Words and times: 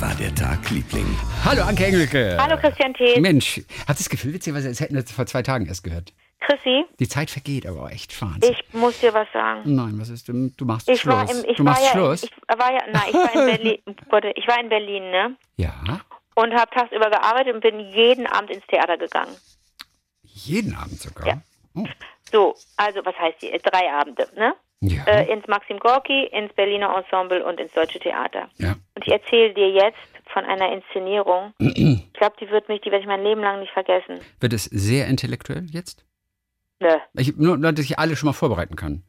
War 0.00 0.14
der 0.14 0.34
Tag, 0.34 0.70
Liebling? 0.70 1.06
Hallo, 1.44 1.62
Anke 1.62 1.84
Engelke. 1.86 2.36
Hallo 2.40 2.56
Christian 2.56 2.94
T. 2.94 3.20
Mensch, 3.20 3.58
habt 3.80 3.90
ihr 3.90 3.94
das 3.94 4.08
Gefühl, 4.08 4.32
witzigerweise, 4.32 4.68
als 4.68 4.80
hätten 4.80 4.94
wir 4.94 5.02
das 5.02 5.12
vor 5.12 5.26
zwei 5.26 5.42
Tagen 5.42 5.66
erst 5.66 5.84
gehört? 5.84 6.12
Chrissy, 6.40 6.84
Die 6.98 7.08
Zeit 7.08 7.30
vergeht 7.30 7.66
aber 7.66 7.82
auch 7.82 7.90
echt 7.90 8.20
Wahnsinn. 8.22 8.52
ich 8.54 8.74
muss 8.74 8.98
dir 9.00 9.12
was 9.12 9.28
sagen. 9.32 9.62
Nein, 9.74 9.98
was 10.00 10.08
ist 10.08 10.28
denn? 10.28 10.54
Du 10.56 10.64
machst 10.64 10.88
Ich 10.88 11.00
Schluss. 11.02 11.14
war 11.14 11.30
im, 11.30 11.44
ich 11.50 11.56
du 11.56 11.64
war 11.64 11.72
machst 11.72 11.84
ja, 11.84 11.90
Schluss? 11.92 12.22
Ich 12.24 12.30
war 12.58 12.72
ja, 12.72 12.80
nein, 12.90 13.02
ich 13.08 13.14
war 13.14 13.34
in 13.34 13.46
Berlin. 13.56 13.78
Gott, 14.10 14.24
ich 14.34 14.46
war 14.48 14.58
in 14.60 14.68
Berlin, 14.70 15.10
ne? 15.10 15.36
ja, 15.56 15.74
Und 16.34 16.54
habe 16.54 16.70
tagsüber 16.74 17.10
gearbeitet 17.10 17.54
und 17.54 17.60
bin 17.60 17.80
jeden 17.80 18.26
Abend 18.26 18.50
ins 18.50 18.66
Theater 18.68 18.96
gegangen. 18.96 19.36
jeden 20.22 20.74
Abend 20.74 20.98
sogar. 21.00 21.26
Ja. 21.26 21.42
Oh. 21.74 21.84
So, 22.32 22.54
also 22.76 23.00
was 23.04 23.14
heißt 23.18 23.42
die? 23.42 23.50
Drei 23.62 23.92
Abende, 23.92 24.26
ne? 24.36 24.54
Ja. 24.82 25.04
Äh, 25.04 25.30
ins 25.30 25.46
Maxim 25.46 25.78
Gorki, 25.78 26.24
ins 26.32 26.52
Berliner 26.54 26.96
Ensemble 26.96 27.44
und 27.44 27.60
ins 27.60 27.72
Deutsche 27.72 27.98
Theater. 28.00 28.48
ja. 28.58 28.76
Und 28.94 29.06
ich 29.06 29.12
erzähle 29.12 29.52
dir 29.52 29.70
jetzt 29.70 29.98
von 30.32 30.44
einer 30.44 30.72
Inszenierung. 30.72 31.52
ich 31.58 32.12
glaube, 32.14 32.36
die 32.40 32.48
wird 32.50 32.68
mich, 32.68 32.80
die 32.80 32.90
werde 32.90 33.02
ich 33.02 33.08
mein 33.08 33.22
Leben 33.22 33.42
lang 33.42 33.60
nicht 33.60 33.72
vergessen. 33.72 34.20
Wird 34.40 34.52
es 34.52 34.64
sehr 34.64 35.06
intellektuell 35.06 35.66
jetzt? 35.70 36.04
Nö. 36.80 36.96
Ich, 37.14 37.36
nur, 37.36 37.58
dass 37.58 37.84
ich 37.84 37.98
alle 37.98 38.16
schon 38.16 38.28
mal 38.28 38.32
vorbereiten 38.32 38.74
kann. 38.74 39.02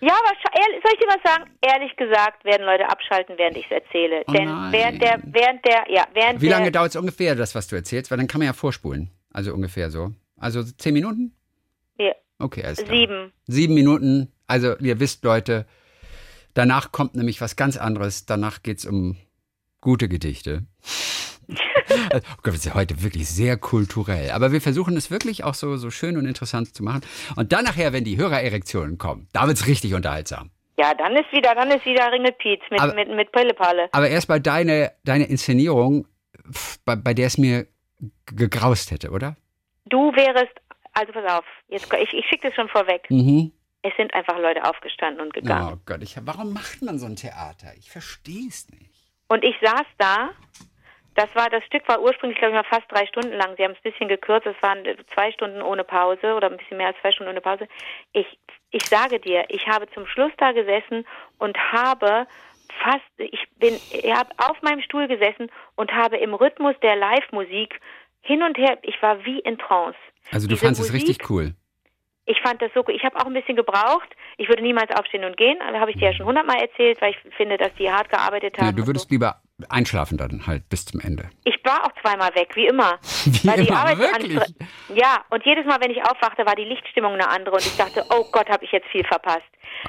Ja, 0.00 0.12
aber 0.12 0.36
soll 0.82 0.92
ich 0.92 0.98
dir 0.98 1.06
was 1.08 1.32
sagen? 1.32 1.50
Ehrlich 1.62 1.96
gesagt 1.96 2.44
werden 2.44 2.66
Leute 2.66 2.88
abschalten, 2.90 3.38
während 3.38 3.56
ich 3.56 3.64
es 3.66 3.70
erzähle. 3.70 4.22
Oh 4.26 4.32
Denn 4.32 4.44
nein. 4.46 4.72
während 4.72 5.00
der, 5.02 5.20
während 5.22 5.64
der, 5.64 5.84
ja, 5.88 6.04
während 6.12 6.42
Wie 6.42 6.48
lange 6.48 6.72
dauert 6.72 6.90
es 6.90 6.96
ungefähr, 6.96 7.34
das, 7.36 7.54
was 7.54 7.68
du 7.68 7.76
erzählst? 7.76 8.10
Weil 8.10 8.18
dann 8.18 8.26
kann 8.26 8.40
man 8.40 8.46
ja 8.46 8.52
vorspulen. 8.52 9.10
Also 9.32 9.54
ungefähr 9.54 9.90
so. 9.90 10.10
Also 10.38 10.62
zehn 10.62 10.92
Minuten? 10.92 11.34
Ja, 11.98 12.12
Okay, 12.38 12.64
alles 12.64 12.78
klar. 12.78 12.96
sieben. 12.96 13.32
Sieben 13.46 13.74
Minuten. 13.74 14.32
Also 14.46 14.76
ihr 14.78 15.00
wisst, 15.00 15.24
Leute, 15.24 15.66
danach 16.54 16.92
kommt 16.92 17.14
nämlich 17.14 17.40
was 17.40 17.56
ganz 17.56 17.76
anderes. 17.76 18.26
Danach 18.26 18.62
geht 18.62 18.78
es 18.78 18.84
um 18.86 19.16
gute 19.80 20.08
Gedichte. 20.08 20.66
oh 21.48 22.20
Gott, 22.42 22.46
das 22.46 22.56
ist 22.56 22.64
ja 22.66 22.74
heute 22.74 23.02
wirklich 23.02 23.28
sehr 23.28 23.56
kulturell. 23.56 24.30
Aber 24.30 24.52
wir 24.52 24.60
versuchen 24.60 24.96
es 24.96 25.10
wirklich 25.10 25.44
auch 25.44 25.54
so, 25.54 25.76
so 25.76 25.90
schön 25.90 26.16
und 26.16 26.26
interessant 26.26 26.74
zu 26.74 26.82
machen. 26.82 27.02
Und 27.36 27.52
dann 27.52 27.64
nachher, 27.64 27.92
wenn 27.92 28.04
die 28.04 28.16
Hörererektionen 28.16 28.98
kommen, 28.98 29.28
da 29.32 29.46
wird 29.46 29.56
es 29.58 29.66
richtig 29.66 29.94
unterhaltsam. 29.94 30.50
Ja, 30.76 30.92
dann 30.94 31.14
ist 31.14 31.30
wieder, 31.32 31.54
dann 31.54 31.70
ist 31.70 31.84
wieder 31.86 32.10
Ringelpiez 32.10 32.60
mit, 32.70 32.80
Aber- 32.80 32.94
mit, 32.94 33.08
mit 33.08 33.30
Pillepalle. 33.30 33.88
Aber 33.92 34.08
erst 34.08 34.28
mal 34.28 34.40
deine, 34.40 34.92
deine 35.04 35.24
Inszenierung, 35.24 36.06
bei, 36.84 36.96
bei 36.96 37.14
der 37.14 37.28
es 37.28 37.38
mir 37.38 37.66
gegraust 38.26 38.90
hätte, 38.90 39.10
oder? 39.10 39.36
Du 39.86 40.10
wärest, 40.16 40.52
also 40.94 41.12
pass 41.12 41.38
auf, 41.38 41.44
jetzt, 41.68 41.92
ich, 41.92 42.12
ich 42.12 42.26
schicke 42.26 42.48
das 42.48 42.54
schon 42.54 42.68
vorweg. 42.68 43.08
Mhm. 43.10 43.52
Es 43.82 43.92
sind 43.96 44.14
einfach 44.14 44.38
Leute 44.38 44.64
aufgestanden 44.64 45.20
und 45.20 45.34
gegangen. 45.34 45.74
Oh 45.74 45.82
Gott, 45.84 46.02
ich, 46.02 46.16
warum 46.22 46.54
macht 46.54 46.80
man 46.80 46.98
so 46.98 47.06
ein 47.06 47.16
Theater? 47.16 47.72
Ich 47.78 47.90
verstehe 47.90 48.48
es 48.48 48.70
nicht. 48.70 49.12
Und 49.28 49.44
ich 49.44 49.56
saß 49.60 49.84
da, 49.98 50.30
das 51.14 51.28
war, 51.34 51.48
das 51.50 51.64
Stück 51.64 51.86
war 51.88 52.00
ursprünglich, 52.00 52.38
glaube 52.38 52.56
ich, 52.56 52.62
mal 52.62 52.68
fast 52.68 52.90
drei 52.90 53.06
Stunden 53.06 53.32
lang. 53.32 53.54
Sie 53.56 53.64
haben 53.64 53.72
es 53.72 53.78
ein 53.78 53.92
bisschen 53.92 54.08
gekürzt, 54.08 54.46
es 54.46 54.62
waren 54.62 54.84
zwei 55.12 55.30
Stunden 55.32 55.62
ohne 55.62 55.84
Pause 55.84 56.34
oder 56.34 56.50
ein 56.50 56.56
bisschen 56.56 56.78
mehr 56.78 56.88
als 56.88 56.96
zwei 57.00 57.12
Stunden 57.12 57.30
ohne 57.30 57.40
Pause. 57.40 57.68
Ich, 58.12 58.26
ich 58.70 58.84
sage 58.86 59.20
dir, 59.20 59.44
ich 59.48 59.66
habe 59.66 59.88
zum 59.90 60.06
Schluss 60.06 60.32
da 60.38 60.52
gesessen 60.52 61.06
und 61.38 61.56
habe 61.72 62.26
fast, 62.82 63.04
ich 63.18 63.46
bin, 63.58 63.74
ich 63.74 64.12
habe 64.12 64.30
auf 64.38 64.60
meinem 64.62 64.80
Stuhl 64.80 65.06
gesessen 65.06 65.50
und 65.76 65.92
habe 65.92 66.16
im 66.16 66.34
Rhythmus 66.34 66.74
der 66.82 66.96
Live-Musik 66.96 67.80
hin 68.24 68.42
und 68.42 68.56
her, 68.58 68.78
ich 68.82 69.00
war 69.02 69.24
wie 69.24 69.38
in 69.40 69.58
Trance. 69.58 69.96
Also 70.32 70.46
du 70.46 70.54
Diese 70.54 70.64
fandest 70.64 70.82
es 70.82 70.92
Musik- 70.92 71.08
richtig 71.08 71.30
cool. 71.30 71.54
Ich 72.26 72.40
fand 72.40 72.62
das 72.62 72.70
so 72.74 72.82
gut. 72.82 72.94
Ich 72.94 73.04
habe 73.04 73.16
auch 73.16 73.26
ein 73.26 73.34
bisschen 73.34 73.54
gebraucht. 73.54 74.08
Ich 74.38 74.48
würde 74.48 74.62
niemals 74.62 74.90
aufstehen 74.98 75.24
und 75.24 75.36
gehen. 75.36 75.58
Habe 75.62 75.90
ich 75.90 75.98
dir 75.98 76.10
ja 76.10 76.14
schon 76.14 76.24
hundertmal 76.24 76.58
erzählt, 76.58 76.98
weil 77.02 77.10
ich 77.12 77.34
finde, 77.36 77.58
dass 77.58 77.74
die 77.78 77.90
hart 77.90 78.08
gearbeitet 78.08 78.56
haben. 78.56 78.66
Ja, 78.66 78.72
du 78.72 78.86
würdest 78.86 79.10
so. 79.10 79.14
lieber 79.14 79.42
einschlafen 79.68 80.18
dann 80.18 80.46
halt 80.46 80.68
bis 80.68 80.86
zum 80.86 81.00
Ende. 81.00 81.30
Ich 81.44 81.58
war 81.64 81.84
auch 81.84 81.92
zweimal 82.02 82.34
weg, 82.34 82.50
wie 82.54 82.66
immer. 82.66 82.98
Wie 83.24 83.48
weil 83.48 83.62
die 83.62 83.68
immer, 83.68 83.78
Arbeit 83.78 83.98
wirklich? 83.98 84.38
Ja, 84.94 85.24
und 85.30 85.44
jedes 85.46 85.64
Mal, 85.64 85.80
wenn 85.80 85.90
ich 85.90 86.02
aufwachte, 86.02 86.44
war 86.44 86.56
die 86.56 86.64
Lichtstimmung 86.64 87.14
eine 87.14 87.28
andere 87.28 87.54
und 87.54 87.64
ich 87.64 87.76
dachte, 87.76 88.04
oh 88.10 88.24
Gott, 88.32 88.48
habe 88.50 88.64
ich 88.64 88.72
jetzt 88.72 88.88
viel 88.88 89.04
verpasst. 89.04 89.48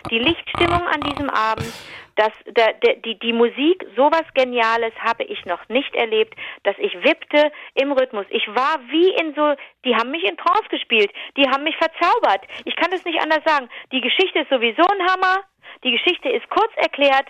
Die 0.09 0.19
Lichtstimmung 0.19 0.81
an 0.87 1.01
diesem 1.01 1.29
Abend, 1.29 1.71
das, 2.15 2.31
der, 2.45 2.73
der, 2.73 2.95
die, 2.97 3.19
die 3.19 3.33
Musik, 3.33 3.85
sowas 3.95 4.23
Geniales 4.35 4.93
habe 4.99 5.23
ich 5.23 5.45
noch 5.45 5.67
nicht 5.67 5.93
erlebt, 5.95 6.35
dass 6.63 6.75
ich 6.79 6.93
wippte 7.03 7.51
im 7.73 7.91
Rhythmus. 7.91 8.25
Ich 8.29 8.47
war 8.47 8.79
wie 8.89 9.09
in 9.15 9.33
so, 9.35 9.55
die 9.83 9.95
haben 9.95 10.11
mich 10.11 10.23
in 10.23 10.37
Trance 10.37 10.69
gespielt, 10.69 11.11
die 11.37 11.47
haben 11.49 11.63
mich 11.63 11.75
verzaubert. 11.75 12.41
Ich 12.63 12.75
kann 12.75 12.91
das 12.91 13.03
nicht 13.03 13.19
anders 13.19 13.43
sagen. 13.45 13.67
Die 13.91 14.01
Geschichte 14.01 14.39
ist 14.39 14.49
sowieso 14.49 14.83
ein 14.83 15.07
Hammer, 15.09 15.43
die 15.83 15.91
Geschichte 15.91 16.29
ist 16.29 16.49
kurz 16.49 16.71
erklärt, 16.77 17.27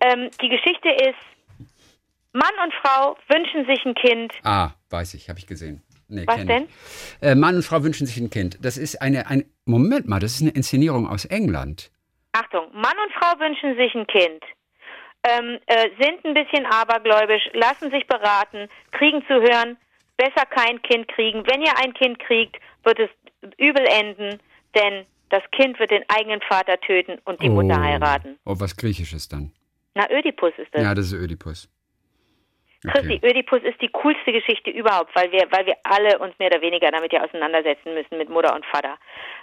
ähm, 0.00 0.30
die 0.40 0.48
Geschichte 0.48 0.90
ist, 0.90 1.18
Mann 2.32 2.52
und 2.62 2.72
Frau 2.82 3.16
wünschen 3.28 3.66
sich 3.66 3.84
ein 3.84 3.94
Kind. 3.94 4.32
Ah, 4.44 4.70
weiß 4.90 5.14
ich, 5.14 5.28
habe 5.28 5.38
ich 5.38 5.46
gesehen. 5.46 5.82
Nee, 6.08 6.24
Was 6.26 6.44
denn? 6.44 6.68
Äh, 7.20 7.34
Mann 7.34 7.56
und 7.56 7.62
Frau 7.62 7.82
wünschen 7.82 8.06
sich 8.06 8.16
ein 8.16 8.30
Kind. 8.30 8.58
Das 8.64 8.78
ist 8.78 9.00
eine, 9.02 9.26
ein 9.28 9.44
Moment 9.66 10.08
mal, 10.08 10.20
das 10.20 10.32
ist 10.36 10.42
eine 10.42 10.50
Inszenierung 10.50 11.06
aus 11.06 11.26
England. 11.26 11.90
Achtung, 12.32 12.66
Mann 12.72 12.94
und 13.04 13.12
Frau 13.12 13.38
wünschen 13.40 13.76
sich 13.76 13.94
ein 13.94 14.06
Kind, 14.06 14.42
ähm, 15.24 15.58
äh, 15.66 15.88
sind 16.00 16.24
ein 16.24 16.34
bisschen 16.34 16.64
abergläubisch, 16.66 17.42
lassen 17.52 17.90
sich 17.90 18.06
beraten, 18.06 18.68
kriegen 18.92 19.22
zu 19.26 19.34
hören, 19.34 19.76
besser 20.16 20.46
kein 20.46 20.80
Kind 20.82 21.08
kriegen. 21.08 21.42
Wenn 21.46 21.62
ihr 21.62 21.76
ein 21.82 21.92
Kind 21.94 22.18
kriegt, 22.20 22.56
wird 22.84 22.98
es 23.00 23.10
übel 23.58 23.84
enden, 23.86 24.40
denn 24.74 25.04
das 25.30 25.42
Kind 25.52 25.78
wird 25.78 25.90
den 25.90 26.04
eigenen 26.08 26.40
Vater 26.42 26.78
töten 26.80 27.18
und 27.24 27.42
die 27.42 27.50
Mutter 27.50 27.80
heiraten. 27.80 28.38
Oh, 28.46 28.54
was 28.58 28.76
Griechisches 28.76 29.28
dann. 29.28 29.52
Na, 29.94 30.10
Ödipus 30.10 30.52
ist 30.56 30.68
das. 30.72 30.82
Ja, 30.82 30.94
das 30.94 31.06
ist 31.06 31.12
Ödipus. 31.14 31.68
Christi, 32.86 33.20
Ödipus 33.24 33.62
ist 33.62 33.80
die 33.82 33.88
coolste 33.88 34.32
Geschichte 34.32 34.70
überhaupt, 34.70 35.14
weil 35.16 35.32
wir, 35.32 35.50
weil 35.50 35.66
wir 35.66 35.76
alle 35.82 36.18
uns 36.18 36.38
mehr 36.38 36.48
oder 36.48 36.60
weniger 36.60 36.90
damit 36.90 37.12
ja 37.12 37.24
auseinandersetzen 37.24 37.92
müssen 37.92 38.18
mit 38.18 38.28
Mutter 38.28 38.54
und 38.54 38.64
Vater. 38.66 38.96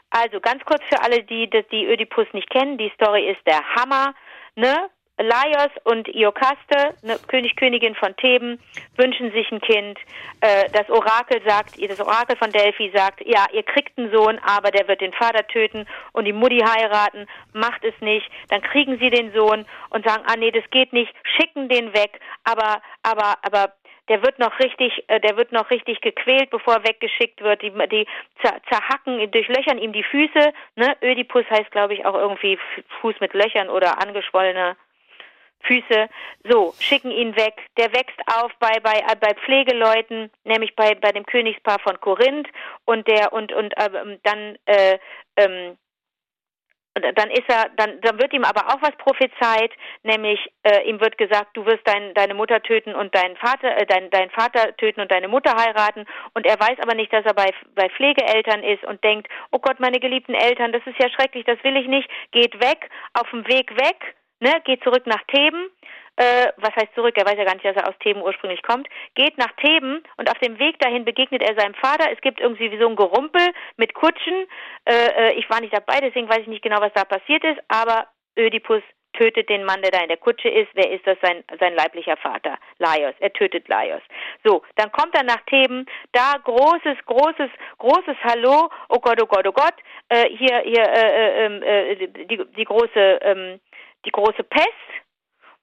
Also 0.09 0.39
ganz 0.39 0.63
kurz 0.63 0.81
für 0.87 1.01
alle, 1.01 1.23
die 1.23 1.49
die, 1.49 1.65
die 1.69 1.85
Ödipus 1.85 2.27
nicht 2.31 2.49
kennen, 2.49 2.77
die 2.77 2.91
Story 2.95 3.29
ist 3.29 3.45
der 3.45 3.61
Hammer, 3.75 4.13
ne? 4.55 4.89
Laios 5.17 5.71
und 5.85 6.07
Iokaste, 6.13 6.95
ne, 7.01 7.17
König, 7.27 7.55
Königin 7.55 7.95
von 7.95 8.15
Theben, 8.17 8.59
wünschen 8.97 9.31
sich 9.31 9.49
ein 9.51 9.61
Kind. 9.61 9.97
Äh, 10.41 10.69
das 10.71 10.89
Orakel 10.89 11.41
sagt, 11.47 11.81
das 11.81 12.01
Orakel 12.01 12.35
von 12.35 12.51
Delphi 12.51 12.91
sagt, 12.93 13.21
ja, 13.25 13.45
ihr 13.53 13.63
kriegt 13.63 13.97
einen 13.97 14.11
Sohn, 14.11 14.39
aber 14.39 14.71
der 14.71 14.87
wird 14.87 15.01
den 15.01 15.13
Vater 15.13 15.47
töten 15.47 15.87
und 16.11 16.25
die 16.25 16.33
Mutti 16.33 16.59
heiraten, 16.59 17.27
macht 17.53 17.83
es 17.83 17.93
nicht. 18.01 18.29
Dann 18.49 18.61
kriegen 18.61 18.99
sie 18.99 19.09
den 19.09 19.33
Sohn 19.33 19.65
und 19.89 20.05
sagen, 20.05 20.23
ah 20.27 20.35
nee, 20.37 20.51
das 20.51 20.69
geht 20.71 20.91
nicht, 20.91 21.13
schicken 21.37 21.69
den 21.69 21.93
weg, 21.93 22.19
aber, 22.43 22.81
aber, 23.03 23.37
aber 23.41 23.73
der 24.09 24.21
wird 24.23 24.37
noch 24.39 24.59
richtig, 24.59 25.03
äh, 25.07 25.19
der 25.19 25.37
wird 25.37 25.51
noch 25.51 25.69
richtig 25.69 26.01
gequält, 26.01 26.49
bevor 26.49 26.75
er 26.75 26.87
weggeschickt 26.87 27.41
wird. 27.41 27.61
Die, 27.61 27.71
die 27.71 28.05
zer, 28.43 28.61
zerhacken, 28.69 29.31
durchlöchern 29.31 29.77
ihm 29.77 29.93
die 29.93 30.03
Füße. 30.03 30.53
Ne? 30.75 30.95
Ödipus 31.01 31.45
heißt, 31.49 31.71
glaube 31.71 31.93
ich, 31.93 32.05
auch 32.05 32.15
irgendwie 32.15 32.59
Fuß 33.01 33.15
mit 33.19 33.33
Löchern 33.33 33.69
oder 33.69 33.99
angeschwollene 34.01 34.75
Füße. 35.61 36.09
So, 36.49 36.73
schicken 36.79 37.11
ihn 37.11 37.35
weg. 37.35 37.55
Der 37.77 37.91
wächst 37.93 38.19
auf 38.27 38.51
bei, 38.59 38.79
bei, 38.81 38.99
äh, 38.99 39.15
bei 39.19 39.33
Pflegeleuten, 39.33 40.29
nämlich 40.43 40.75
bei, 40.75 40.95
bei 40.95 41.11
dem 41.11 41.25
Königspaar 41.25 41.79
von 41.79 41.99
Korinth 41.99 42.47
und 42.85 43.07
der 43.07 43.33
und 43.33 43.51
und 43.51 43.73
ähm, 43.77 44.19
dann 44.23 44.57
äh, 44.65 44.99
ähm, 45.37 45.77
dann 46.95 47.29
ist 47.29 47.43
er, 47.49 47.69
dann, 47.75 47.99
dann 48.01 48.19
wird 48.19 48.31
ihm 48.31 48.45
aber 48.45 48.67
auch 48.67 48.81
was 48.81 48.95
prophezeit, 48.97 49.71
nämlich 50.03 50.39
äh, 50.63 50.87
ihm 50.89 51.01
wird 51.01 51.17
gesagt, 51.17 51.55
du 51.57 51.65
wirst 51.65 51.85
dein, 51.85 52.13
deine 52.13 52.33
Mutter 52.33 52.61
töten 52.63 52.95
und 52.95 53.13
deinen 53.13 53.35
Vater, 53.35 53.77
äh, 53.77 53.85
dein, 53.85 54.09
deinen 54.11 54.31
Vater 54.31 54.75
töten 54.77 55.01
und 55.01 55.11
deine 55.11 55.27
Mutter 55.27 55.53
heiraten. 55.57 56.05
Und 56.33 56.45
er 56.45 56.57
weiß 56.57 56.79
aber 56.81 56.95
nicht, 56.95 57.11
dass 57.11 57.25
er 57.25 57.33
bei, 57.33 57.51
bei 57.75 57.89
Pflegeeltern 57.89 58.63
ist 58.63 58.85
und 58.85 59.03
denkt, 59.03 59.27
oh 59.51 59.59
Gott, 59.59 59.79
meine 59.81 59.99
geliebten 59.99 60.35
Eltern, 60.35 60.71
das 60.71 60.83
ist 60.85 60.97
ja 60.97 61.09
schrecklich, 61.09 61.43
das 61.43 61.61
will 61.63 61.75
ich 61.75 61.87
nicht. 61.87 62.09
Geht 62.31 62.61
weg, 62.61 62.89
auf 63.13 63.29
dem 63.29 63.45
Weg 63.47 63.75
weg, 63.75 64.15
ne, 64.39 64.61
geht 64.65 64.83
zurück 64.83 65.05
nach 65.05 65.23
Theben. 65.27 65.69
Äh, 66.17 66.51
was 66.57 66.73
heißt 66.75 66.95
zurück? 66.95 67.17
Er 67.17 67.25
weiß 67.25 67.37
ja 67.37 67.43
gar 67.43 67.55
nicht, 67.55 67.65
dass 67.65 67.75
er 67.75 67.89
aus 67.89 67.97
Theben 67.99 68.21
ursprünglich 68.21 68.61
kommt. 68.63 68.87
Geht 69.15 69.37
nach 69.37 69.51
Theben 69.57 70.01
und 70.17 70.29
auf 70.29 70.39
dem 70.39 70.57
Weg 70.59 70.79
dahin 70.79 71.03
begegnet 71.03 71.41
er 71.41 71.59
seinem 71.59 71.73
Vater. 71.75 72.09
Es 72.11 72.21
gibt 72.21 72.39
irgendwie 72.39 72.77
so 72.79 72.87
ein 72.87 72.95
Gerumpel 72.95 73.45
mit 73.75 73.93
Kutschen. 73.93 74.47
Äh, 74.85 74.93
äh, 74.93 75.33
ich 75.33 75.49
war 75.49 75.59
nicht 75.59 75.73
dabei, 75.73 75.99
deswegen 75.99 76.29
weiß 76.29 76.39
ich 76.39 76.47
nicht 76.47 76.63
genau, 76.63 76.79
was 76.79 76.93
da 76.93 77.03
passiert 77.03 77.43
ist. 77.43 77.59
Aber 77.67 78.07
Ödipus 78.37 78.81
tötet 79.17 79.49
den 79.49 79.63
Mann, 79.63 79.81
der 79.81 79.91
da 79.91 80.01
in 80.01 80.09
der 80.09 80.17
Kutsche 80.17 80.49
ist. 80.49 80.69
Wer 80.73 80.91
ist 80.91 81.05
das? 81.07 81.17
Sein, 81.21 81.43
sein 81.59 81.75
leiblicher 81.75 82.17
Vater, 82.17 82.57
Laios. 82.79 83.15
Er 83.19 83.33
tötet 83.33 83.67
Laios. 83.67 84.01
So, 84.43 84.61
dann 84.75 84.91
kommt 84.91 85.15
er 85.15 85.23
nach 85.23 85.41
Theben. 85.47 85.85
Da 86.11 86.35
großes, 86.43 86.97
großes, 87.05 87.49
großes 87.77 88.17
Hallo. 88.23 88.69
Oh 88.89 88.99
Gott, 88.99 89.21
oh 89.21 89.25
Gott, 89.25 89.47
oh 89.47 89.51
Gott. 89.51 89.75
Äh, 90.09 90.29
hier, 90.29 90.59
hier, 90.65 90.83
äh, 90.83 91.45
äh, 91.45 91.93
äh, 91.93 92.07
die, 92.25 92.45
die 92.45 92.63
große, 92.63 93.19
ähm, 93.21 93.59
die 94.05 94.11
große 94.11 94.43
Pest. 94.43 94.69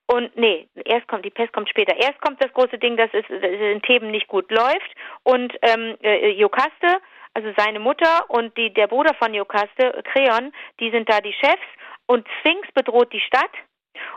Und 0.07 0.37
nee, 0.37 0.69
erst 0.85 1.09
kommt 1.09 1.25
die 1.25 1.31
Pest 1.31 1.53
kommt 1.53 1.69
später. 1.69 1.97
Erst 1.97 2.21
kommt 2.21 2.43
das 2.43 2.53
große 2.53 2.79
Ding, 2.79 2.97
dass 2.97 3.11
es, 3.13 3.25
in 3.31 3.81
Theben 3.83 4.11
nicht 4.11 4.29
gut 4.29 4.51
läuft. 4.51 4.95
Und 5.23 5.55
ähm, 5.63 5.97
äh, 6.03 6.31
Jokaste, 6.33 7.01
also 7.35 7.53
seine 7.57 7.79
Mutter 7.79 8.29
und 8.29 8.57
die, 8.57 8.73
der 8.75 8.89
Bruder 8.89 9.15
von 9.15 9.33
Jokaste, 9.33 10.03
Kreon, 10.13 10.53
die 10.81 10.91
sind 10.91 11.09
da 11.09 11.21
die 11.21 11.33
Chefs. 11.33 11.63
Und 12.07 12.27
Sphinx 12.41 12.69
bedroht 12.75 13.13
die 13.13 13.21
Stadt. 13.21 13.53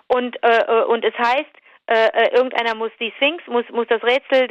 Und, 0.07 0.36
äh, 0.44 0.57
äh, 0.57 0.83
und 0.86 1.06
es 1.06 1.13
heißt, 1.18 1.51
äh, 1.88 2.08
äh, 2.08 2.36
irgendeiner 2.36 2.74
muss 2.74 2.90
die 3.00 3.12
Sphinx, 3.18 3.44
muss, 3.46 3.64
muss 3.72 3.86
das 3.88 4.02
Rätsel 4.02 4.48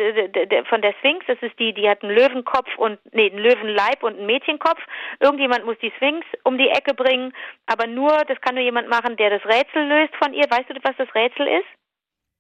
von 0.69 0.83
der 0.83 0.95
Sphinx, 1.01 1.27
das 1.27 1.39
ist 1.43 1.59
die, 1.59 1.75
die 1.75 1.89
hat 1.89 2.05
einen 2.05 2.15
Löwenkopf 2.15 2.69
und, 2.79 3.01
nee, 3.13 3.29
einen 3.29 3.41
Löwenleib 3.41 4.05
und 4.05 4.17
einen 4.17 4.27
Mädchenkopf. 4.27 4.81
Irgendjemand 5.19 5.65
muss 5.65 5.77
die 5.83 5.93
Sphinx 5.97 6.25
um 6.45 6.59
die 6.59 6.69
Ecke 6.69 6.95
bringen, 6.95 7.33
aber 7.67 7.89
nur, 7.89 8.13
das 8.29 8.41
kann 8.41 8.55
nur 8.55 8.63
jemand 8.63 8.89
machen, 8.89 9.17
der 9.17 9.31
das 9.31 9.45
Rätsel 9.47 9.85
löst 9.85 10.15
von 10.23 10.33
ihr. 10.33 10.45
Weißt 10.49 10.71
du, 10.71 10.75
was 10.85 10.97
das 10.97 11.13
Rätsel 11.13 11.49
ist? 11.49 11.67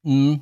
Mm, 0.04 0.34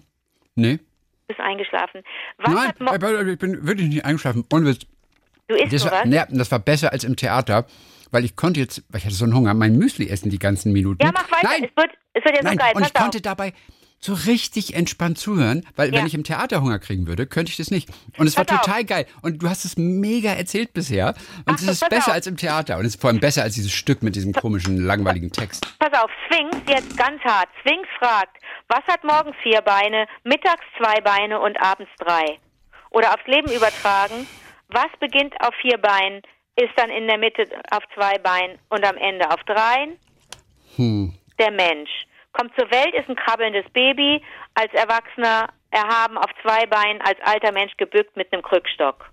nee. 0.55 0.77
Du 0.77 1.29
bist 1.29 1.41
eingeschlafen. 1.41 2.03
Was 2.37 2.53
Nein, 2.53 3.29
ich 3.29 3.39
bin 3.39 3.67
wirklich 3.67 3.89
nicht 3.89 4.05
eingeschlafen. 4.05 4.45
Und 4.53 4.65
du 4.65 5.55
isst 5.55 5.73
das, 5.73 5.91
was? 5.91 6.05
Ja, 6.13 6.27
das 6.29 6.53
war 6.53 6.59
besser 6.59 6.93
als 6.93 7.05
im 7.05 7.17
Theater 7.17 7.65
weil 8.15 8.27
ich 8.27 8.37
konnte 8.37 8.61
jetzt, 8.61 8.85
weil 8.91 8.99
ich 8.99 9.07
hatte 9.07 9.15
so 9.15 9.25
einen 9.25 9.35
Hunger, 9.35 9.55
mein 9.55 9.79
Müsli 9.79 10.07
essen 10.11 10.29
die 10.29 10.39
ganzen 10.39 10.71
Minuten. 10.71 11.03
Ja, 11.03 11.11
mach 11.15 11.31
weiter. 11.31 11.49
Nein. 11.49 11.65
Es 11.65 11.75
wird, 11.75 11.93
es 12.13 12.23
wird 12.23 12.37
ja 12.37 12.43
Nein. 12.43 12.53
so 12.53 12.59
geil. 12.59 12.73
Und 12.75 12.87
ich 12.87 12.93
konnte 12.93 13.23
dabei 13.23 13.55
so 14.05 14.15
richtig 14.15 14.75
entspannt 14.75 15.17
zuhören, 15.17 15.65
weil 15.77 15.93
ja. 15.93 15.99
wenn 15.99 16.07
ich 16.07 16.15
im 16.15 16.25
Theater 16.25 16.61
Hunger 16.61 16.81
kriegen 16.81 17.07
würde, 17.07 17.27
könnte 17.27 17.51
ich 17.51 17.57
das 17.57 17.71
nicht. 17.71 17.89
Und 18.19 18.27
es 18.27 18.37
war 18.37 18.45
Pass 18.45 18.61
total 18.61 18.81
auf. 18.81 18.87
geil. 18.87 19.07
Und 19.23 19.43
du 19.43 19.49
hast 19.49 19.65
es 19.65 19.77
mega 19.77 20.33
erzählt 20.33 20.75
bisher. 20.75 21.15
Und 21.47 21.55
Ach, 21.55 21.55
es 21.55 21.69
ist 21.69 21.89
besser 21.89 22.09
auf. 22.09 22.15
als 22.15 22.27
im 22.27 22.37
Theater. 22.37 22.79
Und 22.79 22.85
es 22.85 22.97
ist 22.97 23.01
vor 23.01 23.11
allem 23.11 23.21
besser 23.21 23.45
als 23.45 23.55
dieses 23.55 23.71
Stück 23.71 24.03
mit 24.03 24.17
diesem 24.17 24.33
komischen, 24.33 24.77
langweiligen 24.85 25.31
Text. 25.31 25.67
Pass 25.79 25.93
auf, 26.03 26.11
Sphinx, 26.27 26.57
jetzt 26.69 26.97
ganz 26.97 27.23
hart. 27.23 27.49
Sphinx 27.61 27.89
fragt, 28.01 28.39
was 28.69 28.83
hat 28.89 29.05
morgens 29.05 29.37
vier 29.43 29.61
Beine, 29.61 30.07
mittags 30.25 30.65
zwei 30.79 31.01
Beine 31.01 31.39
und 31.39 31.57
abends 31.63 31.91
drei? 31.99 32.39
Oder 32.91 33.15
aufs 33.15 33.27
Leben 33.27 33.53
übertragen, 33.53 34.27
was 34.69 34.89
beginnt 34.99 35.35
auf 35.41 35.55
vier 35.63 35.79
Beinen, 35.79 36.23
ist 36.57 36.73
dann 36.77 36.91
in 36.91 37.07
der 37.07 37.19
Mitte 37.19 37.47
auf 37.71 37.83
zwei 37.95 38.19
Beinen 38.19 38.59
und 38.69 38.85
am 38.85 38.97
Ende 38.97 39.31
auf 39.31 39.43
dreien? 39.45 39.97
Hm. 40.77 41.15
Der 41.39 41.51
Mensch 41.53 41.91
kommt 42.33 42.55
zur 42.59 42.71
Welt, 42.71 42.95
ist 42.95 43.09
ein 43.09 43.17
krabbelndes 43.17 43.69
Baby, 43.73 44.23
als 44.55 44.73
Erwachsener 44.73 45.49
erhaben 45.71 46.19
auf 46.19 46.31
zwei 46.43 46.67
Beinen, 46.67 47.01
als 47.03 47.19
alter 47.25 47.53
Mensch 47.53 47.77
gebückt 47.77 48.17
mit 48.17 48.33
einem 48.33 48.43
Krückstock. 48.43 49.11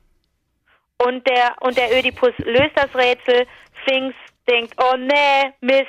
Und 1.01 1.25
der, 1.27 1.55
und 1.61 1.77
der 1.77 1.97
Ödipus 1.97 2.33
löst 2.39 2.75
das 2.75 2.93
Rätsel, 2.93 3.47
Sphinx 3.81 4.13
denkt, 4.49 4.73
oh 4.77 4.97
nee, 4.97 5.53
Mist, 5.61 5.87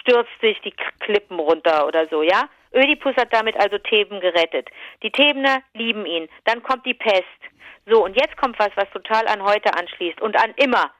stürzt 0.00 0.40
sich 0.40 0.58
die 0.62 0.74
Klippen 1.00 1.38
runter 1.38 1.86
oder 1.86 2.08
so, 2.08 2.22
ja? 2.22 2.48
Ödipus 2.72 3.16
hat 3.16 3.32
damit 3.32 3.56
also 3.56 3.78
Theben 3.78 4.20
gerettet. 4.20 4.68
Die 5.02 5.10
Thebener 5.10 5.62
lieben 5.74 6.06
ihn. 6.06 6.28
Dann 6.44 6.62
kommt 6.62 6.86
die 6.86 6.94
Pest. 6.94 7.24
So, 7.86 8.04
und 8.04 8.14
jetzt 8.14 8.36
kommt 8.36 8.58
was, 8.58 8.70
was 8.76 8.88
total 8.90 9.26
an 9.26 9.42
heute 9.42 9.74
anschließt 9.74 10.20
und 10.20 10.36
an 10.36 10.54
immer. 10.56 10.90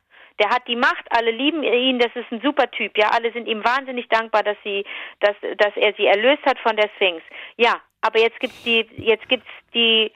Der 0.41 0.49
hat 0.51 0.67
die 0.67 0.77
Macht, 0.77 1.05
alle 1.11 1.31
lieben 1.31 1.63
ihn, 1.63 1.99
das 1.99 2.11
ist 2.15 2.31
ein 2.33 2.41
super 2.41 2.71
Typ, 2.71 2.97
ja, 2.97 3.11
alle 3.11 3.31
sind 3.33 3.47
ihm 3.47 3.63
wahnsinnig 3.63 4.09
dankbar, 4.09 4.43
dass 4.43 4.57
sie, 4.65 4.85
dass, 5.21 5.37
dass 5.59 5.77
er 5.77 5.93
sie 5.95 6.07
erlöst 6.07 6.45
hat 6.47 6.59
von 6.61 6.77
der 6.77 6.89
Sphinx. 6.97 7.23
Ja, 7.57 7.81
aber 8.01 8.21
jetzt 8.21 8.41
gibt's 8.41 8.63
die, 8.65 8.87
jetzt 8.97 9.29
gibt's 9.29 9.51
die, 9.75 10.11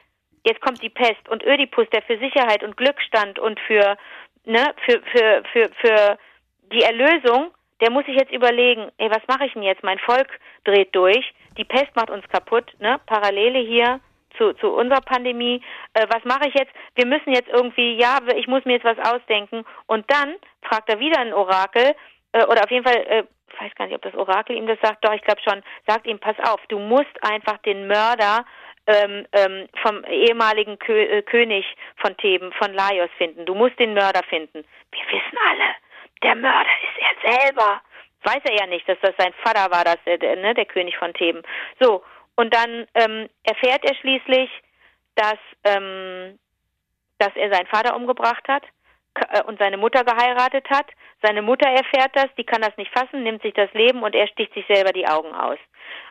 jetzt 0.44 0.60
kommt 0.62 0.82
die 0.82 0.88
Pest 0.88 1.28
und 1.28 1.44
Ödipus, 1.44 1.88
der 1.90 2.02
für 2.02 2.18
Sicherheit 2.18 2.64
und 2.64 2.76
Glück 2.76 3.00
stand 3.02 3.38
und 3.38 3.60
für, 3.60 3.96
ne, 4.44 4.74
für, 4.86 5.02
für, 5.12 5.42
für, 5.52 5.70
für 5.80 6.18
die 6.72 6.82
Erlösung, 6.82 7.52
der 7.80 7.90
muss 7.90 8.06
sich 8.06 8.16
jetzt 8.16 8.32
überlegen, 8.32 8.90
ey, 8.96 9.10
was 9.10 9.26
mache 9.28 9.46
ich 9.46 9.52
denn 9.52 9.62
jetzt? 9.62 9.82
Mein 9.82 9.98
Volk 9.98 10.28
dreht 10.64 10.94
durch, 10.94 11.34
die 11.58 11.64
Pest 11.64 11.94
macht 11.94 12.10
uns 12.10 12.26
kaputt, 12.28 12.72
ne? 12.78 12.98
Parallele 13.06 13.58
hier, 13.58 14.00
zu, 14.36 14.52
zu 14.54 14.72
unserer 14.72 15.00
Pandemie, 15.00 15.62
äh, 15.94 16.06
was 16.08 16.24
mache 16.24 16.48
ich 16.48 16.54
jetzt? 16.54 16.72
Wir 16.94 17.06
müssen 17.06 17.32
jetzt 17.32 17.48
irgendwie, 17.48 17.96
ja, 17.96 18.18
ich 18.36 18.46
muss 18.46 18.64
mir 18.64 18.74
jetzt 18.74 18.84
was 18.84 18.98
ausdenken. 18.98 19.64
Und 19.86 20.10
dann 20.10 20.34
fragt 20.62 20.88
er 20.88 20.98
wieder 20.98 21.20
ein 21.20 21.32
Orakel, 21.32 21.94
äh, 22.32 22.44
oder 22.46 22.64
auf 22.64 22.70
jeden 22.70 22.84
Fall, 22.84 22.96
äh, 23.06 23.24
ich 23.52 23.60
weiß 23.60 23.74
gar 23.76 23.86
nicht, 23.86 23.94
ob 23.94 24.02
das 24.02 24.14
Orakel 24.14 24.56
ihm 24.56 24.66
das 24.66 24.78
sagt, 24.82 25.04
doch, 25.04 25.12
ich 25.12 25.22
glaube 25.22 25.40
schon, 25.42 25.62
sagt 25.86 26.06
ihm, 26.06 26.18
pass 26.18 26.36
auf, 26.40 26.60
du 26.68 26.78
musst 26.78 27.16
einfach 27.22 27.58
den 27.58 27.86
Mörder 27.86 28.44
ähm, 28.86 29.26
ähm, 29.32 29.68
vom 29.82 30.04
ehemaligen 30.04 30.78
Kö 30.78 30.92
äh, 30.92 31.22
König 31.22 31.64
von 31.96 32.16
Theben, 32.16 32.52
von 32.52 32.74
Laios 32.74 33.10
finden. 33.16 33.46
Du 33.46 33.54
musst 33.54 33.78
den 33.78 33.94
Mörder 33.94 34.22
finden. 34.28 34.64
Wir 34.90 35.06
wissen 35.06 35.38
alle, 35.48 35.74
der 36.22 36.34
Mörder 36.34 36.70
ist 36.82 37.24
er 37.24 37.32
selber. 37.32 37.80
Weiß 38.24 38.40
er 38.44 38.56
ja 38.56 38.66
nicht, 38.66 38.88
dass 38.88 38.98
das 39.00 39.14
sein 39.18 39.34
Vater 39.42 39.70
war, 39.70 39.84
das, 39.84 39.98
der, 40.06 40.18
der, 40.18 40.36
ne, 40.36 40.54
der 40.54 40.64
König 40.64 40.96
von 40.96 41.12
Theben. 41.14 41.42
So, 41.78 42.02
und 42.36 42.54
dann 42.54 42.86
ähm, 42.94 43.28
erfährt 43.44 43.84
er 43.84 43.94
schließlich, 43.96 44.50
dass, 45.14 45.38
ähm, 45.64 46.38
dass 47.18 47.30
er 47.36 47.52
seinen 47.52 47.66
Vater 47.66 47.94
umgebracht 47.96 48.46
hat 48.48 48.64
äh, 49.14 49.42
und 49.44 49.58
seine 49.58 49.76
Mutter 49.76 50.04
geheiratet 50.04 50.68
hat. 50.70 50.86
Seine 51.22 51.42
Mutter 51.42 51.68
erfährt 51.68 52.10
das, 52.14 52.26
die 52.36 52.44
kann 52.44 52.60
das 52.60 52.76
nicht 52.76 52.90
fassen, 52.92 53.22
nimmt 53.22 53.42
sich 53.42 53.54
das 53.54 53.72
Leben 53.72 54.02
und 54.02 54.14
er 54.14 54.26
sticht 54.28 54.52
sich 54.54 54.66
selber 54.66 54.92
die 54.92 55.06
Augen 55.06 55.32
aus. 55.32 55.58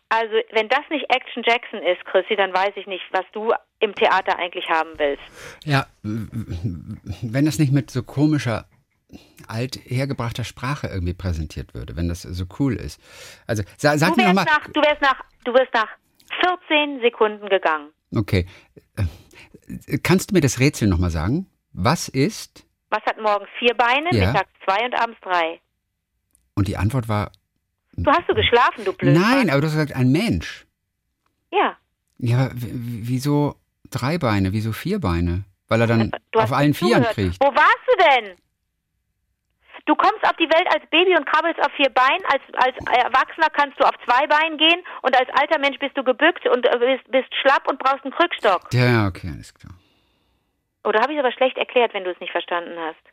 Also, 0.10 0.36
wenn 0.52 0.70
das 0.70 0.82
nicht 0.90 1.06
Action 1.10 1.44
Jackson 1.46 1.82
ist, 1.82 2.06
Chrissy, 2.06 2.36
dann 2.36 2.54
weiß 2.54 2.74
ich 2.76 2.86
nicht, 2.88 3.04
was 3.12 3.26
du 3.32 3.52
im 3.80 3.96
Theater 3.96 4.38
eigentlich 4.38 4.70
haben 4.70 4.92
willst. 4.98 5.24
Ja, 5.66 5.88
wenn 6.04 7.46
das 7.46 7.58
nicht 7.58 7.74
mit 7.74 7.90
so 7.90 8.04
komischer 8.04 8.66
alt 9.48 9.80
hergebrachter 9.86 10.44
Sprache 10.44 10.88
irgendwie 10.88 11.14
präsentiert 11.14 11.74
würde, 11.74 11.96
wenn 11.96 12.10
das 12.10 12.22
so 12.22 12.46
cool 12.60 12.76
ist. 12.76 13.00
Also 13.48 13.64
sag, 13.78 13.98
sag 13.98 14.18
mir 14.18 14.28
nochmal. 14.28 14.46
Du 14.74 14.82
wärst 14.82 15.02
nach, 15.02 15.22
du 15.44 15.54
wirst 15.54 15.74
nach 15.74 15.90
14 16.70 17.02
Sekunden 17.02 17.50
gegangen. 17.50 17.90
Okay. 18.16 18.46
Äh, 18.96 19.98
kannst 20.00 20.32
du 20.32 20.36
mir 20.36 20.42
das 20.42 20.60
Rätsel 20.60 20.88
nochmal 20.88 21.10
sagen? 21.10 21.48
Was 21.72 22.08
ist? 22.08 22.66
Was 22.90 23.04
hat 23.06 23.20
morgens 23.20 23.50
vier 23.58 23.74
Beine, 23.74 24.10
ja. 24.12 24.28
mittags 24.28 24.52
zwei 24.66 24.86
und 24.86 24.94
abends 24.94 25.20
drei? 25.22 25.60
Und 26.56 26.68
die 26.68 26.78
Antwort 26.78 27.10
war. 27.10 27.32
Du 27.96 28.12
hast 28.12 28.28
du 28.28 28.36
geschlafen, 28.36 28.86
du 28.86 28.94
blöd. 28.94 29.18
Nein, 29.18 29.50
aber 29.50 29.62
du 29.62 29.68
hast 29.68 29.74
gesagt, 29.74 29.96
ein 29.96 30.12
Mensch. 30.12 30.66
Ja. 31.52 31.78
Ja, 32.18 32.46
aber 32.46 32.52
wieso 32.54 33.56
drei 33.90 34.18
Beine, 34.18 34.54
wieso 34.54 34.72
vier 34.72 35.00
Beine? 35.00 35.44
Weil 35.68 35.82
er 35.82 35.88
dann 35.88 36.12
auf 36.36 36.52
allen 36.52 36.74
Vieren 36.74 37.04
kriegt. 37.04 37.40
Wo 37.40 37.48
warst 37.48 37.80
du 37.88 37.98
denn? 37.98 38.36
Du 39.86 39.96
kommst 39.96 40.24
auf 40.24 40.36
die 40.38 40.48
Welt 40.48 40.68
als 40.74 40.90
Baby 40.90 41.16
und 41.18 41.26
krabbelst 41.26 41.60
auf 41.60 41.72
vier 41.76 41.90
Beinen. 41.90 42.24
Als, 42.32 42.42
als 42.54 42.76
Erwachsener 43.04 43.50
kannst 43.52 43.80
du 43.80 43.84
auf 43.84 43.96
zwei 44.06 44.26
Beinen 44.28 44.58
gehen 44.58 44.80
und 45.02 45.18
als 45.20 45.30
alter 45.36 45.60
Mensch 45.60 45.78
bist 45.80 45.98
du 45.98 46.04
gebückt 46.04 46.48
und 46.48 46.66
äh, 46.66 46.80
bist, 46.80 47.12
bist 47.12 47.36
schlapp 47.42 47.68
und 47.68 47.80
brauchst 47.80 48.04
einen 48.06 48.14
Krückstock. 48.14 48.72
Ja, 48.72 49.08
okay, 49.08 49.30
alles 49.34 49.54
klar. 49.54 49.74
Oder 50.86 51.02
habe 51.02 51.12
ich 51.12 51.20
es 51.20 51.24
aber 51.24 51.34
schlecht 51.34 51.58
erklärt, 51.58 51.94
wenn 51.94 52.04
du 52.06 52.12
es 52.12 52.20
nicht 52.20 52.32
verstanden 52.32 52.78
hast? 52.80 53.04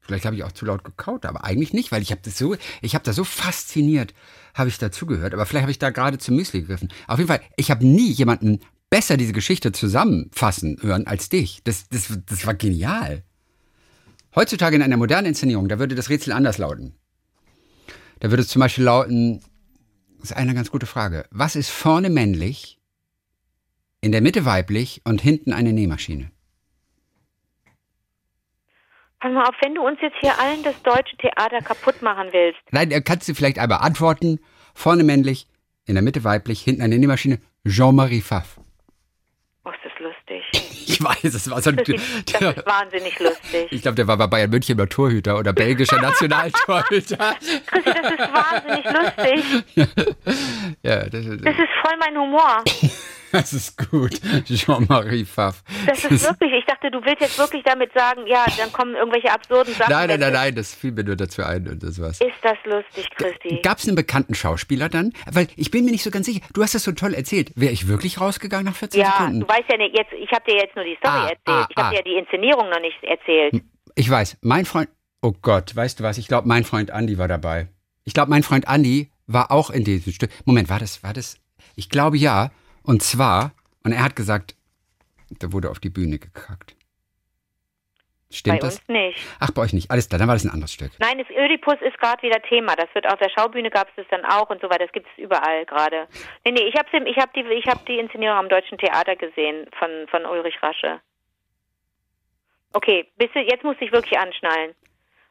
Vielleicht 0.00 0.26
habe 0.26 0.36
ich 0.36 0.44
auch 0.44 0.52
zu 0.52 0.66
laut 0.66 0.84
gekaut, 0.84 1.24
aber 1.24 1.44
eigentlich 1.44 1.72
nicht, 1.72 1.90
weil 1.90 2.02
ich 2.02 2.10
habe 2.10 2.20
das 2.22 2.36
so, 2.36 2.56
ich 2.82 2.94
habe 2.94 3.04
da 3.04 3.12
so 3.12 3.24
fasziniert, 3.24 4.12
habe 4.54 4.68
ich 4.68 4.78
dazugehört. 4.78 5.32
Aber 5.32 5.46
vielleicht 5.46 5.62
habe 5.62 5.70
ich 5.70 5.78
da 5.78 5.90
gerade 5.90 6.18
zum 6.18 6.36
Müsli 6.36 6.60
gegriffen. 6.60 6.92
Auf 7.06 7.18
jeden 7.18 7.28
Fall, 7.28 7.40
ich 7.56 7.70
habe 7.70 7.86
nie 7.86 8.10
jemanden 8.10 8.60
besser 8.90 9.16
diese 9.16 9.32
Geschichte 9.32 9.72
zusammenfassen 9.72 10.78
hören 10.82 11.06
als 11.06 11.30
dich. 11.30 11.62
Das, 11.64 11.88
das, 11.88 12.18
das 12.26 12.46
war 12.46 12.54
genial. 12.54 13.22
Heutzutage 14.34 14.76
in 14.76 14.82
einer 14.82 14.96
modernen 14.96 15.28
Inszenierung, 15.28 15.68
da 15.68 15.78
würde 15.78 15.94
das 15.94 16.10
Rätsel 16.10 16.32
anders 16.32 16.58
lauten. 16.58 16.98
Da 18.20 18.30
würde 18.30 18.42
es 18.42 18.48
zum 18.48 18.60
Beispiel 18.60 18.84
lauten, 18.84 19.40
das 20.18 20.30
ist 20.30 20.36
eine 20.36 20.54
ganz 20.54 20.70
gute 20.70 20.86
Frage. 20.86 21.26
Was 21.30 21.56
ist 21.56 21.70
vorne 21.70 22.10
männlich, 22.10 22.78
in 24.00 24.12
der 24.12 24.20
Mitte 24.20 24.44
weiblich 24.44 25.02
und 25.04 25.20
hinten 25.20 25.52
eine 25.52 25.72
Nähmaschine? 25.72 26.30
Pass 29.20 29.32
mal 29.32 29.44
auf, 29.48 29.54
wenn 29.62 29.74
du 29.74 29.82
uns 29.82 29.98
jetzt 30.02 30.16
hier 30.20 30.38
allen 30.38 30.62
das 30.62 30.82
deutsche 30.82 31.16
Theater 31.16 31.60
kaputt 31.60 32.02
machen 32.02 32.28
willst. 32.32 32.60
Nein, 32.72 32.90
kannst 33.04 33.28
du 33.28 33.34
vielleicht 33.34 33.58
einmal 33.58 33.78
antworten. 33.78 34.40
Vorne 34.74 35.04
männlich, 35.04 35.46
in 35.86 35.94
der 35.94 36.02
Mitte 36.02 36.24
weiblich, 36.24 36.60
hinten 36.60 36.82
eine 36.82 36.98
Nähmaschine. 36.98 37.38
Jean-Marie 37.66 38.20
Pfaff. 38.20 38.58
Oh, 39.64 39.70
ist 39.70 39.78
das 39.84 39.92
lustig. 39.98 40.83
Ich 40.94 41.02
weiß, 41.02 41.34
es 41.34 41.50
war 41.50 41.60
so 41.60 41.70
ein. 41.70 41.76
Das 41.76 41.88
ist, 41.88 42.34
das 42.34 42.56
ist 42.56 42.66
wahnsinnig 42.66 43.18
lustig. 43.18 43.66
Ich 43.70 43.82
glaube, 43.82 43.96
der 43.96 44.06
war 44.06 44.16
bei 44.16 44.28
Bayern 44.28 44.50
München 44.50 44.76
mal 44.76 44.86
Torhüter 44.86 45.36
oder 45.36 45.52
belgischer 45.52 45.96
Nationaltorhüter. 46.00 47.34
Chrissy, 47.66 47.90
das 48.00 48.12
ist 48.12 48.32
wahnsinnig 48.32 48.84
lustig. 48.84 50.14
Ja, 50.82 51.04
das, 51.08 51.24
ist, 51.24 51.44
das 51.44 51.54
ist 51.54 51.68
voll 51.82 51.96
mein 51.98 52.16
Humor. 52.16 52.62
Das 53.34 53.52
ist 53.52 53.90
gut, 53.90 54.20
Jean-Marie 54.44 55.24
Pfaff. 55.24 55.64
Das 55.86 56.04
ist 56.04 56.24
wirklich, 56.24 56.52
ich 56.52 56.64
dachte, 56.66 56.88
du 56.88 57.04
willst 57.04 57.20
jetzt 57.20 57.36
wirklich 57.36 57.64
damit 57.64 57.92
sagen, 57.92 58.28
ja, 58.28 58.44
dann 58.56 58.72
kommen 58.72 58.94
irgendwelche 58.94 59.32
absurden 59.32 59.74
Sachen. 59.74 59.90
Nein, 59.90 60.08
nein, 60.08 60.20
nein, 60.20 60.32
nein, 60.32 60.54
das 60.54 60.72
fiel 60.72 60.92
mir 60.92 61.02
nur 61.02 61.16
dazu 61.16 61.42
ein 61.42 61.66
und 61.66 61.82
das 61.82 62.00
war's. 62.00 62.20
Ist 62.20 62.30
das 62.42 62.56
lustig, 62.64 63.08
Christi? 63.16 63.60
Gab 63.60 63.78
es 63.78 63.88
einen 63.88 63.96
bekannten 63.96 64.36
Schauspieler 64.36 64.88
dann? 64.88 65.12
Weil 65.32 65.48
ich 65.56 65.72
bin 65.72 65.84
mir 65.84 65.90
nicht 65.90 66.04
so 66.04 66.12
ganz 66.12 66.26
sicher. 66.26 66.46
Du 66.52 66.62
hast 66.62 66.76
das 66.76 66.84
so 66.84 66.92
toll 66.92 67.12
erzählt. 67.12 67.50
Wäre 67.56 67.72
ich 67.72 67.88
wirklich 67.88 68.20
rausgegangen 68.20 68.66
nach 68.66 68.76
14 68.76 69.00
ja, 69.00 69.10
Sekunden? 69.10 69.40
Ja, 69.40 69.46
du 69.46 69.48
weißt 69.48 69.64
ja 69.68 69.76
nicht, 69.78 69.98
jetzt, 69.98 70.12
ich 70.12 70.30
habe 70.30 70.44
dir 70.48 70.56
jetzt 70.56 70.76
nur 70.76 70.84
die 70.84 70.96
Story 71.00 71.14
ah, 71.14 71.22
erzählt. 71.22 71.40
Ah, 71.46 71.66
ich 71.68 71.76
habe 71.76 71.88
ah. 71.88 71.90
dir 71.90 71.96
ja 71.96 72.02
die 72.02 72.14
Inszenierung 72.14 72.70
noch 72.70 72.80
nicht 72.80 73.02
erzählt. 73.02 73.64
Ich 73.96 74.08
weiß, 74.08 74.38
mein 74.42 74.64
Freund, 74.64 74.88
oh 75.22 75.32
Gott, 75.42 75.74
weißt 75.74 75.98
du 75.98 76.04
was? 76.04 76.18
Ich 76.18 76.28
glaube, 76.28 76.46
mein 76.46 76.62
Freund 76.62 76.92
Andi 76.92 77.18
war 77.18 77.26
dabei. 77.26 77.66
Ich 78.04 78.14
glaube, 78.14 78.30
mein 78.30 78.44
Freund 78.44 78.68
Andi 78.68 79.10
war 79.26 79.50
auch 79.50 79.70
in 79.70 79.82
diesem 79.82 80.12
Stück. 80.12 80.30
Moment, 80.44 80.68
war 80.68 80.78
das, 80.78 81.02
war 81.02 81.12
das? 81.12 81.40
Ich 81.74 81.88
glaube 81.88 82.16
ja. 82.16 82.50
Und 82.84 83.02
zwar 83.02 83.52
und 83.82 83.92
er 83.92 84.04
hat 84.04 84.14
gesagt, 84.14 84.54
da 85.40 85.52
wurde 85.52 85.70
auf 85.70 85.80
die 85.80 85.90
Bühne 85.90 86.18
gekackt. 86.18 86.76
Stimmt 88.30 88.60
bei 88.60 88.66
das? 88.66 88.78
uns 88.78 88.88
nicht. 88.88 89.20
Ach, 89.38 89.50
bei 89.52 89.62
euch 89.62 89.72
nicht. 89.72 89.90
Alles 89.90 90.08
klar, 90.08 90.18
dann 90.18 90.26
war 90.26 90.34
das 90.34 90.44
ein 90.44 90.50
anderes 90.50 90.72
Stück. 90.72 90.90
Nein, 90.98 91.18
das 91.18 91.30
Ödipus 91.30 91.76
ist 91.80 91.96
gerade 91.98 92.20
wieder 92.22 92.42
Thema. 92.42 92.74
Das 92.74 92.92
wird 92.92 93.06
auf 93.06 93.18
der 93.18 93.30
Schaubühne 93.30 93.70
gab 93.70 93.88
es 93.90 93.94
das 93.96 94.06
dann 94.10 94.24
auch 94.24 94.50
und 94.50 94.60
so 94.60 94.68
weiter. 94.68 94.84
Das 94.84 94.92
gibt 94.92 95.06
es 95.06 95.22
überall 95.22 95.64
gerade. 95.66 96.08
Nee, 96.44 96.52
nee, 96.52 96.62
ich 96.62 96.74
habe 96.74 96.88
ich 97.08 97.16
hab 97.16 97.32
die, 97.32 97.42
ich 97.42 97.66
hab 97.66 97.86
die 97.86 97.98
Inszenierung 97.98 98.36
am 98.36 98.48
Deutschen 98.48 98.78
Theater 98.78 99.14
gesehen 99.14 99.66
von, 99.78 100.08
von 100.08 100.26
Ulrich 100.26 100.60
Rasche. 100.62 101.00
Okay, 102.72 103.06
du, 103.18 103.40
jetzt 103.40 103.62
musst 103.62 103.80
du 103.80 103.84
dich 103.84 103.92
wirklich 103.92 104.18
anschnallen. 104.18 104.74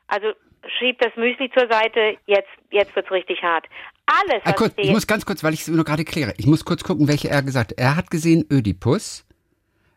Also 0.07 0.31
schieb 0.79 1.00
das 1.00 1.13
Müsli 1.17 1.51
zur 1.51 1.67
Seite, 1.69 2.17
jetzt, 2.25 2.50
jetzt 2.72 2.95
wird's 2.95 3.12
richtig 3.12 3.43
hart. 3.43 3.67
Alles, 4.05 4.41
Ah, 4.43 4.53
kurz, 4.53 4.74
ich 4.77 4.91
muss 4.91 5.07
ganz 5.07 5.25
kurz, 5.25 5.43
weil 5.43 5.53
ich 5.53 5.62
es 5.62 5.67
nur 5.69 5.83
gerade 5.86 6.03
kläre. 6.03 6.33
Ich 6.38 6.45
muss 6.45 6.65
kurz 6.65 6.83
gucken, 6.83 7.07
welche 7.07 7.29
er 7.29 7.41
gesagt 7.41 7.72
hat. 7.72 7.79
Er 7.79 7.95
hat 7.95 8.12
gesehen 8.12 8.45
Ödipus 8.51 9.25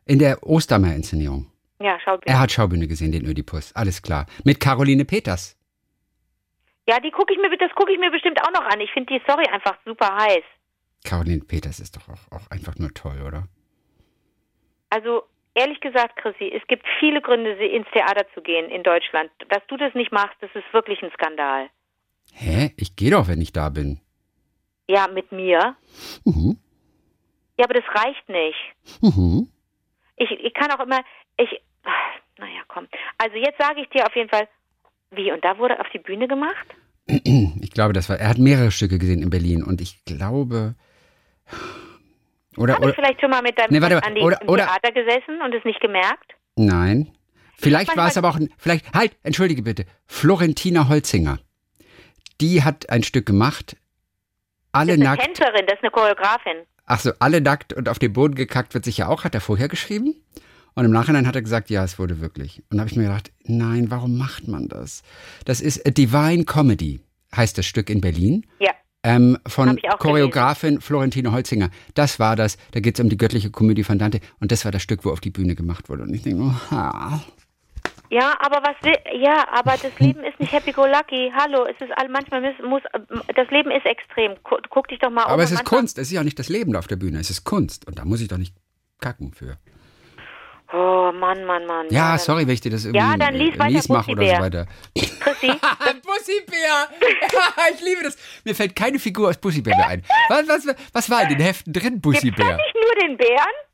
in 0.05 0.19
der 0.19 0.43
Ostermeier-Inszenierung. 0.47 1.51
ja, 1.81 1.99
Schaubühne. 2.01 2.33
Er 2.33 2.39
hat 2.41 2.53
Schaubühne 2.53 2.87
gesehen, 2.87 3.13
den 3.13 3.27
Ödipus. 3.27 3.73
Alles 3.75 4.01
klar. 4.03 4.27
Mit 4.45 4.61
Caroline 4.61 5.05
Peters. 5.05 5.57
Ja, 6.89 7.01
die 7.01 7.11
gucke 7.11 7.33
ich 7.35 7.41
mir, 7.41 7.51
das 7.59 7.73
gucke 7.75 7.93
ich 7.93 7.99
mir 7.99 8.11
bestimmt 8.13 8.41
auch 8.47 8.53
noch 8.53 8.65
an. 8.65 8.81
Ich 8.81 8.91
finde 8.93 9.13
die 9.13 9.21
Story 9.25 9.45
einfach 9.51 9.77
super 9.85 10.15
heiß. 10.17 10.45
Caroline 11.05 11.43
Peters 11.45 11.81
ist 11.81 11.97
doch 11.97 12.09
auch, 12.09 12.37
auch 12.39 12.51
einfach 12.51 12.77
nur 12.79 12.95
toll, 12.95 13.21
oder? 13.27 13.49
Also 14.91 15.25
ehrlich 15.55 15.81
gesagt, 15.81 16.17
Chrissy, 16.17 16.53
es 16.55 16.67
gibt 16.69 16.87
viele 17.01 17.21
Gründe, 17.21 17.57
sie 17.59 17.67
ins 17.67 17.89
Theater 17.93 18.25
zu 18.35 18.41
gehen 18.41 18.71
in 18.71 18.83
Deutschland. 18.85 19.31
Dass 19.49 19.67
du 19.67 19.77
das 19.77 19.95
nicht 19.95 20.13
machst, 20.13 20.37
das 20.41 20.51
ist 20.55 20.73
wirklich 20.73 21.03
ein 21.03 21.11
Skandal. 21.13 21.69
Hä? 22.39 22.73
Ich 22.77 22.97
gehe 22.97 23.11
doch, 23.11 23.29
wenn 23.29 23.41
ich 23.41 23.53
da 23.53 23.71
bin. 23.71 23.99
Ja, 24.89 25.09
mit 25.09 25.33
mir. 25.33 25.75
Mhm. 26.25 26.59
Ja, 27.59 27.65
aber 27.65 27.75
das 27.75 27.85
reicht 27.95 28.29
nicht. 28.29 28.57
Mhm. 29.01 29.49
Ich, 30.17 30.31
ich 30.31 30.53
kann 30.55 30.71
auch 30.71 30.85
immer, 30.85 31.01
ich, 31.39 31.49
naja, 32.39 32.61
komm. 32.69 32.87
Also 33.19 33.37
jetzt 33.37 33.59
sage 33.59 33.81
ich 33.81 33.89
dir 33.89 34.07
auf 34.07 34.15
jeden 34.15 34.29
Fall, 34.29 34.47
wie, 35.13 35.33
und 35.33 35.43
da 35.45 35.57
wurde 35.59 35.81
auf 35.81 35.87
die 35.95 35.99
Bühne 35.99 36.29
gemacht? 36.29 36.67
Ich 37.63 37.71
glaube, 37.73 37.93
das 37.95 38.09
war. 38.09 38.19
Er 38.19 38.29
hat 38.29 38.39
mehrere 38.39 38.71
Stücke 38.71 38.99
gesehen 38.99 39.23
in 39.23 39.29
Berlin 39.31 39.63
und 39.63 39.81
ich 39.81 40.05
glaube. 40.05 40.75
Oder, 42.57 42.75
Habe 42.75 42.89
ich 42.91 42.95
vielleicht 42.95 43.21
schon 43.21 43.31
mal 43.31 43.43
mit 43.43 43.59
deinem 43.59 43.71
Nee, 43.73 43.81
warte, 43.83 44.03
Andi 44.03 44.21
oder- 44.23 44.41
im 44.41 44.49
oder- 44.49 44.65
Theater 44.67 44.93
gesessen 44.93 45.41
und 45.43 45.55
es 45.55 45.65
nicht 45.65 45.81
gemerkt? 45.81 46.35
nein. 46.57 47.11
Vielleicht 47.59 47.97
war 47.97 48.07
es 48.09 48.19
aber 48.19 48.29
auch 48.29 48.37
ein. 48.37 48.51
Vielleicht. 48.59 48.93
Halt, 48.95 49.17
entschuldige 49.23 49.63
bitte. 49.63 49.87
Florentina 50.07 50.89
Holzinger. 50.91 51.39
Die 52.41 52.63
hat 52.63 52.91
ein 52.91 53.03
Stück 53.03 53.27
gemacht. 53.27 53.77
Alle 54.73 54.93
Das 54.93 54.97
ist 54.97 55.01
eine 55.01 55.17
nackt. 55.17 55.25
Tänzerin, 55.25 55.67
das 55.67 55.77
ist 55.77 55.83
eine 55.83 55.91
Choreografin. 55.91 56.57
Ach 56.85 57.01
so, 57.01 57.13
alle 57.19 57.41
nackt 57.41 57.73
und 57.73 57.89
auf 57.89 57.99
den 57.99 58.13
Boden 58.13 58.35
gekackt 58.35 58.75
wird 58.75 58.85
sicher 58.85 59.09
auch, 59.09 59.25
hat 59.25 59.35
er 59.35 59.41
vorher 59.41 59.69
geschrieben. 59.69 60.15
Und 60.75 60.85
im 60.85 60.91
Nachhinein 60.91 61.27
hat 61.27 61.35
er 61.35 61.43
gesagt, 61.43 61.71
ja, 61.71 61.83
es 61.83 61.99
wurde 61.99 62.21
wirklich. 62.21 62.63
Und 62.71 62.77
da 62.77 62.83
habe 62.83 62.91
ich 62.91 62.97
mir 62.97 63.05
gedacht, 63.05 63.33
nein, 63.45 63.91
warum 63.91 64.19
macht 64.19 64.47
man 64.47 64.69
das? 64.69 65.03
Das 65.47 65.63
ist 65.63 65.87
A 65.87 65.91
Divine 65.91 66.45
Comedy, 66.45 67.01
heißt 67.35 67.57
das 67.57 67.65
Stück 67.65 67.89
in 67.89 68.03
Berlin. 68.03 68.47
Ja. 68.61 68.73
Ähm, 69.03 69.39
von 69.47 69.79
Choreografin 69.99 70.81
Florentine 70.81 71.33
Holzinger. 71.33 71.71
Das 71.95 72.19
war 72.19 72.37
das. 72.37 72.59
Da 72.73 72.81
geht 72.81 72.99
es 72.99 73.03
um 73.03 73.09
die 73.09 73.17
göttliche 73.17 73.51
Komödie 73.51 73.85
von 73.85 73.99
Dante. 73.99 74.21
Und 74.41 74.53
das 74.53 74.65
war 74.65 74.73
das 74.73 74.83
Stück, 74.83 75.05
wo 75.05 75.13
auf 75.13 75.21
die 75.21 75.31
Bühne 75.31 75.55
gemacht 75.55 75.89
wurde. 75.89 76.03
Und 76.03 76.13
ich 76.13 76.23
denke, 76.23 76.43
oh, 76.43 76.71
ha. 76.71 77.23
Ja, 78.11 78.37
aber 78.41 78.63
was 78.63 78.77
will, 78.83 78.97
ja, 79.21 79.47
aber 79.51 79.73
das 79.73 79.99
Leben 79.99 80.23
ist 80.25 80.39
nicht 80.39 80.53
happy 80.53 80.73
go 80.73 80.87
lucky. 80.87 81.33
Hallo, 81.37 81.67
es 81.67 81.81
ist 81.81 81.91
all, 81.97 82.09
manchmal 82.09 82.41
muss, 82.41 82.55
muss, 82.65 82.83
das 83.35 83.51
Leben 83.51 83.71
ist 83.71 83.85
extrem. 83.85 84.35
Guck, 84.43 84.89
dich 84.89 84.99
doch 84.99 85.11
mal 85.11 85.25
um. 85.25 85.33
aber 85.33 85.43
es 85.43 85.51
ist 85.53 85.65
Kunst. 85.65 85.99
Es 85.99 86.09
ist 86.09 86.13
ja 86.13 86.23
nicht 86.23 86.39
das 86.39 86.49
Leben 86.49 86.77
auf 86.77 86.87
der 86.87 86.97
Bühne. 86.97 87.19
Es 87.19 87.31
ist 87.31 87.45
Kunst. 87.45 87.87
Und 87.87 87.99
da 87.99 88.05
muss 88.05 88.21
ich 88.21 88.29
doch 88.29 88.39
nicht 88.39 88.55
kacken 89.01 89.33
für. 89.33 89.59
Oh, 90.73 91.13
Mann, 91.13 91.45
Mann, 91.45 91.65
Mann. 91.67 91.87
Ja, 91.91 92.11
dann- 92.11 92.19
sorry, 92.19 92.47
wenn 92.47 92.55
ich 92.55 92.61
dir 92.61 92.71
das 92.71 92.85
irgendwie 92.85 92.99
Ja, 92.99 93.17
dann 93.17 93.35
lies 93.35 93.55
äh, 93.55 93.59
weiter 93.59 93.93
mache 93.93 94.11
oder 94.11 94.27
so 94.27 94.43
weiter. 94.43 94.67
Chrissy, 94.97 95.53
Bussibär! 96.03 96.89
ich 97.75 97.81
liebe 97.83 98.03
das. 98.03 98.17
Mir 98.45 98.55
fällt 98.55 98.75
keine 98.75 98.99
Figur 98.99 99.29
aus 99.29 99.37
Bussibär 99.39 99.77
mehr 99.77 99.89
ein. 99.89 100.03
Was, 100.29 100.49
was, 100.49 100.77
was 100.93 101.11
war 101.11 101.23
in 101.23 101.29
den 101.31 101.41
Heften 101.41 101.73
drin, 101.73 102.01
gibt's 102.03 102.21
da 102.21 102.29
nicht 102.29 102.75
nur 102.75 102.95
den 103.01 103.17
Bären? 103.17 103.66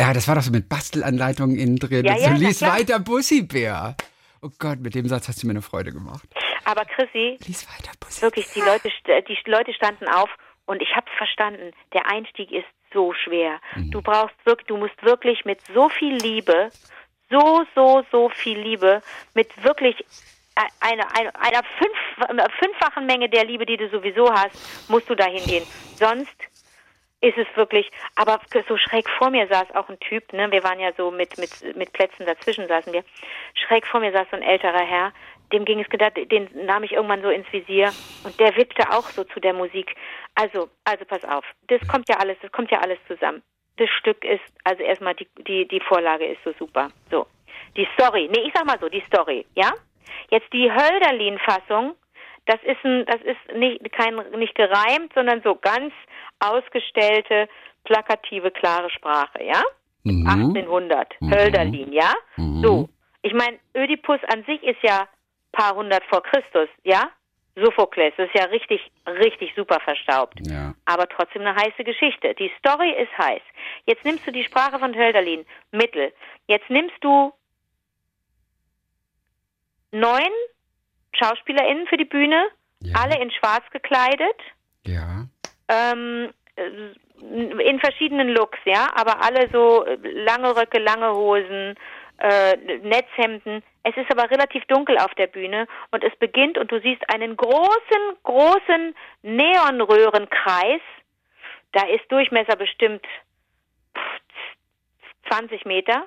Ja, 0.00 0.12
das 0.12 0.28
war 0.28 0.36
doch 0.36 0.42
so 0.42 0.52
mit 0.52 0.68
Bastelanleitungen 0.68 1.58
innen 1.58 1.76
drin. 1.76 2.04
Ja, 2.04 2.16
ja, 2.16 2.28
so 2.28 2.34
lies 2.42 2.62
weiter, 2.62 3.00
Bussibär. 3.00 3.96
Oh 4.42 4.50
Gott, 4.58 4.78
mit 4.78 4.94
dem 4.94 5.08
Satz 5.08 5.26
hast 5.28 5.42
du 5.42 5.46
mir 5.48 5.52
eine 5.52 5.62
Freude 5.62 5.92
gemacht. 5.92 6.28
Aber 6.64 6.84
Chrissy, 6.84 7.38
Lies 7.46 7.66
weiter, 7.68 7.90
Bussibär. 7.98 8.26
wirklich, 8.28 8.46
die 8.54 8.60
Leute, 8.60 8.88
st- 8.88 9.26
die 9.26 9.50
Leute 9.50 9.74
standen 9.74 10.06
auf 10.08 10.30
und 10.66 10.80
ich 10.82 10.94
hab's 10.94 11.10
verstanden. 11.16 11.72
Der 11.92 12.06
Einstieg 12.08 12.52
ist 12.52 12.66
so 12.92 13.12
schwer. 13.14 13.58
Mhm. 13.74 13.90
Du 13.90 14.00
brauchst 14.02 14.36
wirklich, 14.44 14.66
du 14.68 14.76
musst 14.76 15.02
wirklich 15.02 15.44
mit 15.44 15.58
so 15.74 15.88
viel 15.88 16.14
Liebe, 16.16 16.70
so, 17.30 17.64
so, 17.74 18.04
so 18.12 18.28
viel 18.28 18.58
Liebe, 18.58 19.02
mit 19.34 19.50
wirklich 19.64 19.96
einer, 20.80 21.06
einer, 21.16 21.32
einer 21.40 21.62
fünf, 21.78 22.50
fünffachen 22.60 23.06
Menge 23.06 23.28
der 23.28 23.44
Liebe, 23.44 23.66
die 23.66 23.76
du 23.76 23.88
sowieso 23.90 24.32
hast, 24.32 24.88
musst 24.88 25.08
du 25.10 25.14
da 25.14 25.26
hingehen. 25.26 25.64
Sonst 25.96 26.34
ist 27.20 27.36
es 27.36 27.46
wirklich, 27.56 27.90
aber 28.14 28.40
so 28.68 28.76
schräg 28.76 29.08
vor 29.10 29.30
mir 29.30 29.48
saß 29.48 29.74
auch 29.74 29.88
ein 29.88 29.98
Typ, 30.00 30.32
ne, 30.32 30.50
wir 30.52 30.62
waren 30.62 30.78
ja 30.78 30.92
so 30.96 31.10
mit, 31.10 31.36
mit, 31.38 31.76
mit 31.76 31.92
Plätzen 31.92 32.26
dazwischen 32.26 32.68
saßen 32.68 32.92
wir, 32.92 33.02
schräg 33.54 33.86
vor 33.86 34.00
mir 34.00 34.12
saß 34.12 34.28
so 34.30 34.36
ein 34.36 34.42
älterer 34.42 34.84
Herr, 34.84 35.12
dem 35.52 35.64
ging 35.64 35.80
es 35.80 35.88
gedacht, 35.88 36.12
den 36.16 36.48
nahm 36.66 36.84
ich 36.84 36.92
irgendwann 36.92 37.22
so 37.22 37.30
ins 37.30 37.50
Visier 37.52 37.92
und 38.24 38.38
der 38.38 38.56
wippte 38.56 38.90
auch 38.90 39.04
so 39.04 39.24
zu 39.24 39.40
der 39.40 39.54
Musik. 39.54 39.94
Also, 40.34 40.68
also 40.84 41.04
pass 41.06 41.24
auf, 41.24 41.44
das 41.68 41.80
kommt 41.88 42.08
ja 42.08 42.16
alles, 42.16 42.36
das 42.42 42.52
kommt 42.52 42.70
ja 42.70 42.80
alles 42.80 42.98
zusammen. 43.06 43.42
Das 43.78 43.88
Stück 43.90 44.24
ist, 44.24 44.42
also 44.64 44.82
erstmal 44.82 45.14
die, 45.14 45.28
die, 45.46 45.66
die 45.66 45.80
Vorlage 45.80 46.26
ist 46.26 46.42
so 46.44 46.52
super. 46.58 46.90
So. 47.10 47.26
Die 47.76 47.88
Story, 47.94 48.28
nee, 48.32 48.42
ich 48.46 48.52
sag 48.54 48.66
mal 48.66 48.78
so, 48.80 48.88
die 48.88 49.02
Story, 49.06 49.46
ja? 49.54 49.72
Jetzt 50.30 50.52
die 50.52 50.70
Hölderlin-Fassung, 50.70 51.94
das 52.48 52.60
ist 52.64 52.82
ein, 52.82 53.04
das 53.04 53.20
ist 53.22 53.56
nicht, 53.56 53.92
kein, 53.92 54.16
nicht 54.38 54.54
gereimt, 54.54 55.12
sondern 55.14 55.42
so 55.42 55.54
ganz 55.54 55.92
ausgestellte, 56.40 57.48
plakative, 57.84 58.50
klare 58.50 58.90
Sprache, 58.90 59.44
ja? 59.44 59.62
Mhm. 60.04 60.26
1800, 60.26 61.14
Hölderlin, 61.20 61.92
ja? 61.92 62.12
Mhm. 62.36 62.62
So. 62.62 62.88
Ich 63.20 63.34
meine, 63.34 63.58
Ödipus 63.76 64.20
an 64.32 64.44
sich 64.44 64.62
ist 64.62 64.82
ja 64.82 65.06
paar 65.52 65.74
hundert 65.74 66.02
vor 66.04 66.22
Christus, 66.22 66.68
ja? 66.84 67.10
Sophokles, 67.54 68.14
das 68.16 68.28
ist 68.28 68.38
ja 68.38 68.44
richtig, 68.44 68.80
richtig 69.06 69.52
super 69.54 69.80
verstaubt. 69.80 70.38
Ja. 70.46 70.74
Aber 70.86 71.08
trotzdem 71.08 71.42
eine 71.42 71.54
heiße 71.54 71.82
Geschichte. 71.84 72.34
Die 72.34 72.50
Story 72.60 72.92
ist 72.92 73.18
heiß. 73.18 73.42
Jetzt 73.84 74.04
nimmst 74.04 74.26
du 74.26 74.30
die 74.30 74.44
Sprache 74.44 74.78
von 74.78 74.94
Hölderlin, 74.94 75.44
Mittel. 75.72 76.12
Jetzt 76.46 76.70
nimmst 76.70 76.96
du 77.00 77.32
neun 79.90 80.30
SchauspielerInnen 81.12 81.86
für 81.86 81.96
die 81.96 82.04
Bühne, 82.04 82.48
Ja. 82.80 82.94
alle 83.00 83.20
in 83.20 83.30
schwarz 83.30 83.64
gekleidet, 83.70 84.40
Ja. 84.84 85.26
ähm, 85.68 86.32
in 87.16 87.80
verschiedenen 87.80 88.28
Looks, 88.28 88.58
ja, 88.64 88.88
aber 88.94 89.22
alle 89.24 89.48
so 89.52 89.84
lange 90.02 90.56
Röcke, 90.56 90.78
lange 90.78 91.12
Hosen, 91.12 91.76
äh, 92.18 92.56
Netzhemden. 92.82 93.62
Es 93.84 93.96
ist 93.96 94.10
aber 94.10 94.30
relativ 94.30 94.64
dunkel 94.66 94.98
auf 94.98 95.14
der 95.14 95.28
Bühne 95.28 95.66
und 95.92 96.02
es 96.04 96.14
beginnt 96.16 96.58
und 96.58 96.70
du 96.70 96.80
siehst 96.80 97.02
einen 97.12 97.36
großen, 97.36 98.16
großen 98.24 98.94
Neonröhrenkreis. 99.22 100.80
Da 101.72 101.86
ist 101.86 102.10
Durchmesser 102.10 102.56
bestimmt 102.56 103.04
pff, 103.96 105.30
20 105.30 105.64
Meter. 105.64 106.04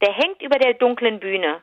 Der 0.00 0.12
hängt 0.12 0.42
über 0.42 0.58
der 0.58 0.74
dunklen 0.74 1.18
Bühne. 1.20 1.62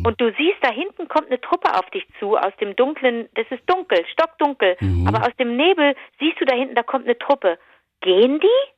Mhm. 0.00 0.06
Und 0.06 0.20
du 0.20 0.32
siehst, 0.36 0.58
da 0.62 0.70
hinten 0.70 1.08
kommt 1.08 1.28
eine 1.28 1.40
Truppe 1.40 1.74
auf 1.74 1.88
dich 1.90 2.06
zu, 2.18 2.36
aus 2.36 2.52
dem 2.60 2.74
dunklen, 2.76 3.28
das 3.34 3.46
ist 3.50 3.62
dunkel, 3.66 4.04
stockdunkel, 4.12 4.76
Mhm. 4.80 5.06
aber 5.06 5.22
aus 5.26 5.36
dem 5.38 5.56
Nebel 5.56 5.94
siehst 6.18 6.40
du 6.40 6.44
da 6.44 6.56
hinten, 6.56 6.74
da 6.74 6.82
kommt 6.82 7.04
eine 7.04 7.18
Truppe. 7.18 7.58
Gehen 8.00 8.40
die? 8.40 8.70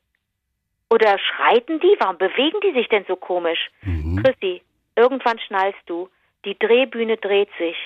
Oder 0.91 1.19
schreiten 1.19 1.81
die? 1.81 1.97
Warum 2.01 2.19
bewegen 2.19 2.59
die 2.63 2.73
sich 2.73 2.89
denn 2.89 3.05
so 3.09 3.17
komisch? 3.17 3.71
Mhm. 3.83 4.23
Chrissy, 4.23 4.63
irgendwann 4.97 5.39
schnallst 5.39 5.81
du, 5.87 6.09
die 6.45 6.59
Drehbühne 6.59 7.17
dreht 7.17 7.49
sich 7.59 7.77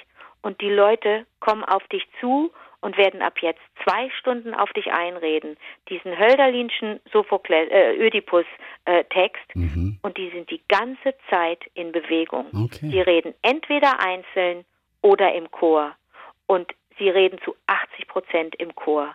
und 0.43 0.61
die 0.61 0.71
Leute 0.71 1.26
kommen 1.40 1.64
auf 1.64 1.87
dich 1.88 2.07
zu 2.21 2.50
und 2.80 2.97
werden 2.97 3.23
ab 3.23 3.38
jetzt 3.40 3.61
zwei 3.83 4.11
Stunden 4.18 4.54
auf 4.54 4.73
dich 4.73 4.92
einreden. 4.92 5.56
Diesen 5.88 6.18
Hölderlinschen 6.18 7.00
Sophokles, 7.12 7.71
äh, 7.71 7.97
Ödipus-Text 7.97 9.54
Mhm. 9.54 9.99
und 10.02 10.16
die 10.16 10.30
sind 10.30 10.50
die 10.50 10.62
ganze 10.68 11.14
Zeit 11.30 11.64
in 11.75 11.92
Bewegung. 11.92 12.47
Okay. 12.64 12.88
Sie 12.90 13.00
reden 13.00 13.35
entweder 13.42 14.00
einzeln 14.00 14.64
oder 15.02 15.35
im 15.35 15.50
Chor. 15.50 15.95
Und 16.47 16.73
sie 16.99 17.09
reden 17.09 17.38
zu 17.45 17.54
80 17.66 18.06
Prozent 18.09 18.54
im 18.56 18.75
Chor. 18.75 19.14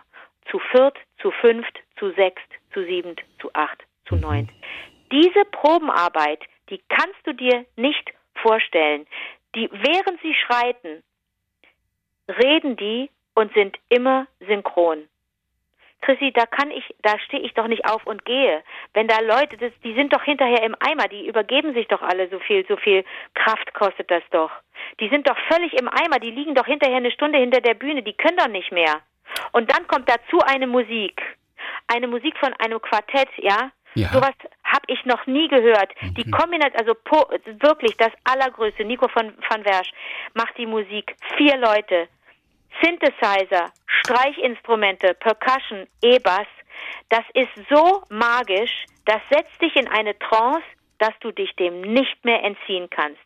Zu 0.50 0.58
viert, 0.58 0.98
zu 1.20 1.30
fünft, 1.30 1.78
zu 1.98 2.10
sechst, 2.12 2.46
zu 2.72 2.84
siebent, 2.84 3.20
zu 3.40 3.50
acht, 3.54 3.82
zu 4.06 4.16
neunt. 4.16 4.50
Diese 5.12 5.44
Probenarbeit, 5.46 6.40
die 6.68 6.80
kannst 6.88 7.18
du 7.24 7.32
dir 7.32 7.64
nicht 7.76 8.12
vorstellen. 8.34 9.06
Die, 9.54 9.68
während 9.70 10.20
sie 10.22 10.34
schreiten, 10.34 11.02
reden 12.28 12.76
die 12.76 13.10
und 13.34 13.52
sind 13.54 13.76
immer 13.88 14.26
synchron. 14.46 15.08
Chrissy, 16.02 16.32
da 16.32 16.46
kann 16.46 16.70
ich, 16.70 16.94
da 17.02 17.18
stehe 17.20 17.42
ich 17.42 17.54
doch 17.54 17.68
nicht 17.68 17.88
auf 17.88 18.04
und 18.06 18.24
gehe. 18.24 18.62
Wenn 18.92 19.06
da 19.06 19.20
Leute, 19.20 19.56
das, 19.56 19.72
die 19.84 19.94
sind 19.94 20.12
doch 20.12 20.22
hinterher 20.24 20.62
im 20.64 20.76
Eimer, 20.80 21.06
die 21.08 21.28
übergeben 21.28 21.74
sich 21.74 21.86
doch 21.86 22.02
alle 22.02 22.28
so 22.28 22.40
viel, 22.40 22.66
so 22.66 22.76
viel 22.76 23.04
Kraft 23.34 23.72
kostet 23.72 24.10
das 24.10 24.22
doch. 24.30 24.50
Die 25.00 25.08
sind 25.08 25.28
doch 25.28 25.36
völlig 25.48 25.72
im 25.74 25.88
Eimer, 25.88 26.18
die 26.18 26.32
liegen 26.32 26.56
doch 26.56 26.66
hinterher 26.66 26.96
eine 26.96 27.12
Stunde 27.12 27.38
hinter 27.38 27.60
der 27.60 27.74
Bühne, 27.74 28.02
die 28.02 28.14
können 28.14 28.36
doch 28.36 28.48
nicht 28.48 28.72
mehr. 28.72 29.00
Und 29.52 29.72
dann 29.72 29.86
kommt 29.86 30.08
dazu 30.08 30.40
eine 30.44 30.66
Musik. 30.66 31.22
Eine 31.86 32.08
Musik 32.08 32.36
von 32.38 32.52
einem 32.54 32.82
Quartett, 32.82 33.28
ja? 33.38 33.70
Ja. 33.94 34.08
Sowas 34.08 34.34
habe 34.64 34.84
ich 34.88 35.04
noch 35.04 35.26
nie 35.26 35.48
gehört. 35.48 35.90
Okay. 35.96 36.14
Die 36.16 36.30
Kombination, 36.30 36.80
also 36.80 36.94
po, 36.94 37.28
wirklich 37.60 37.96
das 37.98 38.10
Allergrößte. 38.24 38.84
Nico 38.84 39.06
von 39.08 39.34
van 39.48 39.64
Wersch 39.64 39.92
macht 40.34 40.56
die 40.56 40.66
Musik. 40.66 41.14
Vier 41.36 41.58
Leute. 41.58 42.08
Synthesizer, 42.80 43.72
Streichinstrumente, 43.86 45.14
Percussion, 45.14 45.86
E-Bass. 46.02 46.46
Das 47.08 47.24
ist 47.34 47.50
so 47.68 48.02
magisch. 48.08 48.86
Das 49.04 49.20
setzt 49.30 49.60
dich 49.60 49.76
in 49.76 49.88
eine 49.88 50.18
Trance, 50.18 50.64
dass 50.98 51.12
du 51.20 51.32
dich 51.32 51.54
dem 51.56 51.80
nicht 51.80 52.24
mehr 52.24 52.42
entziehen 52.42 52.88
kannst. 52.88 53.20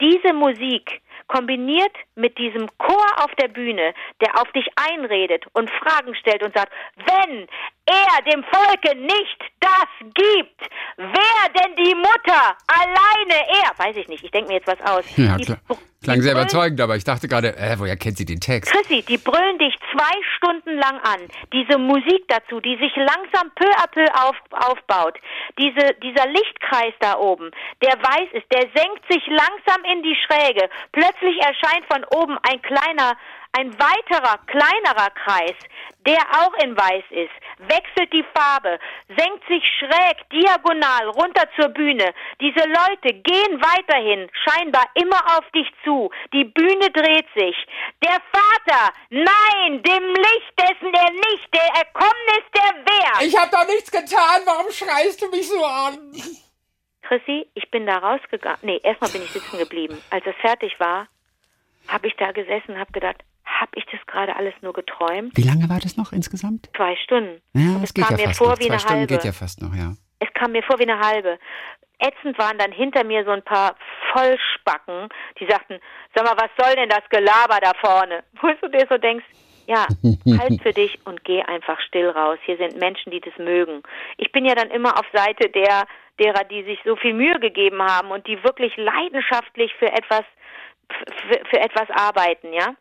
Diese 0.00 0.32
Musik 0.32 1.00
kombiniert 1.28 1.92
mit 2.14 2.36
diesem 2.38 2.66
Chor 2.78 3.06
auf 3.18 3.34
der 3.40 3.48
Bühne, 3.48 3.94
der 4.20 4.40
auf 4.40 4.50
dich 4.52 4.66
einredet 4.76 5.44
und 5.52 5.70
Fragen 5.70 6.14
stellt 6.14 6.42
und 6.42 6.54
sagt, 6.54 6.72
wenn 6.96 7.46
er 7.86 8.32
dem 8.32 8.44
Volke 8.44 8.96
nicht 8.96 9.40
das 9.60 10.12
gibt, 10.14 10.60
wer 10.96 11.62
denn 11.62 11.76
die 11.76 11.94
Mutter? 11.94 12.56
Alleine 12.66 13.46
er? 13.62 13.78
Weiß 13.78 13.96
ich 13.96 14.08
nicht, 14.08 14.24
ich 14.24 14.30
denke 14.30 14.48
mir 14.48 14.54
jetzt 14.54 14.66
was 14.66 14.80
aus. 14.80 15.04
Ja, 15.16 15.36
klar. 15.36 15.58
Klang 16.04 16.22
sehr 16.22 16.32
überzeugend, 16.32 16.80
aber 16.80 16.94
ich 16.94 17.02
dachte 17.02 17.26
gerade, 17.26 17.56
äh, 17.56 17.74
woher 17.76 17.96
kennt 17.96 18.18
sie 18.18 18.24
den 18.24 18.38
Text? 18.38 18.72
Chrissy, 18.72 19.02
die 19.02 19.18
brüllen 19.18 19.58
dich 19.58 19.74
zwei 19.90 20.14
Stunden 20.36 20.76
lang 20.78 21.00
an. 21.02 21.20
Diese 21.52 21.76
Musik 21.76 22.22
dazu, 22.28 22.60
die 22.60 22.76
sich 22.76 22.94
langsam 22.94 23.50
peu 23.56 23.68
à 23.82 23.88
peu 23.90 24.06
auf, 24.14 24.36
aufbaut. 24.52 25.18
Diese, 25.58 25.94
dieser 26.00 26.28
Lichtkreis 26.28 26.94
da 27.00 27.18
oben, 27.18 27.50
der 27.82 27.94
weiß 27.98 28.28
ist, 28.32 28.46
der 28.52 28.68
senkt 28.76 29.10
sich 29.10 29.22
langsam 29.38 29.84
in 29.84 30.02
die 30.02 30.16
Schräge. 30.26 30.68
Plötzlich 30.92 31.38
erscheint 31.40 31.86
von 31.90 32.04
oben 32.18 32.38
ein 32.42 32.60
kleiner, 32.62 33.16
ein 33.52 33.72
weiterer, 33.78 34.38
kleinerer 34.46 35.10
Kreis, 35.24 35.56
der 36.06 36.20
auch 36.40 36.54
in 36.64 36.76
weiß 36.76 37.04
ist, 37.10 37.36
wechselt 37.68 38.12
die 38.12 38.24
Farbe, 38.34 38.78
senkt 39.08 39.46
sich 39.48 39.62
schräg, 39.78 40.28
diagonal 40.30 41.08
runter 41.10 41.44
zur 41.56 41.68
Bühne. 41.68 42.14
Diese 42.40 42.66
Leute 42.66 43.14
gehen 43.14 43.60
weiterhin 43.60 44.30
scheinbar 44.44 44.86
immer 44.94 45.20
auf 45.36 45.50
dich 45.54 45.68
zu. 45.84 46.10
Die 46.32 46.44
Bühne 46.44 46.90
dreht 46.90 47.26
sich. 47.36 47.56
Der 48.04 48.18
Vater, 48.32 48.92
nein, 49.10 49.82
dem 49.82 50.04
Licht 50.14 50.52
dessen 50.58 50.94
er 50.94 51.10
nicht, 51.10 51.48
der 51.52 51.68
erkommen 51.82 52.26
ist, 52.38 52.54
der 52.54 52.68
Wer. 52.84 53.26
Ich 53.26 53.36
hab 53.36 53.50
doch 53.50 53.66
nichts 53.66 53.90
getan, 53.90 54.42
warum 54.44 54.70
schreist 54.70 55.20
du 55.20 55.28
mich 55.28 55.48
so 55.48 55.64
an? 55.64 56.12
Chrissy, 57.02 57.46
ich 57.54 57.70
bin 57.70 57.86
da 57.86 57.98
rausgegangen. 57.98 58.58
Nee, 58.62 58.80
erstmal 58.82 59.10
bin 59.10 59.22
ich 59.22 59.30
sitzen 59.30 59.58
geblieben. 59.58 59.98
Als 60.10 60.24
es 60.26 60.34
fertig 60.40 60.78
war, 60.78 61.08
habe 61.86 62.06
ich 62.06 62.14
da 62.16 62.32
gesessen 62.32 62.72
und 62.72 62.78
habe 62.78 62.92
gedacht, 62.92 63.16
habe 63.44 63.70
ich 63.76 63.84
das 63.90 64.00
gerade 64.06 64.36
alles 64.36 64.54
nur 64.60 64.72
geträumt? 64.74 65.36
Wie 65.36 65.42
lange 65.42 65.68
war 65.70 65.80
das 65.80 65.96
noch 65.96 66.12
insgesamt? 66.12 66.68
Zwei 66.76 66.96
Stunden. 66.96 67.40
Ja, 67.54 67.76
und 67.76 67.82
es 67.82 67.94
geht 67.94 68.04
kam 68.04 68.16
ja 68.16 68.22
mir 68.22 68.28
fast 68.28 68.38
vor 68.38 68.48
noch. 68.50 68.58
wie 68.58 68.64
Zwei 68.64 68.70
eine 68.72 68.78
Stunden 68.80 68.98
halbe. 69.00 69.14
geht 69.14 69.24
ja 69.24 69.32
fast 69.32 69.62
noch, 69.62 69.74
ja. 69.74 69.92
Es 70.20 70.28
kam 70.34 70.52
mir 70.52 70.62
vor 70.62 70.78
wie 70.78 70.88
eine 70.88 70.98
halbe. 71.00 71.38
Ätzend 72.00 72.38
waren 72.38 72.58
dann 72.58 72.70
hinter 72.72 73.04
mir 73.04 73.24
so 73.24 73.30
ein 73.30 73.42
paar 73.42 73.74
Vollspacken, 74.12 75.08
die 75.40 75.46
sagten, 75.48 75.80
sag 76.14 76.24
mal, 76.24 76.36
was 76.36 76.50
soll 76.64 76.74
denn 76.76 76.88
das 76.88 77.02
Gelaber 77.10 77.58
da 77.60 77.72
vorne? 77.80 78.22
Wo 78.40 78.48
du 78.60 78.68
dir 78.68 78.86
so 78.88 78.98
denkst, 78.98 79.24
ja, 79.68 79.86
halt 80.38 80.62
für 80.62 80.72
dich 80.72 80.98
und 81.04 81.24
geh 81.24 81.42
einfach 81.42 81.78
still 81.80 82.08
raus. 82.08 82.38
Hier 82.44 82.56
sind 82.56 82.78
Menschen, 82.78 83.12
die 83.12 83.20
das 83.20 83.36
mögen. 83.36 83.82
Ich 84.16 84.32
bin 84.32 84.44
ja 84.44 84.54
dann 84.54 84.70
immer 84.70 84.98
auf 84.98 85.06
Seite 85.12 85.50
der, 85.50 85.86
derer, 86.18 86.44
die 86.44 86.64
sich 86.64 86.78
so 86.84 86.96
viel 86.96 87.12
Mühe 87.12 87.38
gegeben 87.38 87.82
haben 87.82 88.10
und 88.10 88.26
die 88.26 88.42
wirklich 88.42 88.76
leidenschaftlich 88.76 89.72
für 89.78 89.92
etwas, 89.92 90.24
für, 91.28 91.44
für 91.50 91.60
etwas 91.60 91.90
arbeiten, 91.90 92.52
ja 92.52 92.74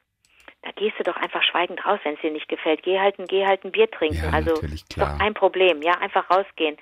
da 0.67 0.73
gehst 0.75 0.99
du 0.99 1.03
doch 1.03 1.15
einfach 1.15 1.41
schweigend 1.43 1.85
raus, 1.85 1.99
wenn 2.03 2.15
es 2.15 2.21
dir 2.21 2.31
nicht 2.31 2.49
gefällt. 2.49 2.83
Geh 2.83 2.99
halt, 2.99 3.17
ein, 3.19 3.25
geh 3.25 3.45
halt 3.45 3.63
ein 3.63 3.71
Bier 3.71 3.89
trinken. 3.89 4.21
Ja, 4.21 4.31
also 4.31 4.51
ist 4.61 4.99
doch 4.99 5.17
kein 5.17 5.33
Problem, 5.33 5.81
ja, 5.81 5.93
einfach 5.93 6.29
rausgehen. 6.29 6.77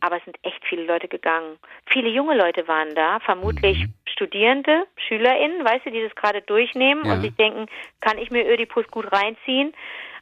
Aber 0.00 0.18
es 0.18 0.24
sind 0.24 0.36
echt 0.42 0.62
viele 0.68 0.84
Leute 0.84 1.08
gegangen. 1.08 1.58
Viele 1.86 2.10
junge 2.10 2.36
Leute 2.36 2.68
waren 2.68 2.94
da, 2.94 3.20
vermutlich 3.20 3.78
mhm. 3.78 3.94
Studierende, 4.04 4.84
SchülerInnen, 4.96 5.64
weißt 5.64 5.86
du, 5.86 5.90
die 5.90 6.02
das 6.02 6.14
gerade 6.14 6.42
durchnehmen 6.42 7.06
ja. 7.06 7.14
und 7.14 7.22
sich 7.22 7.34
denken, 7.36 7.66
kann 8.00 8.18
ich 8.18 8.30
mir 8.30 8.46
Ödipus 8.46 8.86
gut 8.88 9.10
reinziehen? 9.10 9.72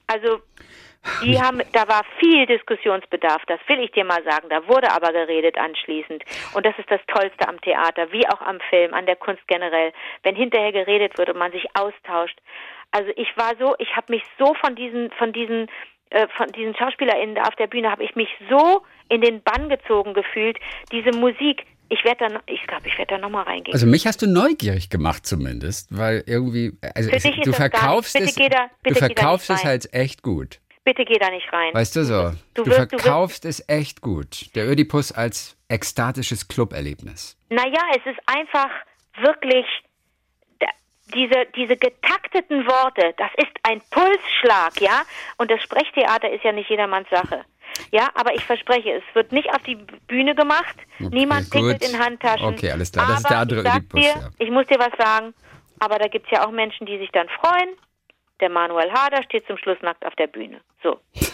Also 0.07 0.41
die 1.23 1.41
haben, 1.41 1.63
da 1.73 1.89
war 1.89 2.05
viel 2.19 2.45
Diskussionsbedarf, 2.47 3.43
das 3.47 3.59
will 3.69 3.81
ich 3.81 3.91
dir 3.93 4.05
mal 4.05 4.23
sagen. 4.23 4.49
Da 4.51 4.69
wurde 4.69 4.93
aber 4.93 5.13
geredet 5.13 5.57
anschließend. 5.57 6.23
Und 6.53 6.67
das 6.67 6.79
ist 6.79 6.91
das 6.91 7.01
Tollste 7.07 7.49
am 7.49 7.61
Theater, 7.63 8.13
wie 8.13 8.29
auch 8.29 8.41
am 8.43 8.61
Film, 8.69 8.93
an 8.93 9.07
der 9.07 9.17
Kunst 9.17 9.43
generell. 9.49 9.93
Wenn 10.23 10.37
hinterher 10.37 10.73
geredet 10.73 11.17
wird 11.17 11.31
und 11.31 11.39
man 11.39 11.53
sich 11.53 11.65
austauscht. 11.75 12.39
Also 12.93 13.11
ich 13.17 13.29
war 13.37 13.55
so, 13.59 13.75
ich 13.79 13.95
habe 13.97 14.13
mich 14.13 14.23
so 14.39 14.55
von 14.55 14.75
diesen, 14.75 15.11
von 15.13 15.33
diesen, 15.33 15.69
äh, 16.11 16.27
von 16.37 16.49
diesen 16.49 16.75
SchauspielerInnen 16.75 17.39
auf 17.39 17.55
der 17.57 17.67
Bühne, 17.67 17.91
habe 17.91 18.05
ich 18.05 18.15
mich 18.17 18.29
so 18.49 18.83
in 19.09 19.21
den 19.21 19.43
Bann 19.43 19.69
gezogen 19.69 20.15
gefühlt. 20.15 20.59
Diese 20.93 21.17
Musik, 21.17 21.67
ich 21.89 22.05
werde 22.05 22.29
da, 22.29 22.41
ich 22.47 22.67
glaube, 22.67 22.89
ich 22.89 22.97
werde 22.99 23.15
da 23.15 23.19
nochmal 23.19 23.45
reingehen. 23.45 23.73
Also 23.73 23.87
mich 23.87 24.07
hast 24.07 24.23
du 24.23 24.27
neugierig 24.27 24.91
gemacht 24.91 25.27
zumindest, 25.27 25.97
weil 25.97 26.25
irgendwie, 26.27 26.73
also 26.95 27.11
es, 27.11 27.23
du 27.23 27.53
verkaufst 27.53 28.19
es, 28.19 28.35
da, 28.35 28.71
du 28.83 28.95
verkaufst 28.95 29.51
es 29.51 29.65
halt 29.65 29.93
echt 29.93 30.23
gut. 30.23 30.61
Bitte 30.85 31.05
geh 31.05 31.19
da 31.19 31.31
nicht 31.31 31.53
rein. 31.53 31.75
Weißt 31.75 31.95
du 31.95 32.05
so, 32.05 32.31
du, 32.55 32.65
du 32.65 32.71
wirst, 32.71 32.91
verkaufst 32.91 33.45
du 33.45 33.49
es 33.49 33.69
echt 33.69 34.01
gut. 34.01 34.55
Der 34.55 34.69
Ödipus 34.69 35.13
als 35.13 35.57
ekstatisches 35.69 36.49
Cluberlebnis. 36.49 37.37
Naja, 37.51 37.83
es 37.93 38.07
ist 38.07 38.19
einfach 38.27 38.71
wirklich 39.23 39.67
diese, 41.11 41.47
diese 41.57 41.77
getakteten 41.77 42.67
Worte, 42.67 43.15
das 43.17 43.31
ist 43.37 43.53
ein 43.63 43.81
Pulsschlag, 43.91 44.81
ja? 44.81 45.03
Und 45.39 45.51
das 45.51 45.63
Sprechtheater 45.63 46.31
ist 46.31 46.45
ja 46.45 46.53
nicht 46.53 46.71
jedermanns 46.71 47.09
Sache. 47.11 47.45
Ja, 47.93 48.09
aber 48.15 48.35
ich 48.35 48.45
verspreche, 48.45 48.93
es 48.93 49.15
wird 49.15 49.33
nicht 49.33 49.49
auf 49.51 49.63
die 49.63 49.77
Bühne 50.07 50.35
gemacht. 50.35 50.77
Okay, 50.99 51.09
Niemand 51.13 51.51
pickelt 51.51 51.85
in 51.89 51.99
Handtaschen. 51.99 52.49
Okay, 52.49 52.73
alles 52.73 52.93
klar. 52.93 53.07
Das 53.07 53.25
aber 53.25 53.25
ist 53.25 53.31
der 53.31 53.39
andere 53.39 53.81
ich. 53.95 54.13
Dir. 54.13 54.31
Ich 54.39 54.51
muss 54.51 54.67
dir 54.67 54.79
was 54.79 54.93
sagen, 54.99 55.35
aber 55.79 55.99
da 55.99 56.09
gibt 56.09 56.27
es 56.27 56.33
ja 56.33 56.47
auch 56.47 56.51
Menschen, 56.51 56.87
die 56.87 56.99
sich 56.99 57.11
dann 57.13 57.29
freuen. 57.29 57.71
Der 58.41 58.51
Manuel 58.51 58.91
Harder 58.93 59.23
steht 59.23 59.47
zum 59.47 59.57
Schluss 59.59 59.79
nackt 59.83 60.05
auf 60.07 60.15
der 60.17 60.27
Bühne. 60.27 60.61
So. 60.83 61.01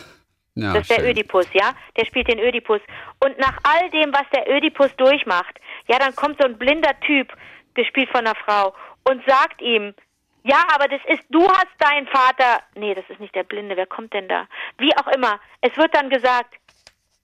Ja, 0.59 0.73
das 0.73 0.85
ist 0.85 0.91
der 0.91 1.01
schön. 1.01 1.11
Ödipus, 1.11 1.47
ja? 1.53 1.75
Der 1.99 2.07
spielt 2.07 2.29
den 2.29 2.39
Ödipus. 2.39 2.81
Und 3.23 3.39
nach 3.39 3.59
all 3.63 3.91
dem, 3.91 4.11
was 4.15 4.25
der 4.35 4.51
Ödipus 4.51 4.89
durchmacht, 4.97 5.61
ja, 5.87 5.99
dann 5.99 6.17
kommt 6.17 6.41
so 6.41 6.47
ein 6.47 6.57
blinder 6.57 6.99
Typ, 7.01 7.31
gespielt 7.75 8.09
von 8.09 8.21
einer 8.21 8.35
Frau, 8.35 8.75
und 9.09 9.23
sagt 9.27 9.61
ihm, 9.63 9.95
ja, 10.43 10.63
aber 10.75 10.87
das 10.89 11.01
ist, 11.09 11.23
du 11.31 11.47
hast 11.49 11.75
deinen 11.79 12.07
Vater, 12.07 12.63
nee, 12.75 12.95
das 12.95 13.05
ist 13.09 13.21
nicht 13.21 13.35
der 13.35 13.43
Blinde, 13.43 13.77
wer 13.77 13.87
kommt 13.87 14.13
denn 14.13 14.29
da? 14.29 14.47
Wie 14.79 14.97
auch 14.97 15.09
immer, 15.09 15.41
es 15.61 15.77
wird 15.77 15.95
dann 15.95 16.09
gesagt, 16.09 16.55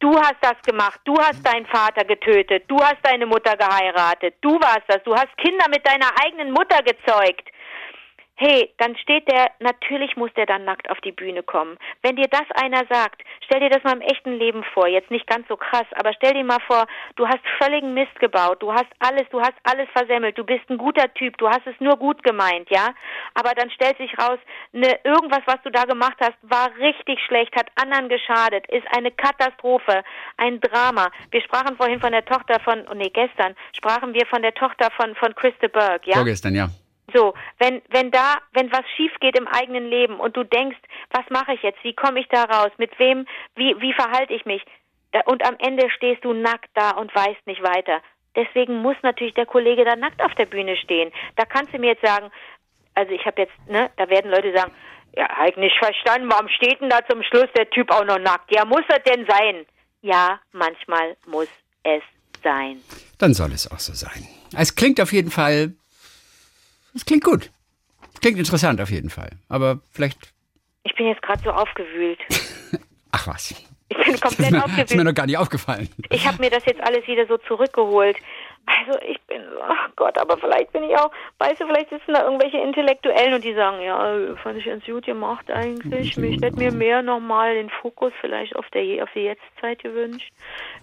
du 0.01 0.17
hast 0.17 0.39
das 0.41 0.61
gemacht, 0.63 1.01
du 1.05 1.17
hast 1.19 1.45
deinen 1.47 1.67
Vater 1.67 2.05
getötet, 2.05 2.65
du 2.67 2.81
hast 2.81 2.99
deine 3.03 3.27
Mutter 3.27 3.57
geheiratet, 3.57 4.35
du 4.41 4.61
warst 4.61 4.83
das, 4.89 5.03
du 5.05 5.15
hast 5.15 5.37
Kinder 5.37 5.67
mit 5.69 5.87
deiner 5.87 6.11
eigenen 6.25 6.51
Mutter 6.51 6.83
gezeugt 6.83 7.49
hey, 8.43 8.75
dann 8.79 8.97
steht 8.97 9.31
der, 9.31 9.51
natürlich 9.61 10.17
muss 10.17 10.33
der 10.35 10.47
dann 10.47 10.65
nackt 10.65 10.91
auf 10.91 11.01
die 11.01 11.13
Bühne 11.13 11.45
kommen. 11.45 11.79
Wenn 12.03 12.17
dir 12.17 12.27
das 12.29 12.43
einer 12.61 12.83
sagt, 12.91 13.23
stell 13.45 13.61
dir 13.61 13.71
das 13.71 13.85
mal 13.85 13.95
im 13.95 14.01
echten 14.01 14.33
Leben 14.33 14.65
vor, 14.75 14.89
jetzt 14.89 15.13
nicht 15.13 15.29
ganz 15.29 15.47
so 15.47 15.57
krass, 15.57 15.87
aber 15.93 16.13
stell 16.15 16.35
dir 16.35 16.43
mal 16.43 16.59
vor, 16.67 16.87
du 17.15 17.29
hast 17.29 17.39
völligen 17.63 17.95
Mist 17.95 18.19
gebaut, 18.19 18.61
du 18.61 18.73
hast 18.73 18.89
alles, 18.99 19.29
du 19.31 19.41
hast 19.41 19.55
alles 19.63 19.89
versemmelt, 19.93 20.37
du 20.37 20.45
bist 20.45 20.69
ein 20.69 20.77
guter 20.77 21.13
Typ, 21.15 21.39
du 21.39 21.49
hast 21.49 21.67
es 21.67 21.79
nur 21.79 21.97
gut 21.97 22.25
gemeint, 22.25 22.69
ja? 22.71 22.89
Aber 23.35 23.53
dann 23.55 23.71
stellt 23.71 23.97
sich 23.99 24.11
raus, 24.19 24.41
ne, 24.73 24.99
irgendwas, 25.05 25.43
was 25.47 25.63
du 25.63 25.71
da 25.71 25.85
gemacht 25.85 26.17
hast, 26.21 26.37
war 26.43 26.71
richtig 26.79 27.21
schlecht, 27.25 27.55
hat 27.55 27.71
anderen 27.81 28.09
geschadet, 28.09 28.67
ist 28.73 28.87
eine 28.97 29.13
Katastrophe, 29.13 30.03
ein 30.37 30.61
Drama. 30.61 31.11
Wir 31.31 31.43
sprachen 31.43 31.77
vorhin 31.77 32.01
von 32.01 32.11
der 32.11 32.25
Tochter 32.25 32.59
von, 32.61 32.85
oh 32.91 32.95
nee, 32.95 33.11
gestern 33.11 33.55
sprachen 33.77 34.15
wir 34.15 34.27
von 34.27 34.43
der 34.43 34.55
Tochter 34.55 34.91
von, 34.97 35.15
von 35.15 35.33
Christa 35.37 35.69
Berg, 35.69 36.09
ja? 36.09 36.17
Vorgestern, 36.17 36.57
ja. 36.57 36.69
So, 37.13 37.35
wenn, 37.59 37.83
wenn 37.91 38.11
da, 38.11 38.39
wenn 38.53 38.73
was 38.73 38.85
schief 38.97 39.13
geht 39.21 39.37
im 39.37 39.49
eigenen 39.49 39.89
Leben 39.89 40.21
und 40.21 40.37
du 40.37 40.45
denkst, 40.45 40.79
was 41.11 41.25
mache 41.31 41.55
ich 41.55 41.63
jetzt? 41.63 41.83
Wie 41.83 41.95
komme 41.95 42.21
ich 42.21 42.29
da 42.29 42.45
raus? 42.45 42.71
Mit 42.79 42.99
wem, 42.99 43.27
wie, 43.57 43.75
wie 43.81 43.93
verhalte 43.93 44.33
ich 44.33 44.45
mich? 44.45 44.63
Und 45.27 45.47
am 45.47 45.57
Ende 45.59 45.91
stehst 45.91 46.25
du 46.25 46.33
nackt 46.33 46.71
da 46.75 46.93
und 46.93 47.15
weißt 47.15 47.47
nicht 47.47 47.63
weiter. 47.63 48.01
Deswegen 48.35 48.81
muss 48.81 48.97
natürlich 49.03 49.35
der 49.35 49.47
Kollege 49.47 49.85
da 49.85 49.95
nackt 49.97 50.23
auf 50.23 50.35
der 50.37 50.47
Bühne 50.47 50.77
stehen. 50.77 51.13
Da 51.37 51.45
kannst 51.45 51.75
du 51.75 51.79
mir 51.79 51.89
jetzt 51.89 52.07
sagen, 52.07 52.31
also 52.95 53.13
ich 53.13 53.25
habe 53.27 53.43
jetzt, 53.43 53.53
ne, 53.69 53.91
da 53.97 54.09
werden 54.09 54.31
Leute 54.31 54.53
sagen, 54.57 54.73
ja, 55.15 55.29
nicht 55.57 55.77
verstanden, 55.79 56.31
warum 56.31 56.49
steht 56.49 56.81
denn 56.81 56.89
da 56.89 57.01
zum 57.07 57.23
Schluss 57.23 57.49
der 57.55 57.69
Typ 57.69 57.91
auch 57.91 58.05
noch 58.05 58.19
nackt? 58.19 58.51
Ja, 58.55 58.65
muss 58.65 58.85
er 58.89 59.01
denn 59.01 59.27
sein? 59.27 59.67
Ja, 60.01 60.41
manchmal 60.53 61.17
muss 61.27 61.49
es 61.83 62.03
sein. 62.43 62.81
Dann 63.19 63.35
soll 63.35 63.53
es 63.53 63.71
auch 63.71 63.79
so 63.79 63.93
sein. 63.93 64.27
Es 64.57 64.75
klingt 64.75 65.01
auf 65.01 65.13
jeden 65.13 65.31
Fall 65.31 65.75
das 66.93 67.05
klingt 67.05 67.25
gut. 67.25 67.51
Klingt 68.21 68.39
interessant 68.39 68.81
auf 68.81 68.91
jeden 68.91 69.11
Fall. 69.11 69.31
Aber 69.49 69.81
vielleicht. 69.91 70.33
Ich 70.85 70.95
bin 70.95 71.07
jetzt 71.07 71.23
gerade 71.23 71.43
so 71.43 71.51
aufgewühlt. 71.51 72.19
Ach 73.13 73.27
was. 73.27 73.55
Ich 73.89 73.97
bin 73.97 74.21
komplett 74.21 74.23
das 74.23 74.33
ist 74.39 74.51
mir, 74.51 74.59
aufgewühlt. 74.65 74.91
ist 74.91 74.97
mir 74.97 75.05
noch 75.05 75.15
gar 75.15 75.27
nicht 75.27 75.39
aufgefallen. 75.39 75.89
Ich 76.11 76.27
habe 76.27 76.39
mir 76.39 76.51
das 76.51 76.65
jetzt 76.65 76.81
alles 76.81 77.07
wieder 77.07 77.27
so 77.27 77.37
zurückgeholt. 77.39 78.17
Also 78.65 78.99
ich 79.01 79.21
bin, 79.23 79.43
ach 79.61 79.89
Gott, 79.97 80.19
aber 80.19 80.39
vielleicht 80.39 80.73
bin 80.73 80.85
ich 80.85 80.97
auch, 80.97 81.11
weißt 81.39 81.61
du, 81.61 81.67
vielleicht 81.67 81.91
sitzen 81.91 82.15
da 82.15 82.25
irgendwelche 82.25 82.59
Intellektuellen 82.59 83.35
und 83.35 83.45
die 83.45 83.55
sagen, 83.55 83.83
ja, 83.83 84.37
fand 84.43 84.59
ich 84.59 84.67
ganz 84.67 84.85
gut 84.85 85.05
gemacht 85.05 85.51
eigentlich. 85.51 86.17
Ich 86.17 86.43
hätte 86.43 86.57
mir 86.57 86.73
mehr 86.73 87.03
nochmal 87.03 87.55
den 87.55 87.71
Fokus 87.71 88.13
vielleicht 88.21 88.55
auf 88.57 88.69
der 88.71 89.03
auf 89.03 89.11
die 89.15 89.21
Jetztzeit 89.21 89.83
gewünscht. 89.83 90.33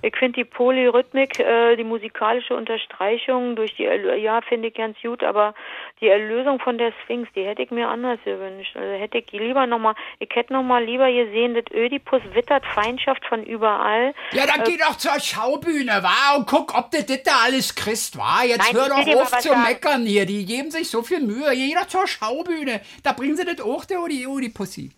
Ich 0.01 0.15
finde 0.15 0.39
die 0.39 0.45
Polyrhythmik, 0.45 1.39
äh, 1.39 1.75
die 1.75 1.83
musikalische 1.83 2.55
Unterstreichung 2.55 3.55
durch 3.55 3.75
die, 3.75 3.83
ja, 3.83 4.41
finde 4.41 4.69
ich 4.69 4.73
ganz 4.73 4.97
gut, 5.01 5.23
aber 5.23 5.53
die 6.01 6.07
Erlösung 6.07 6.59
von 6.59 6.77
der 6.77 6.93
Sphinx, 7.03 7.29
die 7.35 7.45
hätte 7.45 7.61
ich 7.61 7.71
mir 7.71 7.87
anders 7.87 8.19
gewünscht. 8.23 8.75
Also 8.75 8.91
hätte 8.93 9.19
ich 9.19 9.31
lieber 9.31 9.65
nochmal, 9.67 9.95
ich 10.19 10.29
hätte 10.33 10.53
nochmal 10.53 10.83
lieber 10.83 11.11
gesehen, 11.11 11.55
dass 11.55 11.65
Ödipus 11.73 12.21
wittert 12.33 12.65
Feindschaft 12.65 13.25
von 13.25 13.43
überall. 13.43 14.13
Ja, 14.31 14.45
dann 14.45 14.61
äh, 14.61 14.63
geh 14.63 14.77
doch 14.77 14.95
zur 14.97 15.19
Schaubühne, 15.19 16.01
wa? 16.01 16.37
Und 16.37 16.47
guck, 16.47 16.77
ob 16.77 16.91
du 16.91 17.03
das 17.03 17.23
da 17.23 17.31
alles 17.45 17.68
Christ 17.75 18.17
war. 18.17 18.45
Jetzt 18.45 18.71
Nein, 18.71 18.75
hör 18.75 18.89
doch 18.89 19.21
auf 19.21 19.37
zu 19.39 19.49
sagen. 19.49 19.63
meckern 19.63 20.05
hier. 20.05 20.25
Die 20.25 20.45
geben 20.45 20.71
sich 20.71 20.89
so 20.89 21.03
viel 21.03 21.19
Mühe. 21.19 21.51
Doch 21.51 21.87
zur 21.87 22.07
Schaubühne. 22.07 22.81
Da 23.03 23.13
bringen 23.13 23.35
sie 23.35 23.45
das 23.45 23.61
auch, 23.61 23.85
der 23.85 24.01
Udi, 24.01 24.25
Udi 24.27 24.49
Pussy. 24.49 24.91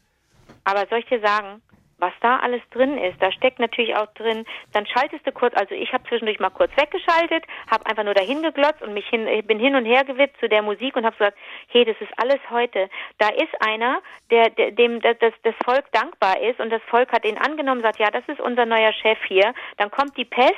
Aber 0.63 0.85
soll 0.89 0.99
ich 0.99 1.05
dir 1.05 1.19
sagen, 1.21 1.61
was 2.01 2.13
da 2.21 2.37
alles 2.37 2.61
drin 2.71 2.97
ist, 2.97 3.21
da 3.21 3.31
steckt 3.31 3.59
natürlich 3.59 3.95
auch 3.95 4.11
drin, 4.13 4.45
dann 4.73 4.85
schaltest 4.85 5.25
du 5.25 5.31
kurz, 5.31 5.55
also 5.55 5.73
ich 5.75 5.93
habe 5.93 6.03
zwischendurch 6.09 6.39
mal 6.39 6.49
kurz 6.49 6.71
weggeschaltet, 6.75 7.45
habe 7.69 7.85
einfach 7.85 8.03
nur 8.03 8.13
dahin 8.13 8.41
geglotzt 8.41 8.81
und 8.81 8.93
mich 8.93 9.07
hin, 9.07 9.27
bin 9.45 9.59
hin 9.59 9.75
und 9.75 9.85
her 9.85 10.03
gewippt 10.03 10.39
zu 10.39 10.49
der 10.49 10.61
Musik 10.61 10.95
und 10.95 11.05
habe 11.05 11.15
gesagt, 11.15 11.37
hey, 11.67 11.85
das 11.85 11.95
ist 12.01 12.11
alles 12.17 12.39
heute. 12.49 12.89
Da 13.19 13.29
ist 13.29 13.53
einer, 13.59 14.01
der, 14.29 14.49
der 14.49 14.71
dem 14.71 14.99
das, 15.01 15.17
das, 15.19 15.53
Volk 15.63 15.91
dankbar 15.91 16.41
ist 16.41 16.59
und 16.59 16.71
das 16.71 16.81
Volk 16.89 17.11
hat 17.11 17.25
ihn 17.25 17.37
angenommen, 17.37 17.81
sagt, 17.81 17.99
ja, 17.99 18.09
das 18.09 18.23
ist 18.27 18.39
unser 18.39 18.65
neuer 18.65 18.93
Chef 18.93 19.19
hier. 19.27 19.53
Dann 19.77 19.91
kommt 19.91 20.17
die 20.17 20.25
Pest 20.25 20.55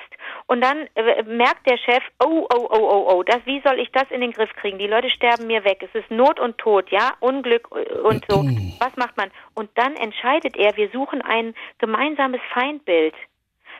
und 0.48 0.64
dann 0.64 0.88
äh, 0.96 1.24
merkt 1.24 1.70
der 1.70 1.78
Chef, 1.78 2.04
oh, 2.24 2.48
oh, 2.54 2.68
oh, 2.70 2.78
oh, 2.80 3.14
oh, 3.14 3.24
das, 3.24 3.40
wie 3.46 3.62
soll 3.66 3.80
ich 3.80 3.92
das 3.92 4.10
in 4.12 4.22
den 4.22 4.32
Griff 4.32 4.54
kriegen? 4.56 4.78
Die 4.78 4.88
Leute 4.88 5.10
sterben 5.10 5.48
mir 5.48 5.66
weg. 5.66 5.84
Es 5.84 5.94
ist 5.94 6.10
Not 6.10 6.40
und 6.40 6.58
Tod, 6.58 6.90
ja, 6.90 7.14
Unglück 7.20 7.70
und 7.72 8.24
so. 8.30 8.44
Was 8.80 8.96
macht 8.96 9.18
man? 9.18 9.32
Und 9.56 9.70
dann 9.76 9.96
entscheidet 9.96 10.56
er, 10.56 10.76
wir 10.78 10.90
suchen 10.90 11.22
ein 11.34 11.56
gemeinsames 11.80 12.42
Feindbild. 12.54 13.16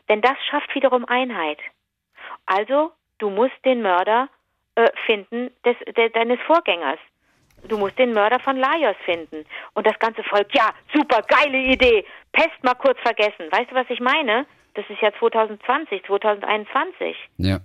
Denn 0.10 0.22
das 0.22 0.38
schafft 0.50 0.74
wiederum 0.76 1.06
Einheit. 1.06 1.60
Also, 2.46 2.92
du 3.20 3.30
musst 3.30 3.56
den 3.64 3.82
Mörder 3.82 4.30
äh, 4.76 4.90
finden 5.06 5.52
des, 5.64 5.78
de, 5.96 6.10
deines 6.10 6.40
Vorgängers. 6.42 7.00
Du 7.68 7.78
musst 7.78 7.98
den 7.98 8.12
Mörder 8.12 8.40
von 8.40 8.58
Laios 8.58 8.98
finden. 9.06 9.46
Und 9.74 9.88
das 9.88 9.98
ganze 10.00 10.24
Volk, 10.24 10.54
ja, 10.54 10.72
super, 10.94 11.22
geile 11.22 11.58
Idee. 11.58 12.06
Pest 12.34 12.62
mal 12.64 12.74
kurz 12.74 13.00
vergessen. 13.00 13.50
Weißt 13.52 13.72
du, 13.72 13.76
was 13.76 13.90
ich 13.90 14.02
meine? 14.02 14.46
Das 14.74 14.86
ist 14.90 15.02
ja 15.02 15.12
2020, 15.18 16.04
2021. 16.06 17.16
Ja. 17.38 17.60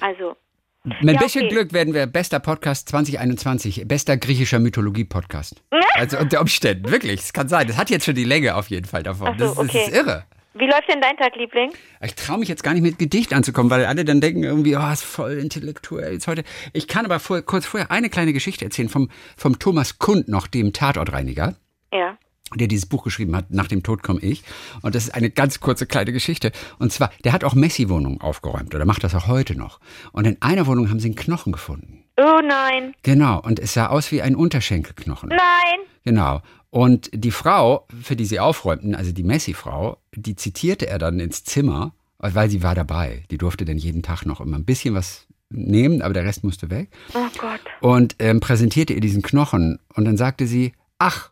Also. 0.00 0.36
Mit 0.82 1.00
ein 1.00 1.08
Ja, 1.08 1.20
bisschen 1.20 1.44
okay. 1.44 1.54
Glück 1.54 1.72
werden 1.74 1.92
wir 1.92 2.06
bester 2.06 2.40
Podcast 2.40 2.88
2021, 2.88 3.84
bester 3.86 4.16
griechischer 4.16 4.58
Mythologie-Podcast. 4.58 5.62
Also 5.94 6.18
unter 6.18 6.40
Umständen, 6.40 6.90
wirklich, 6.90 7.20
es 7.20 7.32
kann 7.34 7.48
sein. 7.48 7.66
Das 7.66 7.76
hat 7.76 7.90
jetzt 7.90 8.06
schon 8.06 8.14
die 8.14 8.24
Länge 8.24 8.54
auf 8.54 8.68
jeden 8.70 8.86
Fall 8.86 9.02
davon. 9.02 9.38
So, 9.38 9.44
das, 9.44 9.54
das 9.56 9.58
okay. 9.58 9.84
ist 9.86 9.94
irre. 9.94 10.24
Wie 10.54 10.64
läuft 10.64 10.88
denn 10.88 11.00
dein 11.02 11.16
Tag, 11.18 11.36
Liebling? 11.36 11.70
Ich 12.00 12.14
traue 12.14 12.38
mich 12.38 12.48
jetzt 12.48 12.64
gar 12.64 12.72
nicht 12.72 12.82
mit 12.82 12.98
Gedicht 12.98 13.34
anzukommen, 13.34 13.70
weil 13.70 13.84
alle 13.84 14.04
dann 14.06 14.22
denken 14.22 14.42
irgendwie, 14.42 14.74
oh, 14.74 14.90
ist 14.90 15.04
voll 15.04 15.32
intellektuell 15.32 16.14
jetzt 16.14 16.26
heute. 16.26 16.44
Ich 16.72 16.88
kann 16.88 17.04
aber 17.04 17.20
vor, 17.20 17.42
kurz 17.42 17.66
vorher 17.66 17.90
eine 17.90 18.08
kleine 18.08 18.32
Geschichte 18.32 18.64
erzählen 18.64 18.88
vom, 18.88 19.10
vom 19.36 19.58
Thomas 19.58 19.98
Kund 19.98 20.28
noch, 20.28 20.46
dem 20.46 20.72
Tatortreiniger. 20.72 21.56
Ja. 21.92 22.16
Der 22.54 22.68
dieses 22.68 22.86
Buch 22.86 23.04
geschrieben 23.04 23.36
hat, 23.36 23.50
Nach 23.50 23.68
dem 23.68 23.82
Tod 23.82 24.02
komme 24.02 24.20
ich. 24.20 24.42
Und 24.82 24.94
das 24.94 25.04
ist 25.04 25.14
eine 25.14 25.30
ganz 25.30 25.60
kurze 25.60 25.86
kleine 25.86 26.12
Geschichte. 26.12 26.52
Und 26.78 26.92
zwar, 26.92 27.10
der 27.24 27.32
hat 27.32 27.44
auch 27.44 27.54
Messi-Wohnungen 27.54 28.20
aufgeräumt 28.20 28.74
oder 28.74 28.84
macht 28.84 29.04
das 29.04 29.14
auch 29.14 29.26
heute 29.26 29.56
noch. 29.56 29.80
Und 30.12 30.26
in 30.26 30.40
einer 30.40 30.66
Wohnung 30.66 30.90
haben 30.90 31.00
sie 31.00 31.08
einen 31.08 31.16
Knochen 31.16 31.52
gefunden. 31.52 32.04
Oh 32.16 32.40
nein. 32.46 32.94
Genau. 33.02 33.40
Und 33.40 33.58
es 33.58 33.74
sah 33.74 33.86
aus 33.86 34.12
wie 34.12 34.22
ein 34.22 34.34
Unterschenkelknochen. 34.34 35.30
Nein. 35.30 35.86
Genau. 36.04 36.42
Und 36.70 37.10
die 37.12 37.30
Frau, 37.30 37.86
für 38.02 38.16
die 38.16 38.24
sie 38.24 38.40
aufräumten, 38.40 38.94
also 38.94 39.12
die 39.12 39.24
Messi-Frau, 39.24 39.98
die 40.14 40.36
zitierte 40.36 40.86
er 40.86 40.98
dann 40.98 41.18
ins 41.18 41.44
Zimmer, 41.44 41.94
weil 42.18 42.50
sie 42.50 42.62
war 42.62 42.74
dabei. 42.74 43.24
Die 43.30 43.38
durfte 43.38 43.64
dann 43.64 43.78
jeden 43.78 44.02
Tag 44.02 44.24
noch 44.24 44.40
immer 44.40 44.56
ein 44.56 44.64
bisschen 44.64 44.94
was 44.94 45.26
nehmen, 45.50 46.00
aber 46.02 46.14
der 46.14 46.24
Rest 46.24 46.44
musste 46.44 46.70
weg. 46.70 46.90
Oh 47.14 47.26
Gott. 47.38 47.60
Und 47.80 48.16
ähm, 48.18 48.40
präsentierte 48.40 48.92
ihr 48.92 49.00
diesen 49.00 49.22
Knochen. 49.22 49.80
Und 49.94 50.04
dann 50.04 50.16
sagte 50.16 50.46
sie, 50.46 50.72
ach, 50.98 51.30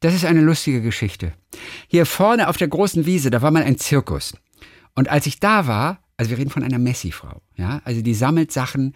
das 0.00 0.14
ist 0.14 0.24
eine 0.24 0.40
lustige 0.40 0.82
Geschichte. 0.82 1.32
Hier 1.88 2.06
vorne 2.06 2.48
auf 2.48 2.56
der 2.56 2.68
großen 2.68 3.06
Wiese, 3.06 3.30
da 3.30 3.42
war 3.42 3.50
mal 3.50 3.62
ein 3.62 3.78
Zirkus. 3.78 4.34
Und 4.94 5.08
als 5.08 5.26
ich 5.26 5.40
da 5.40 5.66
war, 5.66 6.00
also 6.16 6.30
wir 6.30 6.38
reden 6.38 6.50
von 6.50 6.62
einer 6.62 6.78
Messi-Frau, 6.78 7.42
ja, 7.56 7.80
also 7.84 8.02
die 8.02 8.14
sammelt 8.14 8.52
Sachen, 8.52 8.94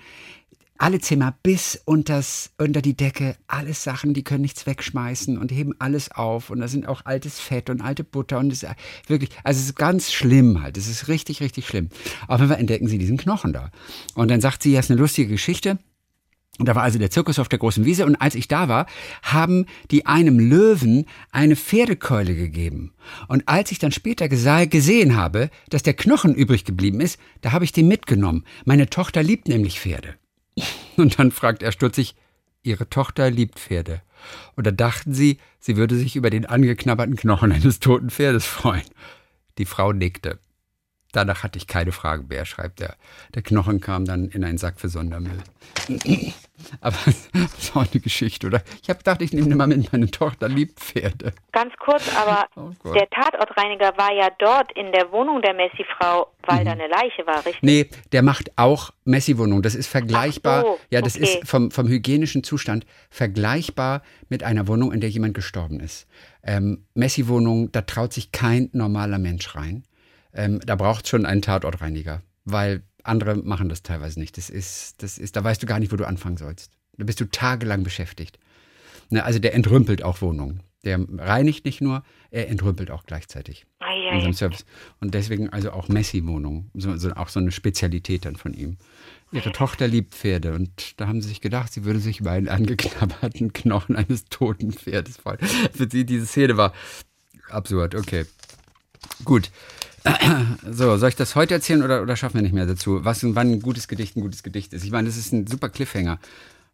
alle 0.80 0.98
Zimmer 0.98 1.36
bis 1.42 1.80
unters, 1.84 2.52
unter 2.56 2.80
die 2.80 2.96
Decke, 2.96 3.36
alles 3.46 3.84
Sachen, 3.84 4.14
die 4.14 4.24
können 4.24 4.40
nichts 4.40 4.66
wegschmeißen 4.66 5.36
und 5.36 5.52
heben 5.52 5.74
alles 5.78 6.10
auf. 6.10 6.48
Und 6.48 6.60
da 6.60 6.68
sind 6.68 6.88
auch 6.88 7.04
altes 7.04 7.38
Fett 7.38 7.68
und 7.68 7.82
alte 7.82 8.02
Butter 8.02 8.38
und 8.38 8.50
es 8.50 8.62
ist 8.62 8.74
wirklich, 9.06 9.30
also 9.44 9.58
es 9.60 9.66
ist 9.66 9.76
ganz 9.76 10.10
schlimm 10.10 10.62
halt. 10.62 10.78
Es 10.78 10.88
ist 10.88 11.08
richtig, 11.08 11.42
richtig 11.42 11.66
schlimm. 11.66 11.90
Auf 12.28 12.40
jeden 12.40 12.50
Fall 12.50 12.60
entdecken 12.60 12.88
sie 12.88 12.96
diesen 12.96 13.18
Knochen 13.18 13.52
da. 13.52 13.70
Und 14.14 14.30
dann 14.30 14.40
sagt 14.40 14.62
sie, 14.62 14.72
ja, 14.72 14.80
ist 14.80 14.90
eine 14.90 14.98
lustige 14.98 15.30
Geschichte. 15.30 15.78
Und 16.60 16.66
da 16.66 16.74
war 16.74 16.82
also 16.82 16.98
der 16.98 17.10
Zirkus 17.10 17.38
auf 17.38 17.48
der 17.48 17.58
großen 17.58 17.86
Wiese 17.86 18.04
und 18.04 18.16
als 18.16 18.34
ich 18.34 18.46
da 18.46 18.68
war, 18.68 18.84
haben 19.22 19.64
die 19.90 20.04
einem 20.04 20.38
Löwen 20.38 21.06
eine 21.32 21.56
Pferdekeule 21.56 22.36
gegeben. 22.36 22.92
Und 23.28 23.48
als 23.48 23.72
ich 23.72 23.78
dann 23.78 23.92
später 23.92 24.28
gesehen 24.28 25.16
habe, 25.16 25.48
dass 25.70 25.82
der 25.82 25.94
Knochen 25.94 26.34
übrig 26.34 26.66
geblieben 26.66 27.00
ist, 27.00 27.18
da 27.40 27.52
habe 27.52 27.64
ich 27.64 27.72
den 27.72 27.88
mitgenommen. 27.88 28.44
Meine 28.66 28.90
Tochter 28.90 29.22
liebt 29.22 29.48
nämlich 29.48 29.80
Pferde. 29.80 30.16
Und 30.98 31.18
dann 31.18 31.30
fragt 31.30 31.62
er 31.62 31.72
stutzig, 31.72 32.14
ihre 32.62 32.90
Tochter 32.90 33.30
liebt 33.30 33.58
Pferde. 33.58 34.02
Und 34.54 34.66
da 34.66 34.70
dachten 34.70 35.14
sie, 35.14 35.38
sie 35.60 35.78
würde 35.78 35.96
sich 35.96 36.14
über 36.14 36.28
den 36.28 36.44
angeknabberten 36.44 37.16
Knochen 37.16 37.52
eines 37.52 37.80
toten 37.80 38.10
Pferdes 38.10 38.44
freuen. 38.44 38.84
Die 39.56 39.64
Frau 39.64 39.94
nickte. 39.94 40.38
Danach 41.12 41.42
hatte 41.42 41.58
ich 41.58 41.66
keine 41.66 41.92
Fragen 41.92 42.28
mehr, 42.28 42.44
schreibt 42.44 42.80
er. 42.80 42.96
Der 43.34 43.42
Knochen 43.42 43.80
kam 43.80 44.04
dann 44.04 44.28
in 44.28 44.44
einen 44.44 44.58
Sack 44.58 44.80
für 44.80 44.88
Sondermüll. 44.88 45.42
Aber 46.80 46.96
das 47.32 47.72
auch 47.74 47.90
eine 47.90 48.00
Geschichte, 48.00 48.46
oder? 48.46 48.62
Ich 48.82 48.88
habe 48.88 48.98
gedacht, 48.98 49.22
ich 49.22 49.32
nehme 49.32 49.54
mal 49.54 49.66
mit, 49.66 49.92
meine 49.92 50.10
Tochter 50.10 50.48
liebt 50.48 50.78
Pferde. 50.78 51.32
Ganz 51.52 51.72
kurz, 51.78 52.02
aber 52.16 52.46
Oh 52.56 52.92
der 52.92 53.08
Tatortreiniger 53.08 53.92
war 53.96 54.12
ja 54.12 54.28
dort 54.38 54.70
in 54.76 54.92
der 54.92 55.10
Wohnung 55.10 55.40
der 55.42 55.54
Messi-Frau, 55.54 56.30
weil 56.46 56.64
da 56.64 56.72
eine 56.72 56.88
Leiche 56.88 57.26
war, 57.26 57.38
richtig? 57.46 57.62
Nee, 57.62 57.88
der 58.12 58.22
macht 58.22 58.52
auch 58.56 58.90
Messi-Wohnung. 59.04 59.62
Das 59.62 59.74
ist 59.74 59.86
vergleichbar. 59.86 60.62
So, 60.62 60.78
ja, 60.90 61.00
das 61.00 61.16
okay. 61.16 61.24
ist 61.24 61.48
vom, 61.48 61.70
vom 61.70 61.88
hygienischen 61.88 62.44
Zustand 62.44 62.86
vergleichbar 63.08 64.02
mit 64.28 64.42
einer 64.42 64.68
Wohnung, 64.68 64.92
in 64.92 65.00
der 65.00 65.10
jemand 65.10 65.34
gestorben 65.34 65.80
ist. 65.80 66.06
Ähm, 66.42 66.86
Messi-Wohnung, 66.94 67.72
da 67.72 67.82
traut 67.82 68.12
sich 68.12 68.32
kein 68.32 68.70
normaler 68.72 69.18
Mensch 69.18 69.54
rein. 69.54 69.84
Ähm, 70.32 70.60
da 70.64 70.76
braucht 70.76 71.08
schon 71.08 71.26
einen 71.26 71.42
Tatortreiniger, 71.42 72.22
weil 72.44 72.82
andere 73.02 73.36
machen 73.36 73.68
das 73.68 73.82
teilweise 73.82 74.20
nicht. 74.20 74.36
Das 74.36 74.50
ist, 74.50 75.02
das 75.02 75.18
ist, 75.18 75.36
da 75.36 75.44
weißt 75.44 75.62
du 75.62 75.66
gar 75.66 75.78
nicht, 75.78 75.92
wo 75.92 75.96
du 75.96 76.06
anfangen 76.06 76.36
sollst. 76.36 76.72
Da 76.96 77.04
bist 77.04 77.20
du 77.20 77.24
tagelang 77.24 77.82
beschäftigt. 77.82 78.38
Ne, 79.10 79.24
also 79.24 79.38
der 79.38 79.54
entrümpelt 79.54 80.02
auch 80.02 80.20
Wohnungen. 80.20 80.62
Der 80.84 80.98
reinigt 81.18 81.66
nicht 81.66 81.82
nur, 81.82 82.02
er 82.30 82.48
entrümpelt 82.48 82.90
auch 82.90 83.04
gleichzeitig 83.04 83.66
in 83.80 83.86
Eieiei. 83.86 84.20
seinem 84.20 84.32
Service. 84.32 84.64
Und 84.98 85.12
deswegen 85.12 85.50
also 85.50 85.72
auch 85.72 85.88
Messi-Wohnung, 85.88 86.70
so, 86.72 86.96
so, 86.96 87.10
auch 87.12 87.28
so 87.28 87.38
eine 87.38 87.52
Spezialität 87.52 88.24
dann 88.24 88.36
von 88.36 88.54
ihm. 88.54 88.78
Ihre 89.32 89.52
Tochter 89.52 89.86
liebt 89.86 90.14
Pferde 90.14 90.54
und 90.54 90.98
da 90.98 91.06
haben 91.06 91.20
sie 91.20 91.28
sich 91.28 91.40
gedacht, 91.40 91.72
sie 91.72 91.84
würde 91.84 92.00
sich 92.00 92.20
über 92.20 92.30
einen 92.30 92.48
angeknabberten 92.48 93.52
Knochen 93.52 93.94
eines 93.94 94.24
toten 94.24 94.72
Pferdes 94.72 95.18
freuen. 95.18 95.38
Für 95.72 95.88
sie 95.90 96.04
diese 96.04 96.26
Szene 96.26 96.56
war 96.56 96.72
absurd. 97.50 97.94
Okay, 97.94 98.24
gut. 99.24 99.50
So, 100.70 100.96
soll 100.96 101.08
ich 101.08 101.16
das 101.16 101.34
heute 101.34 101.54
erzählen 101.54 101.82
oder, 101.82 102.02
oder 102.02 102.16
schaffen 102.16 102.36
wir 102.36 102.42
nicht 102.42 102.54
mehr 102.54 102.66
dazu? 102.66 103.04
Was 103.04 103.22
und 103.24 103.34
wann 103.34 103.50
ein 103.50 103.60
gutes 103.60 103.88
Gedicht 103.88 104.16
ein 104.16 104.22
gutes 104.22 104.42
Gedicht 104.42 104.72
ist? 104.72 104.84
Ich 104.84 104.90
meine, 104.90 105.08
das 105.08 105.16
ist 105.16 105.32
ein 105.32 105.46
super 105.46 105.68
Cliffhanger. 105.68 106.18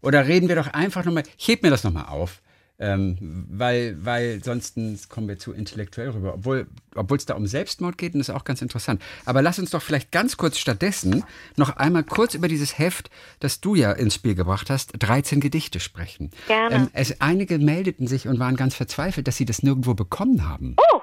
Oder 0.03 0.27
reden 0.27 0.49
wir 0.49 0.57
doch 0.57 0.69
einfach 0.69 1.05
nochmal, 1.05 1.25
ich 1.39 1.49
heb 1.49 1.63
mir 1.63 1.71
das 1.71 1.85
nochmal 1.85 2.07
auf. 2.07 2.41
Ähm, 2.79 3.47
weil, 3.51 3.97
weil 4.05 4.45
sonst 4.45 4.77
kommen 5.09 5.29
wir 5.29 5.39
zu 5.39 5.53
intellektuell 5.53 6.11
rüber. 6.11 6.35
Obwohl 6.35 6.67
obwohl 6.97 7.19
es 7.19 7.27
da 7.27 7.35
um 7.35 7.47
Selbstmord 7.47 7.99
geht 7.99 8.15
und 8.15 8.21
das 8.21 8.29
ist 8.29 8.35
auch 8.35 8.45
ganz 8.45 8.63
interessant. 8.63 9.03
Aber 9.25 9.43
lass 9.43 9.59
uns 9.59 9.71
doch 9.71 9.83
vielleicht 9.83 10.11
ganz 10.13 10.37
kurz 10.37 10.59
stattdessen 10.59 11.25
noch 11.57 11.77
einmal 11.77 12.05
kurz 12.05 12.35
über 12.35 12.49
dieses 12.49 12.79
Heft, 12.79 13.11
das 13.41 13.61
du 13.61 13.75
ja 13.75 13.93
ins 13.93 14.15
Spiel 14.15 14.35
gebracht 14.35 14.71
hast, 14.71 14.93
13 14.99 15.41
Gedichte 15.41 15.81
sprechen. 15.81 16.31
Gerne. 16.49 16.75
Ähm, 16.75 16.89
es, 16.93 17.21
einige 17.21 17.59
meldeten 17.59 18.07
sich 18.07 18.29
und 18.29 18.39
waren 18.39 18.57
ganz 18.57 18.75
verzweifelt, 18.75 19.29
dass 19.29 19.37
sie 19.37 19.45
das 19.45 19.63
nirgendwo 19.63 19.95
bekommen 19.95 20.49
haben. 20.49 20.77
Oh, 20.93 21.01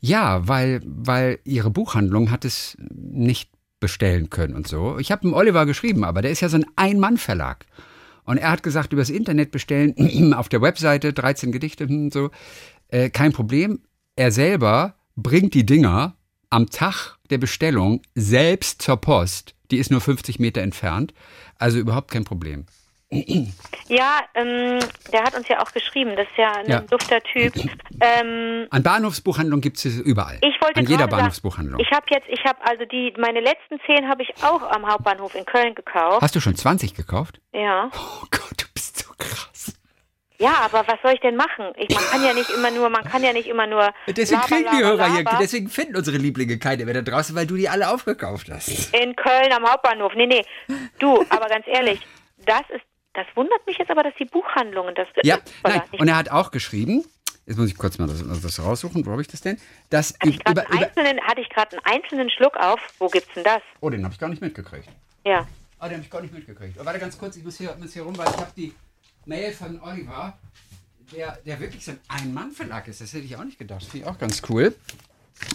Ja, 0.00 0.46
weil, 0.48 0.80
weil 0.84 1.38
ihre 1.44 1.70
Buchhandlung 1.70 2.30
hat 2.30 2.44
es 2.44 2.76
nicht 2.90 3.50
bestellen 3.80 4.28
können 4.30 4.54
und 4.54 4.68
so. 4.68 4.98
Ich 4.98 5.10
habe 5.10 5.22
dem 5.22 5.32
Oliver 5.32 5.64
geschrieben, 5.64 6.04
aber 6.04 6.22
der 6.22 6.30
ist 6.30 6.40
ja 6.40 6.48
so 6.48 6.56
ein 6.56 6.66
Ein-Mann-Verlag. 6.76 7.66
Und 8.30 8.38
er 8.38 8.52
hat 8.52 8.62
gesagt, 8.62 8.92
übers 8.92 9.10
Internet 9.10 9.50
bestellen, 9.50 10.34
auf 10.34 10.48
der 10.48 10.62
Webseite 10.62 11.12
13 11.12 11.50
Gedichte 11.50 11.88
und 11.88 12.12
so, 12.12 12.30
äh, 12.86 13.10
kein 13.10 13.32
Problem. 13.32 13.80
Er 14.14 14.30
selber 14.30 14.94
bringt 15.16 15.52
die 15.52 15.66
Dinger 15.66 16.14
am 16.48 16.70
Tag 16.70 17.16
der 17.30 17.38
Bestellung 17.38 18.02
selbst 18.14 18.82
zur 18.82 18.98
Post. 18.98 19.56
Die 19.72 19.78
ist 19.78 19.90
nur 19.90 20.00
50 20.00 20.38
Meter 20.38 20.62
entfernt. 20.62 21.12
Also 21.56 21.80
überhaupt 21.80 22.12
kein 22.12 22.22
Problem. 22.22 22.66
Ja, 23.88 24.20
ähm, 24.34 24.78
der 25.12 25.24
hat 25.24 25.36
uns 25.36 25.48
ja 25.48 25.60
auch 25.60 25.72
geschrieben, 25.72 26.14
das 26.14 26.28
ist 26.28 26.36
ja 26.36 26.52
ein 26.52 26.68
ja. 26.68 26.80
dufter 26.82 27.20
Typ. 27.20 27.52
Ähm, 28.00 28.68
An 28.70 28.82
Bahnhofsbuchhandlungen 28.84 29.60
gibt 29.60 29.84
es 29.84 29.98
überall. 29.98 30.38
Ich 30.42 30.60
wollte 30.62 30.78
An 30.78 30.86
jeder 30.86 31.08
Bahnhofsbuchhandlung. 31.08 31.80
Ich 31.80 31.90
habe 31.90 32.06
jetzt, 32.10 32.28
ich 32.28 32.44
habe 32.44 32.58
also 32.64 32.84
die, 32.84 33.12
meine 33.18 33.40
letzten 33.40 33.80
zehn 33.86 34.08
habe 34.08 34.22
ich 34.22 34.32
auch 34.44 34.62
am 34.62 34.86
Hauptbahnhof 34.86 35.34
in 35.34 35.44
Köln 35.44 35.74
gekauft. 35.74 36.22
Hast 36.22 36.36
du 36.36 36.40
schon 36.40 36.54
20 36.54 36.94
gekauft? 36.94 37.40
Ja. 37.52 37.90
Oh 37.92 38.26
Gott, 38.30 38.62
du 38.62 38.64
bist 38.72 38.98
so 38.98 39.12
krass. 39.18 39.74
Ja, 40.38 40.54
aber 40.64 40.86
was 40.86 40.98
soll 41.02 41.12
ich 41.12 41.20
denn 41.20 41.36
machen? 41.36 41.72
Ich, 41.76 41.94
man 41.94 42.04
kann 42.04 42.24
ja 42.24 42.32
nicht 42.32 42.48
immer 42.48 42.70
nur, 42.70 42.88
man 42.88 43.04
kann 43.04 43.22
ja 43.22 43.32
nicht 43.32 43.48
immer 43.48 43.66
nur. 43.66 43.92
Deswegen 44.06 44.40
kriegen 44.42 44.68
die 44.72 44.82
Hörer 44.82 45.12
hier, 45.12 45.24
deswegen 45.38 45.68
finden 45.68 45.96
unsere 45.96 46.16
Lieblinge 46.16 46.58
keine 46.58 46.84
mehr 46.84 46.94
da 46.94 47.02
draußen, 47.02 47.34
weil 47.34 47.46
du 47.46 47.56
die 47.56 47.68
alle 47.68 47.90
aufgekauft 47.90 48.48
hast. 48.50 48.94
In 48.94 49.16
Köln 49.16 49.52
am 49.52 49.68
Hauptbahnhof. 49.68 50.14
Nee, 50.14 50.26
nee. 50.26 50.44
Du, 50.98 51.24
aber 51.28 51.48
ganz 51.48 51.66
ehrlich, 51.66 52.00
das 52.46 52.62
ist, 52.70 52.84
das 53.24 53.36
wundert 53.36 53.66
mich 53.66 53.78
jetzt 53.78 53.90
aber, 53.90 54.02
dass 54.02 54.14
die 54.18 54.24
Buchhandlungen 54.24 54.94
das. 54.94 55.08
Ja, 55.22 55.38
nein. 55.62 55.82
Und 55.92 56.08
er 56.08 56.16
hat 56.16 56.30
auch 56.30 56.50
geschrieben, 56.50 57.04
Jetzt 57.46 57.58
muss 57.58 57.68
ich 57.68 57.76
kurz 57.76 57.98
mal 57.98 58.06
das, 58.06 58.22
das 58.42 58.62
raussuchen. 58.62 59.04
Wo 59.04 59.10
habe 59.10 59.22
ich 59.22 59.26
das 59.26 59.40
denn? 59.40 59.58
Das 59.88 60.14
hatte, 60.20 60.28
ich 60.28 60.36
über, 60.48 60.62
über 60.68 60.72
hatte 60.72 61.40
ich 61.40 61.48
gerade 61.48 61.76
einen 61.76 61.84
einzelnen 61.84 62.30
Schluck 62.30 62.56
auf. 62.56 62.78
Wo 63.00 63.08
gibt's 63.08 63.34
denn 63.34 63.42
das? 63.42 63.60
Oh, 63.80 63.90
den 63.90 64.04
habe 64.04 64.14
ich 64.14 64.20
gar 64.20 64.28
nicht 64.28 64.40
mitgekriegt. 64.40 64.88
Ja. 65.24 65.48
Ah, 65.80 65.88
den 65.88 65.96
habe 65.96 66.04
ich 66.04 66.10
gar 66.10 66.22
nicht 66.22 66.32
mitgekriegt. 66.32 66.78
Oh, 66.80 66.84
warte 66.84 67.00
ganz 67.00 67.18
kurz, 67.18 67.36
ich 67.36 67.42
muss 67.42 67.58
hier, 67.58 67.74
muss 67.80 67.92
hier 67.92 68.02
rum, 68.02 68.16
weil 68.16 68.28
ich 68.28 68.36
habe 68.36 68.52
die 68.56 68.72
Mail 69.24 69.50
von 69.52 69.80
Oliver, 69.80 70.38
der, 71.12 71.38
der 71.44 71.58
wirklich 71.58 71.84
so 71.84 71.90
ein 71.90 71.98
Ein-Mann-Verlag 72.06 72.86
ist. 72.86 73.00
Das 73.00 73.12
hätte 73.12 73.24
ich 73.24 73.36
auch 73.36 73.42
nicht 73.42 73.58
gedacht. 73.58 73.82
Finde 73.82 74.06
ich 74.06 74.12
auch 74.12 74.18
ganz 74.18 74.42
cool. 74.48 74.72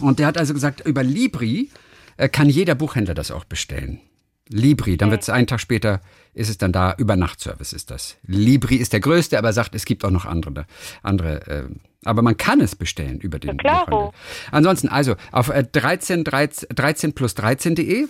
Und 0.01 0.19
der 0.19 0.27
hat 0.27 0.37
also 0.37 0.53
gesagt, 0.53 0.81
über 0.81 1.01
Libri 1.01 1.69
äh, 2.17 2.27
kann 2.27 2.49
jeder 2.49 2.75
Buchhändler 2.75 3.13
das 3.13 3.31
auch 3.31 3.45
bestellen. 3.45 4.01
Libri, 4.49 4.97
dann 4.97 5.09
wird 5.11 5.23
es 5.23 5.29
einen 5.29 5.47
Tag 5.47 5.59
später, 5.59 6.01
ist 6.33 6.49
es 6.49 6.57
dann 6.57 6.71
da, 6.71 6.93
Übernachtservice 6.97 7.73
ist 7.73 7.89
das. 7.89 8.17
Libri 8.27 8.75
ist 8.75 8.93
der 8.93 8.99
größte, 8.99 9.37
aber 9.37 9.53
sagt, 9.53 9.73
es 9.73 9.85
gibt 9.85 10.05
auch 10.05 10.11
noch 10.11 10.25
andere. 10.25 10.65
andere 11.01 11.47
äh, 11.47 11.63
aber 12.05 12.21
man 12.21 12.37
kann 12.37 12.61
es 12.61 12.75
bestellen 12.75 13.19
über 13.19 13.39
den 13.39 13.57
Buchhandel. 13.57 14.11
Ansonsten, 14.51 14.87
also 14.89 15.15
auf 15.31 15.49
äh, 15.49 15.63
13, 15.63 16.23
13, 16.23 16.69
13 16.73 17.13
plus 17.13 17.35
13.de 17.35 18.07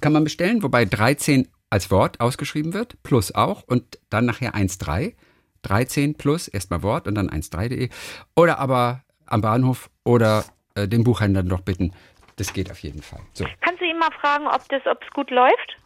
kann 0.00 0.12
man 0.12 0.24
bestellen, 0.24 0.62
wobei 0.62 0.84
13 0.84 1.48
als 1.68 1.90
Wort 1.90 2.20
ausgeschrieben 2.20 2.72
wird, 2.72 3.02
plus 3.02 3.34
auch 3.34 3.62
und 3.66 3.98
dann 4.08 4.24
nachher 4.24 4.54
1,3. 4.54 5.14
13 5.62 6.14
plus, 6.14 6.46
erstmal 6.46 6.82
Wort 6.82 7.08
und 7.08 7.16
dann 7.16 7.28
1,3.de. 7.28 7.88
Oder 8.36 8.60
aber 8.60 9.02
am 9.26 9.40
Bahnhof 9.40 9.90
oder 10.04 10.44
äh, 10.76 10.86
den 10.86 11.02
Buchhändler 11.02 11.42
doch 11.42 11.62
bitten. 11.62 11.92
Das 12.36 12.52
geht 12.52 12.70
auf 12.70 12.78
jeden 12.80 13.02
Fall. 13.02 13.20
So. 13.32 13.46
Kannst 13.60 13.80
du 13.80 13.86
ihn 13.86 13.98
mal 13.98 14.10
fragen, 14.20 14.46
ob 14.46 14.68
das, 14.68 14.86
ob 14.86 15.02
es 15.02 15.10
gut 15.10 15.30
läuft? 15.30 15.76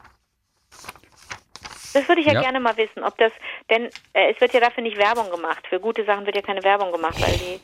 Das 1.93 2.09
würde 2.09 2.21
ich 2.21 2.27
ja, 2.27 2.35
ja, 2.35 2.43
gerne 2.43 2.61
mal 2.61 2.77
wissen, 2.77 3.03
ob 3.03 3.19
das, 3.19 3.33
denn 3.69 3.87
äh, 4.13 4.33
es 4.33 4.41
wird 4.41 4.53
ja 4.53 4.61
dafür 4.61 4.83
nicht 4.83 4.97
Werbung 4.97 5.31
gemacht. 5.31 5.67
Für 5.69 5.81
gute 5.81 6.05
Sachen 6.05 6.25
wird 6.27 6.37
ja 6.37 6.43
keine 6.43 6.63
Werbung 6.63 6.93
gemacht, 6.93 7.21
weil 7.21 7.33
die 7.33 7.61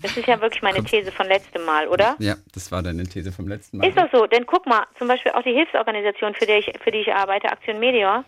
das 0.00 0.16
ist 0.16 0.26
ja 0.26 0.40
wirklich 0.40 0.62
meine 0.62 0.84
These 0.84 1.10
von 1.10 1.26
letztem 1.26 1.64
Mal, 1.64 1.88
oder? 1.88 2.16
Ja, 2.18 2.34
das 2.52 2.70
war 2.70 2.82
deine 2.82 3.04
These 3.04 3.32
vom 3.32 3.48
letzten 3.48 3.78
Mal. 3.78 3.88
Ist 3.88 3.96
doch 3.96 4.08
so, 4.12 4.26
denn 4.26 4.44
guck 4.44 4.66
mal, 4.66 4.86
zum 4.98 5.08
Beispiel 5.08 5.32
auch 5.32 5.42
die 5.42 5.52
Hilfsorganisation, 5.52 6.34
für 6.34 6.46
die 6.46 6.52
ich, 6.52 6.72
für 6.82 6.90
die 6.90 6.98
ich 6.98 7.12
arbeite, 7.12 7.50
Aktion 7.50 7.78
Meteor. 7.78 8.24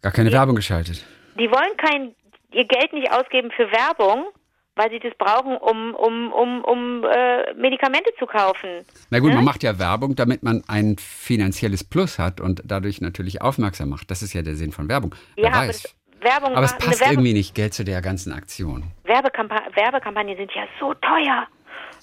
Gar 0.00 0.12
keine 0.12 0.30
die, 0.30 0.34
Werbung 0.34 0.54
geschaltet. 0.54 1.04
Die 1.38 1.50
wollen 1.50 1.76
kein, 1.76 2.14
ihr 2.52 2.66
Geld 2.66 2.92
nicht 2.92 3.10
ausgeben 3.10 3.50
für 3.50 3.70
Werbung, 3.72 4.26
weil 4.74 4.90
sie 4.90 4.98
das 4.98 5.12
brauchen, 5.18 5.56
um, 5.56 5.94
um, 5.94 6.32
um, 6.32 6.64
um 6.64 7.04
äh, 7.04 7.52
Medikamente 7.54 8.10
zu 8.18 8.26
kaufen. 8.26 8.84
Na 9.10 9.18
gut, 9.18 9.30
hm? 9.30 9.36
man 9.36 9.44
macht 9.44 9.62
ja 9.62 9.78
Werbung, 9.78 10.14
damit 10.14 10.42
man 10.42 10.62
ein 10.66 10.96
finanzielles 10.98 11.84
Plus 11.84 12.18
hat 12.18 12.40
und 12.40 12.62
dadurch 12.64 13.00
natürlich 13.00 13.42
aufmerksam 13.42 13.90
macht. 13.90 14.10
Das 14.10 14.22
ist 14.22 14.32
ja 14.32 14.42
der 14.42 14.54
Sinn 14.54 14.72
von 14.72 14.88
Werbung. 14.88 15.14
Wer 15.36 15.44
ja, 15.44 15.52
weiß. 15.52 15.94
Werbung 16.20 16.54
Aber 16.54 16.66
es 16.66 16.78
passt 16.78 17.00
Werbe 17.00 17.14
irgendwie 17.14 17.32
nicht, 17.32 17.54
Geld 17.54 17.74
zu 17.74 17.84
der 17.84 18.00
ganzen 18.00 18.32
Aktion. 18.32 18.84
Werbekampa 19.04 19.60
Werbekampagnen 19.74 20.36
sind 20.36 20.52
ja 20.54 20.62
so 20.78 20.94
teuer. 20.94 21.46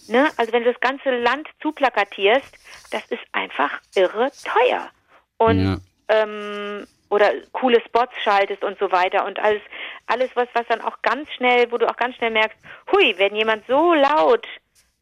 Ne? 0.08 0.27
Also 0.38 0.51
wenn 0.51 0.63
du 0.63 0.71
das 0.71 0.82
ganze 0.82 1.10
Land 1.21 1.47
zuplakatierst, 1.62 2.51
das 2.91 3.05
ist 3.10 3.23
einfach 3.32 3.71
irre 3.95 4.29
teuer. 4.43 4.89
Und 5.38 5.63
ja. 5.63 5.77
ähm, 6.10 6.86
oder 7.10 7.32
coole 7.52 7.82
Spots 7.82 8.13
schaltest 8.24 8.63
und 8.63 8.78
so 8.80 8.91
weiter 8.91 9.26
und 9.26 9.39
alles, 9.39 9.62
alles 10.08 10.30
was, 10.36 10.48
was 10.54 10.67
dann 10.67 10.82
auch 10.82 11.02
ganz 11.02 11.30
schnell, 11.34 11.72
wo 11.72 11.78
du 11.78 11.88
auch 11.89 11.98
ganz 11.98 12.15
schnell 12.15 12.32
merkst, 12.32 12.58
hui, 12.91 13.15
wenn 13.17 13.36
jemand 13.36 13.65
so 13.67 13.93
laut, 13.93 14.45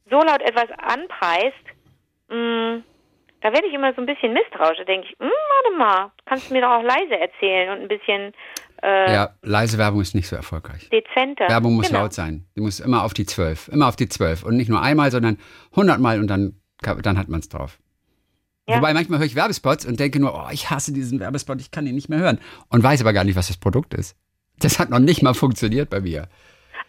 so 0.09 0.17
laut 0.21 0.41
etwas 0.41 0.69
anpreist, 0.77 1.55
mh, 2.29 2.35
mm, 2.35 2.83
da 3.41 3.53
werde 3.53 3.67
ich 3.67 3.73
immer 3.73 3.93
so 3.93 4.01
ein 4.01 4.07
bisschen 4.07 4.33
misstrauisch. 4.33 4.79
Da 4.79 4.83
denke 4.83 5.07
ich, 5.07 5.19
mh, 5.19 5.27
hm, 5.27 5.31
warte 5.31 5.77
mal, 5.77 6.11
kannst 6.25 6.49
du 6.49 6.53
mir 6.53 6.61
doch 6.61 6.71
auch 6.71 6.83
leise 6.83 7.19
erzählen 7.19 7.69
und 7.69 7.81
ein 7.81 7.87
bisschen 7.87 8.33
äh, 8.83 9.13
ja, 9.13 9.29
leise 9.41 9.77
Werbung 9.77 10.01
ist 10.01 10.13
nicht 10.13 10.27
so 10.27 10.35
erfolgreich. 10.35 10.89
Dezenter. 10.89 11.47
Werbung 11.49 11.75
muss 11.75 11.87
genau. 11.87 12.01
laut 12.01 12.13
sein. 12.13 12.45
Die 12.55 12.61
muss 12.61 12.79
immer 12.79 13.03
auf 13.03 13.13
die 13.13 13.25
zwölf. 13.25 13.67
Immer 13.69 13.87
auf 13.87 13.95
die 13.95 14.07
zwölf. 14.07 14.43
Und 14.43 14.55
nicht 14.55 14.69
nur 14.69 14.81
einmal, 14.81 15.11
sondern 15.11 15.39
hundertmal 15.75 16.19
und 16.19 16.27
dann, 16.27 16.61
dann 17.01 17.17
hat 17.17 17.27
man 17.27 17.39
es 17.39 17.49
drauf. 17.49 17.79
Ja. 18.67 18.77
Wobei 18.77 18.93
manchmal 18.93 19.19
höre 19.19 19.25
ich 19.25 19.35
Werbespots 19.35 19.85
und 19.85 19.99
denke 19.99 20.19
nur, 20.19 20.33
oh, 20.35 20.49
ich 20.51 20.69
hasse 20.69 20.91
diesen 20.93 21.19
Werbespot, 21.19 21.61
ich 21.61 21.71
kann 21.71 21.87
ihn 21.87 21.95
nicht 21.95 22.09
mehr 22.09 22.19
hören. 22.19 22.39
Und 22.69 22.83
weiß 22.83 23.01
aber 23.01 23.13
gar 23.13 23.23
nicht, 23.23 23.35
was 23.35 23.47
das 23.47 23.57
Produkt 23.57 23.93
ist. 23.93 24.17
Das 24.59 24.79
hat 24.79 24.89
noch 24.89 24.99
nicht 24.99 25.21
mal 25.23 25.33
funktioniert 25.33 25.89
bei 25.89 26.01
mir. 26.01 26.27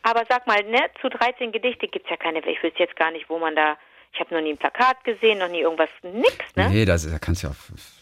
Aber 0.02 0.24
sag 0.28 0.46
mal, 0.46 0.62
ne, 0.64 0.80
zu 1.00 1.08
13 1.08 1.52
Gedichte 1.52 1.86
gibt 1.86 2.06
es 2.06 2.10
ja 2.10 2.16
keine, 2.16 2.38
ich 2.40 2.62
wüsste 2.62 2.78
jetzt 2.78 2.96
gar 2.96 3.10
nicht, 3.12 3.28
wo 3.28 3.38
man 3.38 3.54
da 3.54 3.76
ich 4.12 4.20
habe 4.20 4.34
noch 4.34 4.40
nie 4.40 4.50
ein 4.50 4.58
Plakat 4.58 5.04
gesehen, 5.04 5.38
noch 5.38 5.48
nie 5.48 5.60
irgendwas, 5.60 5.90
nix, 6.02 6.38
ne? 6.56 6.68
Nee, 6.70 6.84
das 6.84 7.10
da 7.10 7.18
kannst 7.18 7.42
du 7.42 7.48
ja 7.48 7.52
auch, 7.52 7.56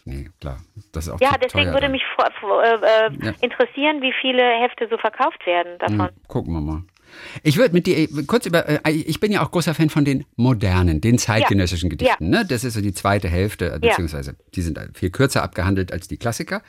nee, 0.05 0.31
klar. 0.41 0.59
Das 0.93 1.07
ist 1.07 1.13
auch 1.13 1.21
ja, 1.21 1.37
deswegen 1.37 1.67
würde 1.67 1.83
dann. 1.83 1.93
mich 1.93 2.03
äh, 2.03 3.07
äh, 3.07 3.33
interessieren, 3.41 4.01
wie 4.03 4.15
viele 4.21 4.43
Hefte 4.43 4.89
so 4.89 4.99
verkauft 4.99 5.45
werden 5.47 5.79
davon. 5.79 6.15
Mhm, 6.15 6.29
gucken 6.29 6.53
wir 6.55 6.61
mal. 6.61 6.83
Ich 7.43 7.57
würde 7.57 7.75
mit 7.75 7.87
dir 7.87 7.99
äh, 7.99 8.07
kurz 8.27 8.47
über, 8.47 8.69
äh, 8.69 8.91
ich 8.91 9.21
bin 9.21 9.33
ja 9.33 9.45
auch 9.45 9.51
großer 9.51 9.75
Fan 9.75 9.91
von 9.91 10.05
den 10.05 10.25
modernen, 10.37 11.01
den 11.01 11.19
zeitgenössischen 11.19 11.89
ja. 11.89 11.97
Gedichten. 11.97 12.33
Ja. 12.33 12.41
Ne? 12.41 12.47
Das 12.47 12.65
ist 12.65 12.75
so 12.75 12.81
die 12.81 12.93
zweite 12.93 13.29
Hälfte, 13.29 13.79
beziehungsweise 13.81 14.37
die 14.55 14.63
sind 14.63 14.79
viel 14.95 15.11
kürzer 15.11 15.43
abgehandelt 15.43 15.93
als 15.93 16.09
die 16.09 16.17
Klassiker. 16.17 16.63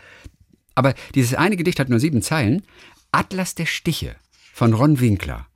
Aber 0.75 0.93
dieses 1.15 1.33
eine 1.33 1.57
Gedicht 1.57 1.79
hat 1.79 1.89
nur 1.89 1.99
sieben 1.99 2.21
Zeilen. 2.21 2.63
Atlas 3.11 3.55
der 3.55 3.65
Stiche 3.65 4.15
von 4.53 4.73
Ron 4.73 4.99
Winkler. 4.99 5.47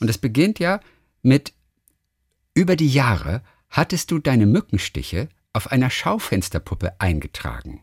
Und 0.00 0.10
es 0.10 0.18
beginnt 0.18 0.58
ja 0.58 0.80
mit 1.22 1.52
über 2.54 2.76
die 2.76 2.88
Jahre 2.88 3.42
hattest 3.70 4.10
du 4.10 4.18
deine 4.18 4.46
Mückenstiche 4.46 5.28
auf 5.52 5.70
einer 5.70 5.90
Schaufensterpuppe 5.90 7.00
eingetragen. 7.00 7.82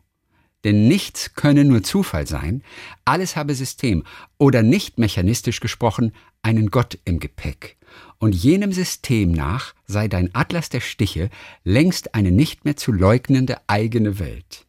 Denn 0.65 0.87
nichts 0.87 1.35
könne 1.35 1.63
nur 1.63 1.83
Zufall 1.83 2.27
sein, 2.27 2.63
alles 3.05 3.35
habe 3.35 3.53
System 3.53 4.03
oder 4.37 4.63
nicht 4.63 4.97
mechanistisch 4.97 5.59
gesprochen 5.59 6.11
einen 6.41 6.71
Gott 6.71 6.97
im 7.05 7.19
Gepäck. 7.19 7.77
Und 8.17 8.33
jenem 8.33 8.71
System 8.71 9.31
nach 9.31 9.73
sei 9.85 10.07
dein 10.07 10.31
Atlas 10.33 10.69
der 10.69 10.81
Stiche 10.81 11.29
längst 11.63 12.15
eine 12.15 12.31
nicht 12.31 12.65
mehr 12.65 12.75
zu 12.75 12.91
leugnende 12.91 13.57
eigene 13.67 14.19
Welt. 14.19 14.65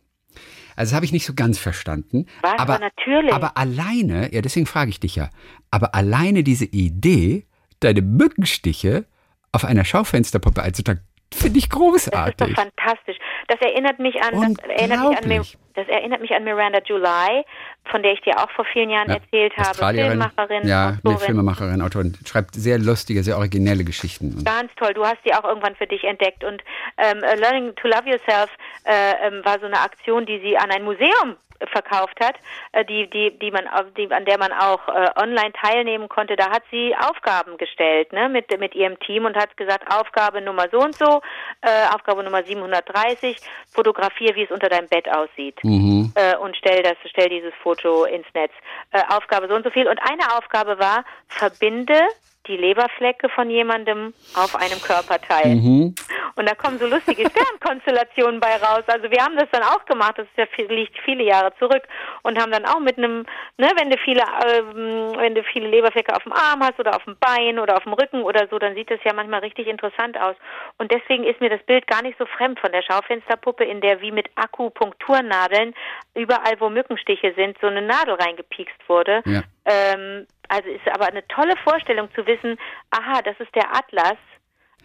Also 0.76 0.90
das 0.90 0.96
habe 0.96 1.06
ich 1.06 1.12
nicht 1.12 1.24
so 1.24 1.32
ganz 1.32 1.58
verstanden. 1.58 2.26
Was, 2.42 2.58
aber, 2.58 2.78
natürlich. 2.78 3.32
aber 3.32 3.56
alleine, 3.56 4.32
ja, 4.34 4.42
deswegen 4.42 4.66
frage 4.66 4.90
ich 4.90 5.00
dich 5.00 5.16
ja, 5.16 5.30
aber 5.70 5.94
alleine 5.94 6.44
diese 6.44 6.66
Idee, 6.66 7.46
deine 7.80 8.02
Mückenstiche 8.02 9.06
auf 9.52 9.64
einer 9.64 9.86
Schaufensterpuppe 9.86 10.62
einzutragen. 10.62 11.00
Finde 11.32 11.58
ich 11.58 11.70
großartig. 11.70 12.36
Das 12.36 12.48
ist 12.48 12.56
doch 12.56 12.62
fantastisch. 12.62 13.16
Das 13.48 13.60
erinnert 13.60 13.98
mich 13.98 14.14
an, 14.22 14.54
das 14.54 14.64
erinnert 14.68 15.26
mich 15.26 15.54
an, 15.54 15.65
das 15.76 15.88
erinnert 15.88 16.20
mich 16.20 16.32
an 16.32 16.44
Miranda 16.44 16.80
July, 16.84 17.44
von 17.90 18.02
der 18.02 18.12
ich 18.12 18.20
dir 18.22 18.38
auch 18.38 18.50
vor 18.50 18.64
vielen 18.64 18.90
Jahren 18.90 19.08
ja, 19.08 19.16
erzählt 19.16 19.56
habe. 19.56 19.94
Filmemacherin. 19.94 20.66
Ja, 20.66 20.98
eine 21.04 21.18
Filmemacherin, 21.18 21.82
Autorin. 21.82 22.16
Schreibt 22.24 22.54
sehr 22.54 22.78
lustige, 22.78 23.22
sehr 23.22 23.36
originelle 23.36 23.84
Geschichten. 23.84 24.42
Ganz 24.44 24.74
toll. 24.76 24.94
Du 24.94 25.04
hast 25.04 25.18
sie 25.24 25.34
auch 25.34 25.44
irgendwann 25.44 25.76
für 25.76 25.86
dich 25.86 26.02
entdeckt. 26.04 26.42
Und 26.42 26.62
ähm, 26.96 27.20
Learning 27.20 27.74
to 27.76 27.88
Love 27.88 28.08
Yourself 28.08 28.50
äh, 28.84 29.28
ähm, 29.28 29.44
war 29.44 29.60
so 29.60 29.66
eine 29.66 29.80
Aktion, 29.80 30.26
die 30.26 30.40
sie 30.40 30.56
an 30.56 30.70
ein 30.70 30.82
Museum 30.82 31.36
verkauft 31.72 32.18
hat, 32.20 32.36
äh, 32.72 32.84
die, 32.84 33.08
die, 33.08 33.38
die 33.38 33.50
man, 33.50 33.64
die, 33.96 34.10
an 34.12 34.24
der 34.24 34.38
man 34.38 34.52
auch 34.52 34.88
äh, 34.88 35.08
online 35.20 35.52
teilnehmen 35.52 36.08
konnte, 36.08 36.36
da 36.36 36.50
hat 36.50 36.62
sie 36.70 36.94
Aufgaben 36.96 37.56
gestellt, 37.56 38.12
ne, 38.12 38.28
mit, 38.28 38.58
mit 38.58 38.74
ihrem 38.74 38.98
Team 39.00 39.24
und 39.24 39.36
hat 39.36 39.56
gesagt, 39.56 39.92
Aufgabe 39.92 40.40
Nummer 40.40 40.68
so 40.70 40.78
und 40.78 40.94
so, 40.94 41.20
äh, 41.62 41.94
Aufgabe 41.94 42.22
Nummer 42.22 42.42
730, 42.42 43.38
fotografier, 43.72 44.34
wie 44.34 44.44
es 44.44 44.50
unter 44.50 44.68
deinem 44.68 44.88
Bett 44.88 45.08
aussieht. 45.08 45.58
Mhm. 45.62 46.12
Äh, 46.14 46.36
und 46.36 46.56
stell 46.56 46.82
das, 46.82 46.96
stell 47.06 47.28
dieses 47.28 47.54
Foto 47.62 48.04
ins 48.04 48.26
Netz. 48.34 48.52
Äh, 48.92 49.02
Aufgabe 49.08 49.48
so 49.48 49.54
und 49.54 49.64
so 49.64 49.70
viel. 49.70 49.88
Und 49.88 49.98
eine 49.98 50.36
Aufgabe 50.36 50.78
war, 50.78 51.04
verbinde 51.28 52.00
die 52.46 52.56
Leberflecke 52.56 53.28
von 53.28 53.50
jemandem 53.50 54.14
auf 54.34 54.56
einem 54.56 54.80
Körperteil. 54.80 55.56
Mhm. 55.56 55.94
Und 56.36 56.48
da 56.48 56.54
kommen 56.54 56.78
so 56.78 56.86
lustige 56.86 57.28
Sternkonstellationen 57.30 58.40
bei 58.40 58.56
raus. 58.56 58.84
Also 58.86 59.10
wir 59.10 59.22
haben 59.22 59.36
das 59.36 59.48
dann 59.52 59.62
auch 59.62 59.84
gemacht, 59.86 60.14
das 60.18 60.26
ist 60.26 60.36
ja 60.36 60.46
viel, 60.46 60.66
liegt 60.66 60.98
viele 61.04 61.24
Jahre 61.24 61.52
zurück 61.58 61.82
und 62.22 62.38
haben 62.38 62.52
dann 62.52 62.66
auch 62.66 62.80
mit 62.80 62.98
einem, 62.98 63.24
ne, 63.56 63.70
wenn 63.76 63.90
du 63.90 63.96
viele, 63.98 64.22
ähm, 64.46 65.12
wenn 65.16 65.34
du 65.34 65.42
viele 65.44 65.68
Leberflecke 65.68 66.14
auf 66.14 66.22
dem 66.24 66.32
Arm 66.32 66.62
hast 66.62 66.78
oder 66.78 66.94
auf 66.94 67.04
dem 67.04 67.16
Bein 67.18 67.58
oder 67.58 67.76
auf 67.76 67.84
dem 67.84 67.94
Rücken 67.94 68.22
oder 68.22 68.46
so, 68.48 68.58
dann 68.58 68.74
sieht 68.74 68.90
das 68.90 69.00
ja 69.04 69.12
manchmal 69.12 69.40
richtig 69.40 69.66
interessant 69.66 70.18
aus. 70.18 70.36
Und 70.78 70.92
deswegen 70.92 71.24
ist 71.24 71.40
mir 71.40 71.50
das 71.50 71.62
Bild 71.62 71.86
gar 71.86 72.02
nicht 72.02 72.18
so 72.18 72.26
fremd 72.26 72.60
von 72.60 72.72
der 72.72 72.82
Schaufensterpuppe, 72.82 73.64
in 73.64 73.80
der 73.80 74.00
wie 74.00 74.12
mit 74.12 74.28
Akupunkturnadeln 74.34 75.74
überall, 76.14 76.60
wo 76.60 76.68
Mückenstiche 76.68 77.32
sind, 77.34 77.56
so 77.60 77.66
eine 77.66 77.82
Nadel 77.82 78.14
reingepiekst 78.14 78.88
wurde. 78.88 79.22
Ja. 79.24 79.42
Ähm, 79.64 80.26
also 80.48 80.68
ist 80.68 80.88
aber 80.92 81.06
eine 81.06 81.26
tolle 81.28 81.54
Vorstellung 81.64 82.08
zu 82.14 82.26
wissen, 82.26 82.58
aha, 82.90 83.22
das 83.22 83.38
ist 83.40 83.54
der 83.54 83.74
Atlas, 83.74 84.18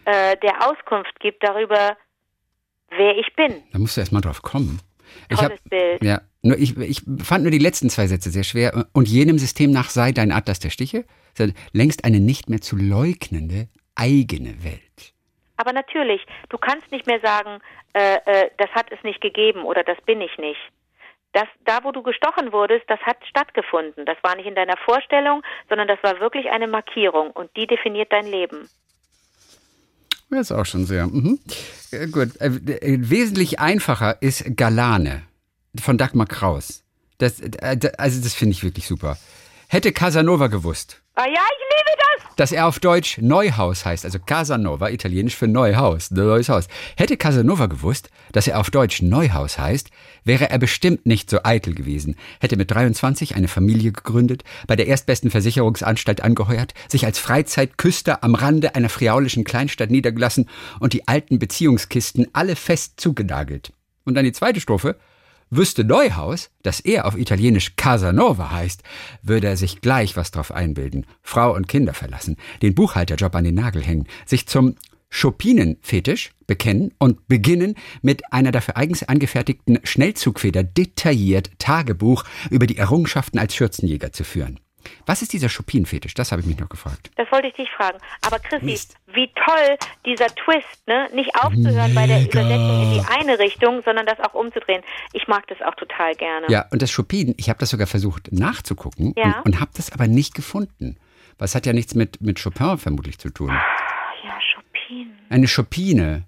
äh, 0.04 0.36
der 0.38 0.66
Auskunft 0.66 1.18
gibt 1.20 1.42
darüber, 1.42 1.96
wer 2.90 3.16
ich 3.16 3.34
bin. 3.34 3.62
Da 3.72 3.78
musst 3.78 3.96
du 3.96 4.00
erst 4.00 4.12
mal 4.12 4.20
drauf 4.20 4.42
kommen. 4.42 4.80
Ich 5.28 5.38
Tolles 5.38 5.60
hab, 5.60 5.70
Bild. 5.70 6.04
Ja, 6.04 6.20
nur 6.42 6.58
ich, 6.58 6.76
ich 6.78 7.02
fand 7.22 7.44
nur 7.44 7.50
die 7.50 7.58
letzten 7.58 7.90
zwei 7.90 8.06
Sätze 8.06 8.30
sehr 8.30 8.44
schwer. 8.44 8.86
Und 8.92 9.08
jenem 9.08 9.38
System 9.38 9.70
nach 9.70 9.90
sei 9.90 10.12
dein 10.12 10.32
Atlas 10.32 10.58
der 10.58 10.70
Stiche, 10.70 11.04
längst 11.72 12.04
eine 12.04 12.20
nicht 12.20 12.48
mehr 12.48 12.60
zu 12.60 12.76
leugnende 12.76 13.68
eigene 13.94 14.64
Welt. 14.64 15.14
Aber 15.56 15.72
natürlich, 15.72 16.22
du 16.48 16.58
kannst 16.58 16.90
nicht 16.90 17.06
mehr 17.06 17.20
sagen, 17.20 17.60
äh, 17.92 18.16
äh, 18.24 18.50
das 18.58 18.70
hat 18.70 18.90
es 18.90 19.02
nicht 19.04 19.20
gegeben 19.20 19.64
oder 19.64 19.84
das 19.84 20.00
bin 20.06 20.20
ich 20.20 20.36
nicht 20.38 20.58
das, 21.32 21.48
da 21.64 21.84
wo 21.84 21.92
du 21.92 22.02
gestochen 22.02 22.52
wurdest, 22.52 22.84
das 22.88 23.00
hat 23.00 23.16
stattgefunden. 23.28 24.04
Das 24.06 24.16
war 24.22 24.36
nicht 24.36 24.46
in 24.46 24.54
deiner 24.54 24.76
Vorstellung, 24.76 25.42
sondern 25.68 25.88
das 25.88 26.02
war 26.02 26.20
wirklich 26.20 26.50
eine 26.50 26.66
Markierung 26.66 27.30
und 27.30 27.50
die 27.56 27.66
definiert 27.66 28.12
dein 28.12 28.26
Leben. 28.26 28.68
Das 30.30 30.50
ist 30.50 30.52
auch 30.52 30.64
schon 30.64 30.86
sehr. 30.86 31.06
Mhm. 31.06 31.38
Äh, 31.90 32.06
gut. 32.08 32.40
Äh, 32.40 32.46
äh, 32.46 32.98
wesentlich 33.10 33.60
einfacher 33.60 34.20
ist 34.22 34.56
Galane 34.56 35.22
von 35.78 35.98
Dagmar 35.98 36.26
Kraus. 36.26 36.84
Das, 37.18 37.40
also, 37.62 37.88
das 37.98 38.34
finde 38.34 38.52
ich 38.52 38.64
wirklich 38.64 38.86
super. 38.86 39.18
Hätte 39.68 39.92
Casanova 39.92 40.48
gewusst. 40.48 41.01
Ah 41.14 41.26
ja, 41.26 41.32
ich 41.34 41.76
liebe 41.76 41.98
das! 41.98 42.36
Dass 42.36 42.52
er 42.52 42.66
auf 42.66 42.80
Deutsch 42.80 43.18
Neuhaus 43.18 43.84
heißt, 43.84 44.06
also 44.06 44.18
Casanova, 44.18 44.88
italienisch 44.88 45.36
für 45.36 45.46
Neuhaus, 45.46 46.10
neues 46.10 46.48
Haus. 46.48 46.68
Hätte 46.96 47.18
Casanova 47.18 47.66
gewusst, 47.66 48.08
dass 48.32 48.46
er 48.46 48.58
auf 48.58 48.70
Deutsch 48.70 49.02
Neuhaus 49.02 49.58
heißt, 49.58 49.90
wäre 50.24 50.48
er 50.48 50.58
bestimmt 50.58 51.04
nicht 51.04 51.28
so 51.28 51.40
eitel 51.44 51.74
gewesen, 51.74 52.16
hätte 52.40 52.56
mit 52.56 52.70
23 52.70 53.36
eine 53.36 53.48
Familie 53.48 53.92
gegründet, 53.92 54.42
bei 54.66 54.74
der 54.74 54.86
erstbesten 54.86 55.30
Versicherungsanstalt 55.30 56.22
angeheuert, 56.22 56.72
sich 56.88 57.04
als 57.04 57.18
Freizeitküster 57.18 58.24
am 58.24 58.34
Rande 58.34 58.74
einer 58.74 58.88
friaulischen 58.88 59.44
Kleinstadt 59.44 59.90
niedergelassen 59.90 60.48
und 60.80 60.94
die 60.94 61.08
alten 61.08 61.38
Beziehungskisten 61.38 62.28
alle 62.32 62.56
fest 62.56 62.94
zugenagelt. 62.98 63.74
Und 64.04 64.14
dann 64.14 64.24
die 64.24 64.32
zweite 64.32 64.60
Strophe. 64.60 64.96
Wüsste 65.54 65.84
Neuhaus, 65.84 66.48
dass 66.62 66.80
er 66.80 67.04
auf 67.04 67.14
Italienisch 67.14 67.76
Casanova 67.76 68.52
heißt, 68.52 68.82
würde 69.20 69.48
er 69.48 69.58
sich 69.58 69.82
gleich 69.82 70.16
was 70.16 70.30
drauf 70.30 70.50
einbilden, 70.50 71.04
Frau 71.20 71.54
und 71.54 71.68
Kinder 71.68 71.92
verlassen, 71.92 72.38
den 72.62 72.74
Buchhalterjob 72.74 73.34
an 73.34 73.44
den 73.44 73.56
Nagel 73.56 73.82
hängen, 73.82 74.06
sich 74.24 74.48
zum 74.48 74.76
Chopinen-Fetisch 75.10 76.30
bekennen 76.46 76.94
und 76.96 77.28
beginnen, 77.28 77.74
mit 78.00 78.32
einer 78.32 78.50
dafür 78.50 78.78
eigens 78.78 79.02
angefertigten 79.02 79.78
Schnellzugfeder 79.84 80.62
detailliert 80.64 81.50
Tagebuch 81.58 82.24
über 82.48 82.66
die 82.66 82.78
Errungenschaften 82.78 83.38
als 83.38 83.54
Schürzenjäger 83.54 84.10
zu 84.10 84.24
führen. 84.24 84.58
Was 85.06 85.22
ist 85.22 85.32
dieser 85.32 85.48
Chopin-Fetisch? 85.48 86.14
Das 86.14 86.32
habe 86.32 86.40
ich 86.40 86.46
mich 86.46 86.58
noch 86.58 86.68
gefragt. 86.68 87.10
Das 87.16 87.30
wollte 87.32 87.48
ich 87.48 87.54
dich 87.54 87.70
fragen. 87.70 87.98
Aber 88.22 88.38
Chrissy, 88.38 88.64
Mist. 88.64 88.96
wie 89.06 89.30
toll 89.34 89.76
dieser 90.06 90.28
Twist, 90.28 90.86
ne? 90.86 91.08
Nicht 91.14 91.34
aufzuhören 91.36 91.94
Mega. 91.94 92.00
bei 92.00 92.06
der 92.06 92.22
Übersetzung 92.22 92.82
in 92.82 92.94
die 92.94 93.04
eine 93.08 93.38
Richtung, 93.38 93.82
sondern 93.84 94.06
das 94.06 94.20
auch 94.20 94.34
umzudrehen. 94.34 94.82
Ich 95.12 95.28
mag 95.28 95.46
das 95.48 95.60
auch 95.62 95.74
total 95.74 96.14
gerne. 96.14 96.46
Ja, 96.48 96.66
und 96.70 96.82
das 96.82 96.94
Chopin, 96.94 97.34
ich 97.36 97.48
habe 97.48 97.58
das 97.58 97.70
sogar 97.70 97.86
versucht 97.86 98.32
nachzugucken 98.32 99.14
ja. 99.16 99.38
und, 99.38 99.46
und 99.54 99.60
habe 99.60 99.70
das 99.76 99.92
aber 99.92 100.06
nicht 100.06 100.34
gefunden. 100.34 100.96
Was 101.38 101.54
hat 101.54 101.66
ja 101.66 101.72
nichts 101.72 101.94
mit, 101.94 102.20
mit 102.20 102.42
Chopin 102.42 102.78
vermutlich 102.78 103.18
zu 103.18 103.30
tun. 103.30 103.48
Ja, 103.48 104.38
Chopin. 104.54 105.12
Eine 105.28 105.46
Chopine. 105.46 106.26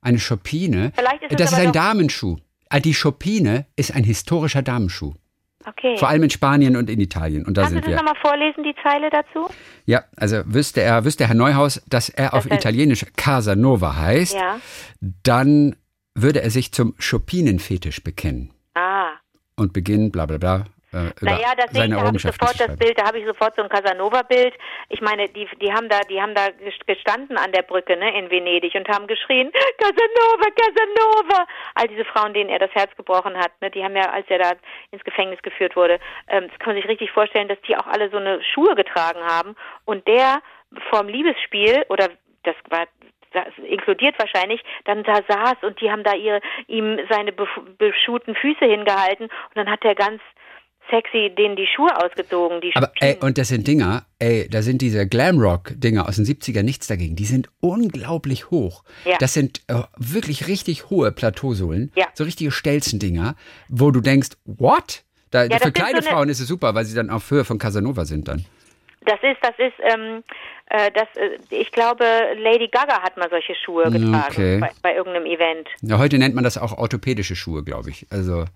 Eine 0.00 0.18
Chopine. 0.18 0.92
Vielleicht 0.94 1.22
ist 1.22 1.40
das 1.40 1.52
ist 1.52 1.58
ein 1.58 1.72
Damenschuh. 1.72 2.36
Ah, 2.68 2.80
die 2.80 2.94
Chopine 2.94 3.66
ist 3.76 3.94
ein 3.94 4.04
historischer 4.04 4.62
Damenschuh. 4.62 5.14
Okay. 5.68 5.96
Vor 5.98 6.08
allem 6.08 6.22
in 6.22 6.30
Spanien 6.30 6.76
und 6.76 6.88
in 6.88 7.00
Italien. 7.00 7.44
Und 7.44 7.56
da 7.56 7.62
Kannst 7.62 7.74
sind 7.74 7.86
du 7.86 7.90
das 7.90 8.00
nochmal 8.00 8.20
vorlesen, 8.22 8.62
die 8.62 8.74
Zeile 8.84 9.10
dazu? 9.10 9.48
Ja, 9.84 10.04
also 10.16 10.42
wüsste 10.46 10.80
er, 10.80 11.04
wüsste 11.04 11.26
Herr 11.26 11.34
Neuhaus, 11.34 11.82
dass 11.88 12.08
er 12.08 12.26
das 12.26 12.34
auf 12.34 12.44
heißt, 12.44 12.54
Italienisch 12.54 13.04
Casanova 13.16 13.96
heißt, 13.96 14.34
ja. 14.34 14.60
dann 15.00 15.74
würde 16.14 16.42
er 16.42 16.50
sich 16.50 16.72
zum 16.72 16.94
Chopinen-Fetisch 16.98 18.04
bekennen. 18.04 18.52
Ah. 18.74 19.14
Und 19.56 19.72
beginnen, 19.72 20.12
bla 20.12 20.26
bla 20.26 20.38
bla, 20.38 20.66
äh, 20.96 21.12
naja, 21.20 21.52
deswegen 21.56 21.96
habe 21.96 22.16
ich 22.16 22.22
sofort 22.22 22.58
das 22.58 22.76
Bild, 22.76 22.98
da 22.98 23.06
habe 23.06 23.18
ich 23.18 23.26
sofort 23.26 23.54
so 23.56 23.62
ein 23.62 23.68
Casanova-Bild. 23.68 24.54
Ich 24.88 25.00
meine, 25.00 25.28
die, 25.28 25.48
die 25.60 25.72
haben 25.72 25.88
da, 25.88 26.00
die 26.08 26.20
haben 26.20 26.34
da 26.34 26.48
gestanden 26.86 27.36
an 27.36 27.52
der 27.52 27.62
Brücke, 27.62 27.96
ne, 27.96 28.18
in 28.18 28.30
Venedig 28.30 28.74
und 28.74 28.88
haben 28.88 29.06
geschrien, 29.06 29.52
Casanova, 29.78 30.46
Casanova! 30.56 31.46
All 31.74 31.88
diese 31.88 32.04
Frauen, 32.04 32.34
denen 32.34 32.50
er 32.50 32.58
das 32.58 32.70
Herz 32.72 32.94
gebrochen 32.96 33.36
hat, 33.36 33.52
ne, 33.60 33.70
die 33.70 33.84
haben 33.84 33.96
ja, 33.96 34.10
als 34.10 34.26
er 34.28 34.38
da 34.38 34.52
ins 34.90 35.04
Gefängnis 35.04 35.40
geführt 35.42 35.76
wurde, 35.76 35.98
ähm, 36.28 36.48
das 36.48 36.58
kann 36.58 36.74
man 36.74 36.76
sich 36.76 36.88
richtig 36.88 37.10
vorstellen, 37.10 37.48
dass 37.48 37.60
die 37.62 37.76
auch 37.76 37.86
alle 37.86 38.10
so 38.10 38.16
eine 38.16 38.42
Schuhe 38.42 38.74
getragen 38.74 39.20
haben 39.20 39.54
und 39.84 40.06
der 40.08 40.40
vorm 40.90 41.08
Liebesspiel 41.08 41.84
oder 41.88 42.08
das 42.42 42.56
war 42.70 42.86
das 43.32 43.46
inkludiert 43.68 44.14
wahrscheinlich, 44.18 44.62
dann 44.84 45.02
da 45.02 45.20
saß 45.28 45.62
und 45.62 45.80
die 45.80 45.90
haben 45.90 46.02
da 46.02 46.14
ihre, 46.14 46.40
ihm 46.68 46.98
seine 47.10 47.32
beschuhten 47.32 48.34
Füße 48.34 48.64
hingehalten 48.64 49.26
und 49.26 49.56
dann 49.56 49.70
hat 49.70 49.84
er 49.84 49.94
ganz 49.94 50.22
sexy 50.90 51.32
denen 51.36 51.56
die 51.56 51.66
Schuhe 51.66 51.90
ausgezogen. 52.02 52.60
Die 52.60 52.74
Aber 52.74 52.92
ey, 53.00 53.16
und 53.20 53.38
das 53.38 53.48
sind 53.48 53.66
Dinger, 53.66 54.04
ey, 54.18 54.48
da 54.48 54.62
sind 54.62 54.82
diese 54.82 55.06
Glamrock-Dinger 55.06 56.08
aus 56.08 56.16
den 56.16 56.24
70er 56.24 56.62
nichts 56.62 56.86
dagegen. 56.86 57.16
Die 57.16 57.24
sind 57.24 57.48
unglaublich 57.60 58.50
hoch. 58.50 58.84
Ja. 59.04 59.16
Das 59.18 59.34
sind 59.34 59.62
äh, 59.68 59.82
wirklich 59.96 60.48
richtig 60.48 60.90
hohe 60.90 61.12
Plateausohlen. 61.12 61.92
Ja. 61.96 62.06
So 62.14 62.24
richtige 62.24 62.50
Stelzendinger, 62.50 63.34
wo 63.68 63.90
du 63.90 64.00
denkst, 64.00 64.30
what? 64.44 65.04
Da, 65.30 65.44
ja, 65.44 65.58
für 65.58 65.72
kleine 65.72 66.02
so 66.02 66.10
Frauen 66.10 66.28
ist 66.28 66.40
es 66.40 66.48
super, 66.48 66.74
weil 66.74 66.84
sie 66.84 66.94
dann 66.94 67.10
auf 67.10 67.30
Höhe 67.30 67.44
von 67.44 67.58
Casanova 67.58 68.04
sind 68.04 68.28
dann. 68.28 68.44
Das 69.04 69.20
ist, 69.22 69.38
das 69.40 69.54
ist, 69.58 69.74
ähm, 69.82 70.24
äh, 70.66 70.90
das, 70.92 71.06
äh, 71.14 71.38
ich 71.50 71.70
glaube, 71.70 72.04
Lady 72.38 72.68
Gaga 72.68 73.02
hat 73.02 73.16
mal 73.16 73.30
solche 73.30 73.54
Schuhe 73.54 73.84
getragen 73.84 74.24
okay. 74.30 74.58
bei, 74.58 74.70
bei 74.82 74.96
irgendeinem 74.96 75.26
Event. 75.26 75.68
Ja, 75.80 75.98
heute 75.98 76.18
nennt 76.18 76.34
man 76.34 76.42
das 76.42 76.58
auch 76.58 76.76
orthopädische 76.76 77.36
Schuhe, 77.36 77.62
glaube 77.62 77.90
ich. 77.90 78.06
Also 78.10 78.46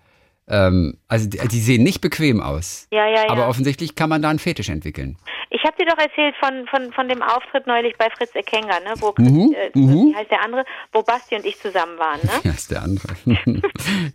ähm, 0.51 0.99
also 1.07 1.29
die, 1.29 1.39
die, 1.39 1.61
sehen 1.61 1.85
nicht 1.85 2.01
bequem 2.01 2.41
aus. 2.41 2.89
Ja, 2.91 3.07
ja, 3.07 3.25
ja. 3.25 3.31
Aber 3.31 3.49
offensichtlich 3.49 3.95
kann 3.95 4.11
man 4.11 4.21
da 4.21 4.31
einen 4.31 4.41
Fetisch 4.41 4.69
entwickeln. 4.69 5.17
Ich 5.51 5.63
habe 5.65 5.77
dir 5.77 5.87
doch 5.87 5.99
erzählt 5.99 6.35
von, 6.37 6.67
von, 6.67 6.93
von 6.93 7.09
dem 7.09 7.23
Auftritt 7.23 7.67
neulich 7.67 7.97
bei 7.97 8.09
Fritz 8.11 8.35
Ekenga, 8.35 8.81
ne? 8.81 8.95
Wo 8.99 9.15
mhm, 9.17 9.55
äh, 9.55 9.79
mhm. 9.79 10.11
wie 10.11 10.17
heißt 10.17 10.31
der 10.31 10.43
andere? 10.43 10.65
Wo 10.93 11.03
Basti 11.03 11.37
und 11.37 11.45
ich 11.45 11.59
zusammen 11.59 11.99
waren, 11.99 12.21
ne? 12.23 12.31
Wie 12.43 12.49
heißt 12.49 12.71
der 12.71 12.83
andere? 12.83 13.15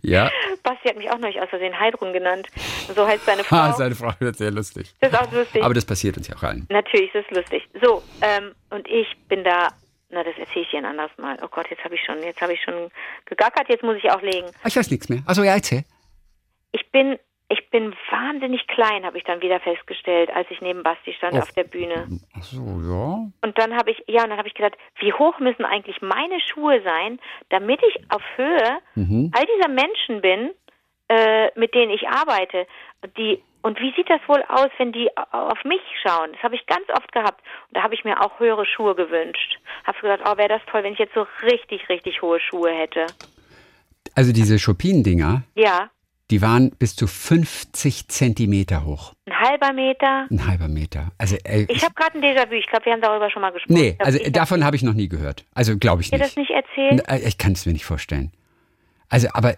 ja. 0.02 0.30
Basti 0.62 0.88
hat 0.88 0.96
mich 0.96 1.10
auch 1.10 1.18
neulich 1.18 1.40
aus 1.40 1.48
Versehen 1.48 1.78
Heidrun 1.78 2.12
genannt. 2.12 2.48
So 2.94 3.06
heißt 3.06 3.24
seine 3.24 3.44
Frau. 3.44 3.56
Ah, 3.56 3.72
seine 3.72 3.94
Frau 3.94 4.10
wird 4.18 4.36
sehr 4.36 4.50
lustig. 4.50 4.94
Das 5.00 5.12
ist 5.12 5.18
auch 5.18 5.32
lustig. 5.32 5.62
Aber 5.62 5.74
das 5.74 5.84
passiert 5.84 6.16
uns 6.18 6.28
ja 6.28 6.36
auch 6.36 6.42
allen. 6.42 6.66
Natürlich, 6.70 7.10
das 7.12 7.24
ist 7.24 7.36
lustig. 7.36 7.68
So, 7.82 8.02
ähm, 8.20 8.52
und 8.70 8.86
ich 8.88 9.06
bin 9.28 9.42
da 9.44 9.68
na, 10.08 10.22
das 10.22 10.38
erzähle 10.38 10.64
ich 10.64 10.70
dir 10.70 10.78
ein 10.78 10.84
anderes 10.84 11.10
Mal. 11.18 11.36
Oh 11.42 11.48
Gott, 11.50 11.66
jetzt 11.68 11.82
habe 11.82 11.96
ich 11.96 12.00
schon, 12.04 12.22
jetzt 12.22 12.40
habe 12.40 12.52
ich 12.52 12.62
schon 12.62 12.90
gegackert, 13.24 13.68
jetzt 13.68 13.82
muss 13.82 13.96
ich 13.96 14.08
auch 14.08 14.22
legen. 14.22 14.46
Ich 14.64 14.76
weiß 14.76 14.88
nichts 14.90 15.08
mehr. 15.08 15.22
Also 15.26 15.42
ja, 15.42 15.54
erzähl 15.54 15.84
ich 16.76 16.90
bin 16.90 17.18
ich 17.48 17.70
bin 17.70 17.94
wahnsinnig 18.10 18.66
klein, 18.66 19.04
habe 19.04 19.18
ich 19.18 19.24
dann 19.24 19.40
wieder 19.40 19.60
festgestellt, 19.60 20.30
als 20.30 20.48
ich 20.50 20.60
neben 20.60 20.82
Basti 20.82 21.12
stand 21.12 21.34
auf, 21.34 21.42
auf 21.42 21.52
der 21.52 21.64
Bühne. 21.64 22.08
Ach 22.36 22.42
so, 22.42 22.58
ja. 22.58 23.30
Und 23.40 23.58
dann 23.58 23.76
habe 23.76 23.92
ich, 23.92 24.02
ja, 24.08 24.24
und 24.24 24.30
dann 24.30 24.38
habe 24.38 24.48
ich 24.48 24.54
gedacht, 24.54 24.76
wie 24.98 25.12
hoch 25.12 25.38
müssen 25.38 25.64
eigentlich 25.64 26.02
meine 26.02 26.40
Schuhe 26.40 26.82
sein, 26.82 27.20
damit 27.50 27.80
ich 27.88 28.02
auf 28.10 28.22
Höhe 28.36 28.78
mhm. 28.96 29.30
all 29.32 29.44
dieser 29.46 29.68
Menschen 29.68 30.20
bin, 30.22 30.50
äh, 31.08 31.56
mit 31.58 31.72
denen 31.74 31.92
ich 31.92 32.08
arbeite. 32.08 32.66
Die, 33.16 33.40
und 33.62 33.78
wie 33.78 33.94
sieht 33.94 34.10
das 34.10 34.20
wohl 34.26 34.42
aus, 34.48 34.70
wenn 34.78 34.90
die 34.90 35.08
auf 35.16 35.62
mich 35.64 35.82
schauen? 36.02 36.32
Das 36.32 36.42
habe 36.42 36.56
ich 36.56 36.66
ganz 36.66 36.88
oft 36.90 37.12
gehabt. 37.12 37.40
Und 37.68 37.76
da 37.76 37.84
habe 37.84 37.94
ich 37.94 38.02
mir 38.02 38.20
auch 38.22 38.40
höhere 38.40 38.66
Schuhe 38.66 38.96
gewünscht. 38.96 39.60
Habe 39.84 40.00
gedacht, 40.00 40.22
oh, 40.24 40.36
wäre 40.36 40.48
das 40.48 40.62
toll, 40.68 40.82
wenn 40.82 40.94
ich 40.94 40.98
jetzt 40.98 41.14
so 41.14 41.26
richtig, 41.42 41.88
richtig 41.88 42.22
hohe 42.22 42.40
Schuhe 42.40 42.72
hätte. 42.72 43.06
Also 44.16 44.32
diese 44.32 44.58
Chopin-Dinger? 44.58 45.42
Ja. 45.54 45.90
Die 46.30 46.42
waren 46.42 46.70
bis 46.70 46.96
zu 46.96 47.06
50 47.06 48.08
Zentimeter 48.08 48.84
hoch. 48.84 49.12
Ein 49.26 49.38
halber 49.38 49.72
Meter? 49.72 50.26
Ein 50.28 50.46
halber 50.46 50.66
Meter. 50.66 51.12
Also, 51.18 51.36
äh, 51.44 51.66
ich 51.68 51.84
habe 51.84 51.94
gerade 51.94 52.18
ein 52.18 52.24
Déjà-vu. 52.24 52.54
Ich 52.54 52.66
glaube, 52.66 52.84
wir 52.86 52.92
haben 52.94 53.00
darüber 53.00 53.30
schon 53.30 53.42
mal 53.42 53.52
gesprochen. 53.52 53.74
Nee, 53.74 53.96
also 54.00 54.18
davon 54.30 54.64
habe 54.64 54.74
ich 54.74 54.82
noch 54.82 54.94
nie 54.94 55.08
gehört. 55.08 55.44
Also 55.54 55.78
glaube 55.78 56.02
ich 56.02 56.10
nicht. 56.10 56.20
Hast 56.20 56.36
du 56.36 56.40
das 56.42 56.48
nicht 56.48 56.50
erzählt? 56.50 57.08
Äh, 57.08 57.28
ich 57.28 57.38
kann 57.38 57.52
es 57.52 57.64
mir 57.64 57.72
nicht 57.72 57.84
vorstellen. 57.84 58.32
Also, 59.08 59.28
aber 59.34 59.54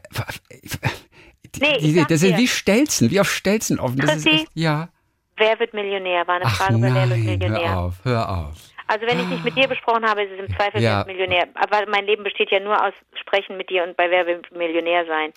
nee, 1.60 1.78
die, 1.78 2.04
das 2.06 2.20
sind 2.20 2.36
wie 2.36 2.48
Stelzen, 2.48 3.10
wie 3.10 3.20
auf 3.20 3.30
Stelzen 3.30 3.78
offen. 3.78 3.96
Das 3.96 4.16
ist 4.16 4.26
echt, 4.26 4.48
ja. 4.52 4.90
Wer 5.38 5.58
wird 5.58 5.72
Millionär? 5.72 6.26
War 6.26 6.36
eine 6.36 6.44
Ach 6.44 6.56
Frage 6.56 6.78
bei 6.78 6.92
Wer 6.92 6.94
wird 6.94 7.08
nein, 7.10 7.24
Millionär. 7.38 7.70
hör 7.70 7.78
auf, 7.78 7.94
hör 8.04 8.28
auf. 8.28 8.56
Also 8.88 9.06
wenn 9.06 9.20
ich 9.20 9.26
nicht 9.26 9.44
mit 9.44 9.56
dir 9.56 9.68
besprochen 9.68 10.04
habe, 10.04 10.22
ist 10.24 10.32
es 10.32 10.38
im 10.48 10.56
Zweifel 10.56 10.80
Ja. 10.82 11.04
Millionär. 11.06 11.46
Aber 11.54 11.84
mein 11.88 12.06
Leben 12.06 12.24
besteht 12.24 12.50
ja 12.50 12.58
nur 12.58 12.82
aus 12.82 12.94
Sprechen 13.20 13.56
mit 13.56 13.68
dir 13.70 13.84
und 13.84 13.96
bei 13.96 14.10
Wer 14.10 14.26
wird 14.26 14.50
Millionär 14.50 15.04
sein. 15.06 15.32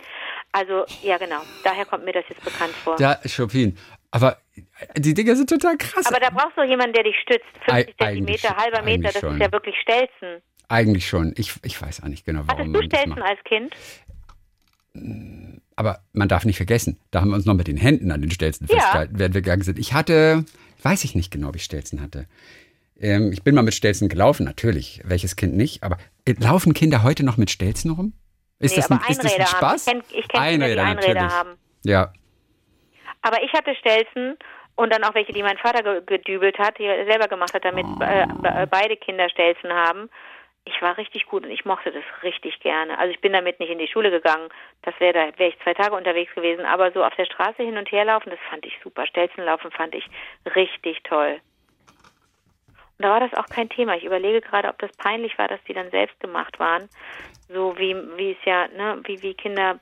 Also 0.54 0.86
ja 1.04 1.18
genau, 1.18 1.42
daher 1.64 1.86
kommt 1.86 2.06
mir 2.06 2.14
das 2.14 2.24
jetzt 2.30 2.44
bekannt 2.44 2.74
vor. 2.84 2.96
Da, 2.96 3.20
Chopin. 3.28 3.78
Aber 4.12 4.38
die 4.98 5.14
Dinger 5.14 5.36
sind 5.36 5.50
total 5.50 5.78
krass. 5.78 6.06
Aber 6.08 6.20
da 6.20 6.30
brauchst 6.30 6.58
du 6.58 6.64
jemanden, 6.64 6.94
der 6.94 7.04
dich 7.04 7.16
stützt. 7.22 7.46
50 7.66 7.74
Eig- 7.96 7.98
Zentimeter, 8.04 8.56
halber 8.58 8.82
Meter, 8.82 9.10
das 9.12 9.20
schon. 9.20 9.36
ist 9.36 9.42
ja 9.42 9.52
wirklich 9.52 9.76
Stelzen. 9.82 10.42
Eigentlich 10.68 11.08
schon. 11.08 11.34
Ich, 11.38 11.54
ich 11.64 11.82
weiß 11.82 12.04
auch 12.04 12.08
nicht 12.08 12.26
genau, 12.26 12.42
warum 12.46 12.74
Hattest 12.74 12.94
du 12.94 12.98
Stelzen 12.98 13.22
als 13.22 13.40
Kind? 13.44 13.74
Aber 15.76 16.00
man 16.14 16.28
darf 16.28 16.46
nicht 16.46 16.58
vergessen, 16.58 17.00
da 17.12 17.22
haben 17.22 17.30
wir 17.30 17.36
uns 17.36 17.46
noch 17.46 17.54
mit 17.54 17.68
den 17.68 17.78
Händen 17.78 18.12
an 18.12 18.22
den 18.22 18.32
Stelzen 18.32 18.68
Ja. 18.70 18.76
festgehalten, 18.76 19.20
während 19.20 19.34
wir 19.36 19.42
gegangen 19.42 19.64
sind. 19.64 19.80
Ich 19.80 19.94
hatte, 19.94 20.46
weiß 20.84 21.04
ich 21.06 21.16
nicht 21.16 21.32
genau, 21.32 21.50
ob 21.50 21.56
ich 21.56 21.64
Stelzen 21.64 22.02
hatte. 22.02 22.26
Ähm, 23.02 23.32
ich 23.34 23.44
bin 23.44 23.56
mal 23.56 23.64
mit 23.64 23.74
Stelzen 23.74 24.08
gelaufen, 24.10 24.46
natürlich. 24.46 25.02
Welches 25.04 25.36
Kind 25.36 25.56
nicht? 25.56 25.84
Aber 25.84 25.98
äh, 26.26 26.34
laufen 26.40 26.74
Kinder 26.74 27.04
heute 27.04 27.26
noch 27.26 27.38
mit 27.38 27.50
Stelzen 27.50 27.92
rum? 27.92 28.14
Ist, 28.60 28.72
nee, 28.72 28.82
das, 28.82 28.92
ein, 28.92 29.00
ist 29.10 29.10
das 29.10 29.20
ein 29.20 29.26
Einräder 29.26 29.52
haben. 29.52 29.58
Spaß? 29.58 29.88
Ich 29.88 29.92
kenne 29.92 30.04
kenn 30.28 30.50
Kinder, 30.52 30.68
die 30.68 30.80
Einräder, 30.80 31.14
natürlich. 31.14 31.34
haben. 31.34 31.58
Ja, 31.84 32.14
Aber 33.24 33.44
ich 33.44 33.52
hatte 33.54 33.74
Stelzen 33.76 34.38
und 34.76 34.94
dann 34.94 35.04
auch 35.04 35.16
welche, 35.16 35.34
die 35.34 35.44
mein 35.44 35.58
Vater 35.58 35.84
ge 35.84 36.02
gedübelt 36.06 36.58
hat, 36.60 36.78
die 36.78 36.84
er 36.86 37.06
selber 37.06 37.28
gemacht 37.28 37.54
hat, 37.54 37.66
damit 37.66 37.86
äh, 38.02 38.28
be- 38.42 38.68
beide 38.70 38.98
Kinder 38.98 39.30
Stelzen 39.30 39.72
haben. 39.74 40.10
Ich 40.64 40.80
war 40.80 40.96
richtig 40.98 41.26
gut 41.26 41.44
und 41.44 41.50
ich 41.50 41.66
mochte 41.66 41.92
das 41.92 42.04
richtig 42.22 42.60
gerne. 42.60 42.98
Also 43.00 43.12
ich 43.12 43.20
bin 43.20 43.34
damit 43.34 43.60
nicht 43.60 43.72
in 43.72 43.80
die 43.80 43.88
Schule 43.88 44.12
gegangen. 44.12 44.48
Das 44.84 44.94
wäre 45.00 45.14
da 45.14 45.40
wäre 45.40 45.50
ich 45.50 45.60
zwei 45.64 45.74
Tage 45.74 45.96
unterwegs 45.96 46.34
gewesen. 46.36 46.66
Aber 46.66 46.92
so 46.92 47.04
auf 47.04 47.16
der 47.16 47.26
Straße 47.26 47.64
hin 47.64 47.78
und 47.78 47.92
her 47.92 48.06
laufen, 48.06 48.30
das 48.30 48.40
fand 48.48 48.64
ich 48.66 48.74
super. 48.84 49.08
Stelzen 49.08 49.44
laufen 49.44 49.72
fand 49.72 49.96
ich 49.96 50.06
richtig 50.56 51.02
toll. 51.04 51.42
Da 53.02 53.10
war 53.10 53.20
das 53.20 53.34
auch 53.34 53.48
kein 53.48 53.70
Thema. 53.70 53.96
Ich 53.96 54.04
überlege 54.04 54.42
gerade, 54.42 54.70
ob 54.70 54.80
das 54.80 54.92
peinlich 54.98 55.38
war, 55.38 55.48
dass 55.48 55.64
die 55.68 55.74
dann 55.74 55.90
selbst 55.92 56.20
gemacht 56.20 56.60
waren. 56.60 56.90
So 57.50 57.78
wie 57.78 57.96
wie 58.18 58.32
es 58.32 58.46
ja, 58.46 58.68
ne, 58.70 59.02
wie 59.06 59.22
wie 59.22 59.34
Kinder 59.34 59.80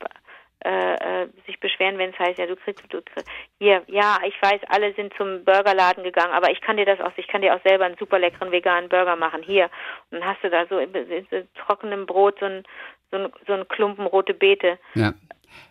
äh, 0.65 1.23
äh, 1.23 1.27
sich 1.45 1.57
beschweren, 1.61 1.97
wenn 1.97 2.09
es 2.09 2.19
heißt, 2.19 2.37
ja, 2.37 2.45
du 2.45 2.57
kriegst, 2.57 2.83
du 2.89 3.01
kriegst, 3.01 3.29
hier, 3.59 3.81
ja, 3.87 4.17
ich 4.27 4.35
weiß, 4.41 4.59
alle 4.67 4.93
sind 4.93 5.13
zum 5.15 5.45
Burgerladen 5.45 6.03
gegangen, 6.03 6.33
aber 6.33 6.51
ich 6.51 6.59
kann 6.59 6.75
dir 6.75 6.85
das 6.85 6.99
auch, 6.99 7.13
ich 7.15 7.29
kann 7.29 7.41
dir 7.41 7.55
auch 7.55 7.63
selber 7.63 7.85
einen 7.85 7.95
super 7.97 8.19
leckeren 8.19 8.51
veganen 8.51 8.89
Burger 8.89 9.15
machen, 9.15 9.41
hier. 9.41 9.69
Und 10.11 10.19
dann 10.19 10.27
hast 10.27 10.43
du 10.43 10.49
da 10.49 10.65
so 10.67 10.77
in, 10.79 10.93
in, 10.93 11.25
in 11.31 11.47
trockenem 11.55 12.05
Brot 12.05 12.39
so 12.41 12.45
ein, 12.45 12.63
so 13.09 13.17
ein, 13.17 13.31
so 13.47 13.53
ein 13.53 13.67
Klumpen 13.69 14.05
rote 14.05 14.33
Beete. 14.33 14.77
ja. 14.95 15.13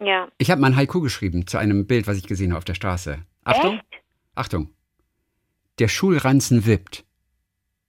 Ja. 0.01 0.26
Ich 0.38 0.51
habe 0.51 0.61
mal 0.61 0.68
ein 0.68 0.76
Haiku 0.76 1.01
geschrieben 1.01 1.46
zu 1.46 1.57
einem 1.57 1.86
Bild, 1.86 2.09
was 2.09 2.16
ich 2.16 2.26
gesehen 2.26 2.51
habe 2.51 2.59
auf 2.59 2.64
der 2.64 2.74
Straße. 2.74 3.18
Achtung, 3.44 3.74
Echt? 3.74 4.03
Achtung. 4.34 4.74
Der 5.78 5.86
Schulranzen 5.86 6.66
wippt, 6.66 7.05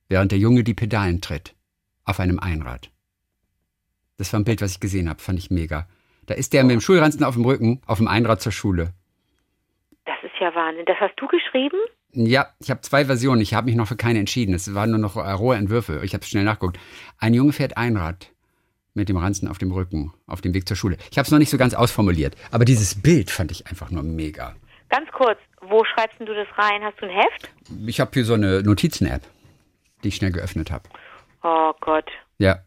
während 0.09 0.31
der 0.31 0.39
Junge 0.39 0.63
die 0.63 0.73
Pedalen 0.73 1.21
tritt, 1.21 1.55
auf 2.03 2.19
einem 2.19 2.39
Einrad. 2.39 2.91
Das 4.17 4.33
war 4.33 4.39
ein 4.39 4.43
Bild, 4.43 4.61
was 4.61 4.73
ich 4.73 4.79
gesehen 4.81 5.07
habe, 5.07 5.21
fand 5.21 5.39
ich 5.39 5.49
mega. 5.49 5.87
Da 6.25 6.33
ist 6.33 6.51
der 6.53 6.63
mit 6.63 6.73
dem 6.73 6.81
Schulranzen 6.81 7.23
auf 7.23 7.35
dem 7.35 7.45
Rücken, 7.45 7.81
auf 7.85 7.99
dem 7.99 8.07
Einrad 8.07 8.41
zur 8.41 8.51
Schule. 8.51 8.93
Das 10.05 10.17
ist 10.23 10.39
ja 10.39 10.53
Wahnsinn. 10.53 10.85
Das 10.85 10.97
hast 10.99 11.15
du 11.17 11.27
geschrieben? 11.27 11.77
Ja, 12.11 12.47
ich 12.59 12.69
habe 12.69 12.81
zwei 12.81 13.05
Versionen. 13.05 13.41
Ich 13.41 13.53
habe 13.53 13.65
mich 13.65 13.75
noch 13.75 13.87
für 13.87 13.95
keine 13.95 14.19
entschieden. 14.19 14.53
Es 14.53 14.73
waren 14.73 14.89
nur 14.89 14.99
noch 14.99 15.15
äh, 15.15 15.31
rohe 15.31 15.55
Entwürfe. 15.55 16.01
Ich 16.03 16.13
habe 16.13 16.25
schnell 16.25 16.43
nachgeguckt. 16.43 16.79
Ein 17.17 17.33
Junge 17.33 17.53
fährt 17.53 17.77
Einrad 17.77 18.31
mit 18.95 19.09
dem 19.09 19.17
Ranzen 19.17 19.47
auf 19.47 19.59
dem 19.59 19.71
Rücken, 19.71 20.13
auf 20.27 20.41
dem 20.41 20.53
Weg 20.53 20.67
zur 20.67 20.75
Schule. 20.75 20.97
Ich 21.11 21.17
habe 21.17 21.25
es 21.25 21.31
noch 21.31 21.39
nicht 21.39 21.49
so 21.49 21.57
ganz 21.57 21.73
ausformuliert, 21.73 22.35
aber 22.51 22.65
dieses 22.65 23.01
Bild 23.01 23.29
fand 23.29 23.51
ich 23.51 23.67
einfach 23.67 23.91
nur 23.91 24.03
mega. 24.03 24.55
Ganz 24.89 25.09
kurz, 25.11 25.37
wo 25.61 25.83
schreibst 25.85 26.19
denn 26.19 26.25
du 26.25 26.33
das 26.33 26.47
rein? 26.57 26.81
Hast 26.83 26.99
du 26.99 27.05
ein 27.05 27.11
Heft? 27.11 27.49
Ich 27.85 27.99
habe 27.99 28.11
hier 28.13 28.25
so 28.25 28.33
eine 28.33 28.63
Notizen-App, 28.63 29.21
die 30.03 30.09
ich 30.09 30.15
schnell 30.15 30.31
geöffnet 30.31 30.71
habe. 30.71 30.83
Oh 31.43 31.73
Gott. 31.79 32.09
Ja, 32.37 32.59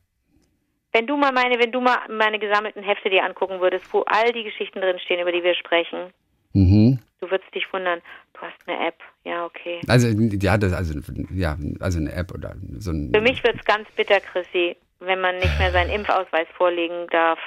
Wenn 0.92 1.06
du 1.06 1.16
mal 1.16 1.32
meine, 1.32 1.58
wenn 1.58 1.72
du 1.72 1.80
mal 1.80 1.98
meine 2.10 2.38
gesammelten 2.38 2.82
Hefte 2.82 3.08
dir 3.08 3.24
angucken 3.24 3.60
würdest, 3.60 3.92
wo 3.92 4.02
all 4.02 4.32
die 4.32 4.44
Geschichten 4.44 4.80
drinstehen, 4.80 5.20
über 5.20 5.32
die 5.32 5.42
wir 5.42 5.54
sprechen, 5.54 6.12
mhm. 6.52 6.98
du 7.20 7.30
würdest 7.30 7.54
dich 7.54 7.72
wundern, 7.72 8.00
du 8.34 8.40
hast 8.42 8.56
eine 8.66 8.88
App. 8.88 8.96
Ja, 9.24 9.46
okay. 9.46 9.80
Also 9.88 10.08
ja, 10.08 10.58
das 10.58 10.72
also 10.72 10.98
ja, 11.32 11.56
also 11.80 11.98
eine 11.98 12.12
App 12.12 12.32
oder 12.32 12.54
so 12.78 12.90
ein. 12.90 13.10
Für 13.14 13.22
mich 13.22 13.42
wird's 13.42 13.64
ganz 13.64 13.90
bitter, 13.92 14.20
Chrissy, 14.20 14.76
wenn 15.00 15.20
man 15.20 15.36
nicht 15.36 15.58
mehr 15.58 15.72
seinen 15.72 15.90
Impfausweis 15.90 16.46
vorlegen 16.56 17.06
darf. 17.10 17.38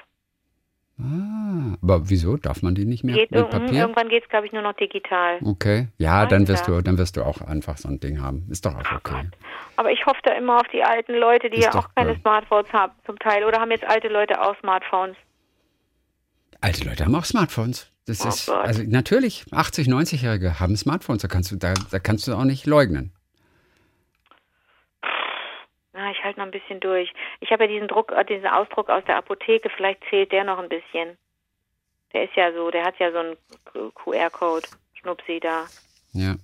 Ah, 0.97 1.75
aber 1.81 2.09
wieso 2.09 2.37
darf 2.37 2.61
man 2.61 2.73
die 2.73 2.85
nicht 2.85 3.03
mehr 3.03 3.15
Geht 3.15 3.31
mit 3.31 3.49
Papier? 3.49 3.81
irgendwann 3.81 4.07
geht's, 4.07 4.29
glaube 4.29 4.45
ich, 4.45 4.53
nur 4.53 4.61
noch 4.61 4.73
digital. 4.73 5.39
Okay, 5.43 5.89
ja, 5.97 6.25
dann 6.25 6.47
wirst 6.47 6.67
ja. 6.67 6.75
du, 6.75 6.81
dann 6.81 6.97
wirst 6.97 7.17
du 7.17 7.23
auch 7.23 7.41
einfach 7.41 7.77
so 7.77 7.89
ein 7.89 7.99
Ding 7.99 8.21
haben. 8.21 8.47
Ist 8.49 8.65
doch 8.65 8.73
auch 8.75 8.91
okay. 8.93 9.29
Aber 9.75 9.91
ich 9.91 10.05
hoffe 10.05 10.19
da 10.23 10.31
immer 10.33 10.55
auf 10.57 10.67
die 10.71 10.83
alten 10.83 11.13
Leute, 11.15 11.49
die 11.49 11.57
Ist 11.57 11.65
ja 11.65 11.75
auch 11.75 11.89
keine 11.95 12.11
cool. 12.11 12.19
Smartphones 12.21 12.71
haben 12.71 12.93
zum 13.05 13.19
Teil. 13.19 13.43
Oder 13.43 13.59
haben 13.59 13.71
jetzt 13.71 13.83
alte 13.83 14.07
Leute 14.07 14.41
auch 14.41 14.57
Smartphones? 14.59 15.17
Alte 16.61 16.85
Leute 16.87 17.03
haben 17.03 17.15
auch 17.15 17.25
Smartphones. 17.25 17.91
Das 18.07 18.23
Oh 18.23 18.29
ist 18.29 18.45
Gott. 18.45 18.65
also 18.65 18.83
natürlich 18.87 19.45
80, 19.51 19.87
90-Jährige 19.87 20.61
haben 20.61 20.77
Smartphones. 20.77 21.21
Da 21.21 21.27
kannst 21.27 21.51
du 21.51 21.57
da, 21.57 21.73
da 21.91 21.99
kannst 21.99 22.25
du 22.27 22.33
auch 22.35 22.45
nicht 22.45 22.65
leugnen. 22.65 23.11
Na, 25.93 26.04
ich 26.17 26.23
halte 26.23 26.39
noch 26.39 26.45
ein 26.45 26.51
bisschen 26.51 26.79
durch. 26.79 27.11
Ich 27.39 27.51
habe 27.51 27.65
ja 27.65 27.69
diesen 27.69 27.87
Druck, 27.87 28.11
äh, 28.11 28.25
diesen 28.25 28.47
Ausdruck 28.47 28.89
aus 28.89 29.03
der 29.05 29.17
Apotheke. 29.17 29.69
Vielleicht 29.75 30.01
zählt 30.09 30.31
der 30.31 30.43
noch 30.43 30.59
ein 30.59 30.69
bisschen. 30.69 31.17
Der 32.13 32.23
ist 32.23 32.35
ja 32.35 32.53
so, 32.53 32.71
der 32.71 32.85
hat 32.85 32.97
ja 32.99 33.11
so 33.11 33.17
einen 33.17 33.37
QR-Code. 33.93 34.67
Schnupsi 34.93 35.39
da. 35.39 35.65
Ja. 36.13 36.35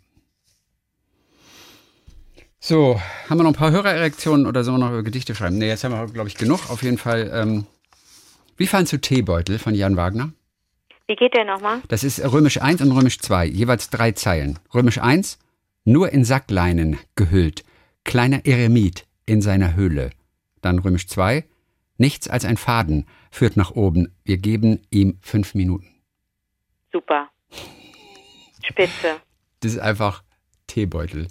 So, 2.60 3.02
haben 3.28 3.40
wir 3.40 3.44
noch 3.44 3.52
ein 3.52 3.56
paar 3.56 3.72
Hörererektionen 3.72 4.46
oder 4.46 4.64
so 4.64 4.78
noch 4.78 4.90
über 4.90 5.02
Gedichte 5.02 5.34
schreiben? 5.34 5.58
Nee, 5.58 5.70
jetzt 5.70 5.84
haben 5.84 5.94
wir, 5.94 6.06
glaube 6.14 6.28
ich, 6.28 6.38
genug. 6.38 6.70
Auf 6.70 6.84
jeden 6.84 7.00
Fall. 7.00 7.32
Ähm, 7.34 7.66
wie 8.58 8.68
fandst 8.68 8.94
du 8.94 8.98
Teebeutel 8.98 9.58
von 9.58 9.74
Jan 9.74 9.98
Wagner? 9.98 10.32
Wie 11.08 11.16
geht 11.16 11.34
der 11.34 11.46
nochmal? 11.46 11.82
Das 11.88 12.04
ist 12.04 12.20
Römisch 12.24 12.62
1 12.62 12.82
und 12.82 12.92
Römisch 12.92 13.18
2, 13.20 13.46
jeweils 13.46 13.90
drei 13.90 14.12
Zeilen. 14.12 14.60
Römisch 14.74 15.00
1, 15.00 15.40
nur 15.86 16.12
in 16.12 16.24
Sackleinen 16.24 17.00
gehüllt, 17.16 17.64
kleiner 18.04 18.46
Eremit 18.46 19.08
in 19.32 19.42
seiner 19.42 19.76
Höhle. 19.76 20.10
Dann 20.62 20.78
Römisch 20.78 21.08
2, 21.08 21.46
nichts 21.98 22.28
als 22.28 22.44
ein 22.44 22.58
Faden 22.58 23.08
führt 23.32 23.56
nach 23.56 23.72
oben. 23.72 24.14
Wir 24.26 24.38
geben 24.38 24.82
ihm 24.90 25.20
fünf 25.22 25.56
Minuten. 25.56 25.88
Super. 26.92 27.30
Spitze. 28.62 29.22
Das 29.62 29.72
ist 29.72 29.80
einfach 29.80 30.22
Teebeutel. 30.68 31.30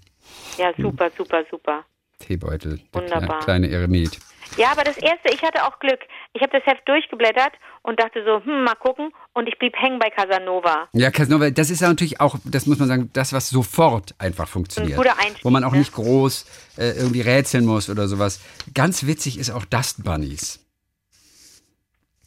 Ja, 0.56 0.72
super, 0.78 1.10
super, 1.14 1.44
super. 1.50 1.84
Teebeutel, 2.20 2.78
der 2.94 3.02
Wunderbar. 3.02 3.40
kle- 3.40 3.44
kleine 3.44 3.68
Eremit. 3.70 4.18
Ja, 4.56 4.72
aber 4.72 4.82
das 4.82 4.96
erste, 4.96 5.28
ich 5.32 5.42
hatte 5.42 5.64
auch 5.64 5.78
Glück. 5.78 6.00
Ich 6.32 6.42
habe 6.42 6.50
das 6.52 6.66
Heft 6.66 6.86
durchgeblättert 6.88 7.52
und 7.82 8.00
dachte 8.00 8.24
so, 8.24 8.44
hm, 8.44 8.64
mal 8.64 8.74
gucken. 8.74 9.12
Und 9.32 9.48
ich 9.48 9.56
blieb 9.58 9.74
hängen 9.76 10.00
bei 10.00 10.10
Casanova. 10.10 10.88
Ja, 10.92 11.10
Casanova, 11.12 11.50
das 11.50 11.70
ist 11.70 11.80
ja 11.80 11.88
natürlich 11.88 12.20
auch, 12.20 12.36
das 12.44 12.66
muss 12.66 12.78
man 12.80 12.88
sagen, 12.88 13.10
das, 13.12 13.32
was 13.32 13.48
sofort 13.48 14.12
einfach 14.18 14.48
funktioniert. 14.48 14.96
guter 14.96 15.16
Einstieg, 15.18 15.44
Wo 15.44 15.50
man 15.50 15.62
auch 15.62 15.70
ne? 15.72 15.78
nicht 15.78 15.92
groß 15.92 16.46
äh, 16.78 16.90
irgendwie 16.96 17.20
rätseln 17.20 17.64
muss 17.64 17.88
oder 17.88 18.08
sowas. 18.08 18.40
Ganz 18.74 19.06
witzig 19.06 19.38
ist 19.38 19.50
auch 19.50 19.64
Dust 19.66 20.02
Bunnies. 20.02 20.58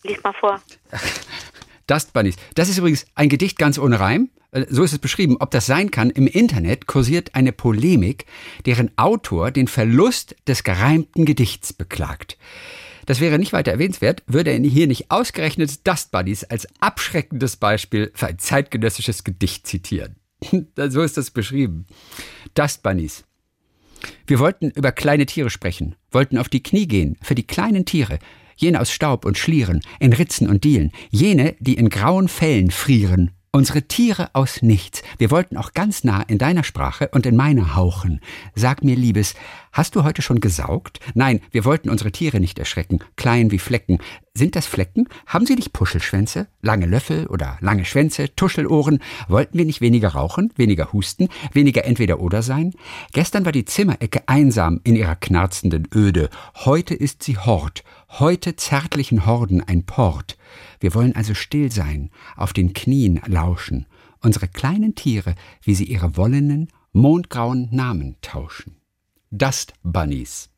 Lies 0.03 0.21
mal 0.23 0.33
vor. 0.33 0.61
Dust 1.87 2.13
Bunnies. 2.13 2.35
Das 2.55 2.69
ist 2.69 2.77
übrigens 2.77 3.05
ein 3.15 3.27
Gedicht 3.29 3.57
ganz 3.59 3.77
ohne 3.77 3.99
Reim. 3.99 4.29
Äh, 4.53 4.65
So 4.69 4.83
ist 4.83 4.93
es 4.93 4.99
beschrieben. 4.99 5.37
Ob 5.39 5.51
das 5.51 5.65
sein 5.65 5.91
kann, 5.91 6.09
im 6.09 6.27
Internet 6.27 6.87
kursiert 6.87 7.35
eine 7.35 7.51
Polemik, 7.51 8.25
deren 8.65 8.97
Autor 8.97 9.51
den 9.51 9.67
Verlust 9.67 10.35
des 10.47 10.63
gereimten 10.63 11.25
Gedichts 11.25 11.73
beklagt. 11.73 12.37
Das 13.05 13.19
wäre 13.19 13.37
nicht 13.37 13.51
weiter 13.51 13.71
erwähnenswert, 13.71 14.23
würde 14.27 14.51
er 14.51 14.59
hier 14.59 14.87
nicht 14.87 15.11
ausgerechnet 15.11 15.85
Dust 15.85 16.11
Bunnies 16.11 16.45
als 16.45 16.67
abschreckendes 16.79 17.57
Beispiel 17.57 18.11
für 18.13 18.27
ein 18.27 18.39
zeitgenössisches 18.39 19.25
Gedicht 19.25 19.67
zitieren. 19.67 20.15
so 20.77 21.01
ist 21.01 21.17
das 21.17 21.31
beschrieben. 21.31 21.85
Dust 22.53 22.81
Bunnies. 22.81 23.25
Wir 24.27 24.39
wollten 24.39 24.69
über 24.71 24.91
kleine 24.91 25.25
Tiere 25.25 25.49
sprechen, 25.49 25.95
wollten 26.11 26.37
auf 26.37 26.49
die 26.49 26.63
Knie 26.63 26.87
gehen 26.87 27.17
für 27.21 27.35
die 27.35 27.47
kleinen 27.47 27.85
Tiere, 27.85 28.19
jene 28.55 28.79
aus 28.79 28.91
Staub 28.91 29.25
und 29.25 29.37
Schlieren, 29.37 29.81
in 29.99 30.13
Ritzen 30.13 30.47
und 30.47 30.63
Dielen, 30.63 30.91
jene, 31.09 31.55
die 31.59 31.75
in 31.75 31.89
grauen 31.89 32.27
Fellen 32.27 32.71
frieren, 32.71 33.31
unsere 33.55 33.83
Tiere 33.83 34.31
aus 34.33 34.63
nichts. 34.63 35.03
Wir 35.19 35.29
wollten 35.29 35.57
auch 35.57 35.73
ganz 35.73 36.03
nah 36.03 36.23
in 36.23 36.39
deiner 36.39 36.63
Sprache 36.63 37.09
und 37.13 37.27
in 37.27 37.35
meiner 37.35 37.75
hauchen. 37.75 38.19
Sag 38.55 38.83
mir, 38.83 38.95
Liebes, 38.95 39.35
hast 39.73 39.95
du 39.95 40.03
heute 40.03 40.21
schon 40.21 40.39
gesaugt? 40.39 40.99
Nein, 41.13 41.41
wir 41.51 41.65
wollten 41.65 41.89
unsere 41.89 42.11
Tiere 42.11 42.39
nicht 42.39 42.57
erschrecken, 42.59 42.99
klein 43.17 43.51
wie 43.51 43.59
Flecken. 43.59 43.97
Sind 44.33 44.55
das 44.55 44.65
Flecken? 44.65 45.09
Haben 45.27 45.45
sie 45.45 45.55
nicht 45.55 45.73
Puschelschwänze, 45.73 46.47
lange 46.61 46.85
Löffel 46.85 47.27
oder 47.27 47.57
lange 47.59 47.83
Schwänze, 47.83 48.33
Tuschelohren? 48.35 48.99
Wollten 49.27 49.57
wir 49.57 49.65
nicht 49.65 49.81
weniger 49.81 50.09
rauchen, 50.09 50.53
weniger 50.55 50.93
husten, 50.93 51.27
weniger 51.51 51.83
entweder 51.85 52.21
oder 52.21 52.41
sein? 52.41 52.73
Gestern 53.11 53.45
war 53.45 53.51
die 53.51 53.65
Zimmerecke 53.65 54.23
einsam 54.27 54.79
in 54.83 54.95
ihrer 54.95 55.15
knarzenden 55.15 55.87
Öde. 55.93 56.29
Heute 56.55 56.93
ist 56.93 57.23
sie 57.23 57.37
Hort. 57.37 57.83
Heute 58.09 58.55
zärtlichen 58.55 59.25
Horden 59.25 59.61
ein 59.61 59.83
Port. 59.85 60.37
Wir 60.79 60.93
wollen 60.93 61.15
also 61.15 61.33
still 61.33 61.71
sein, 61.71 62.11
auf 62.35 62.53
den 62.53 62.73
Knien 62.73 63.21
lauschen, 63.25 63.87
unsere 64.21 64.47
kleinen 64.47 64.95
Tiere, 64.95 65.35
wie 65.63 65.75
sie 65.75 65.85
ihre 65.85 66.15
wollenen, 66.15 66.69
mondgrauen 66.91 67.69
Namen 67.71 68.17
tauschen. 68.21 68.82
Dust 69.35 69.73
Bunnies. 69.81 70.51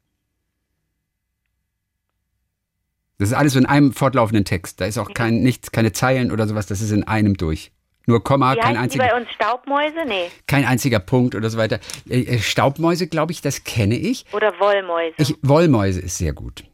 Das 3.18 3.30
ist 3.30 3.34
alles 3.34 3.54
so 3.54 3.60
in 3.60 3.66
einem 3.66 3.94
fortlaufenden 3.94 4.44
Text. 4.44 4.82
Da 4.82 4.86
ist 4.86 4.98
auch 4.98 5.14
kein, 5.14 5.42
nichts, 5.42 5.72
keine 5.72 5.94
Zeilen 5.94 6.30
oder 6.30 6.46
sowas, 6.46 6.68
das 6.68 6.82
ist 6.82 6.92
in 6.92 7.06
einem 7.06 7.38
durch. 7.38 7.72
Nur 8.06 8.22
Komma, 8.22 8.54
Wie 8.54 8.60
kein 8.60 8.78
heißen 8.78 8.90
die 8.90 9.00
einziger, 9.00 9.08
bei 9.08 9.16
uns 9.16 9.32
Staubmäuse? 9.32 10.06
Nee. 10.06 10.30
kein 10.46 10.66
einziger 10.66 11.00
Punkt 11.00 11.36
oder 11.36 11.50
so 11.50 11.58
weiter. 11.58 11.80
Äh, 12.10 12.24
äh, 12.24 12.40
Staubmäuse, 12.40 13.08
glaube 13.08 13.32
ich, 13.32 13.42
das 13.42 13.64
kenne 13.64 13.96
ich. 13.96 14.26
Oder 14.34 14.52
Wollmäuse. 14.60 15.16
ich. 15.20 15.36
Wollmäuse 15.42 16.02
ist 16.02 16.18
sehr 16.18 16.34
gut. 16.34 16.66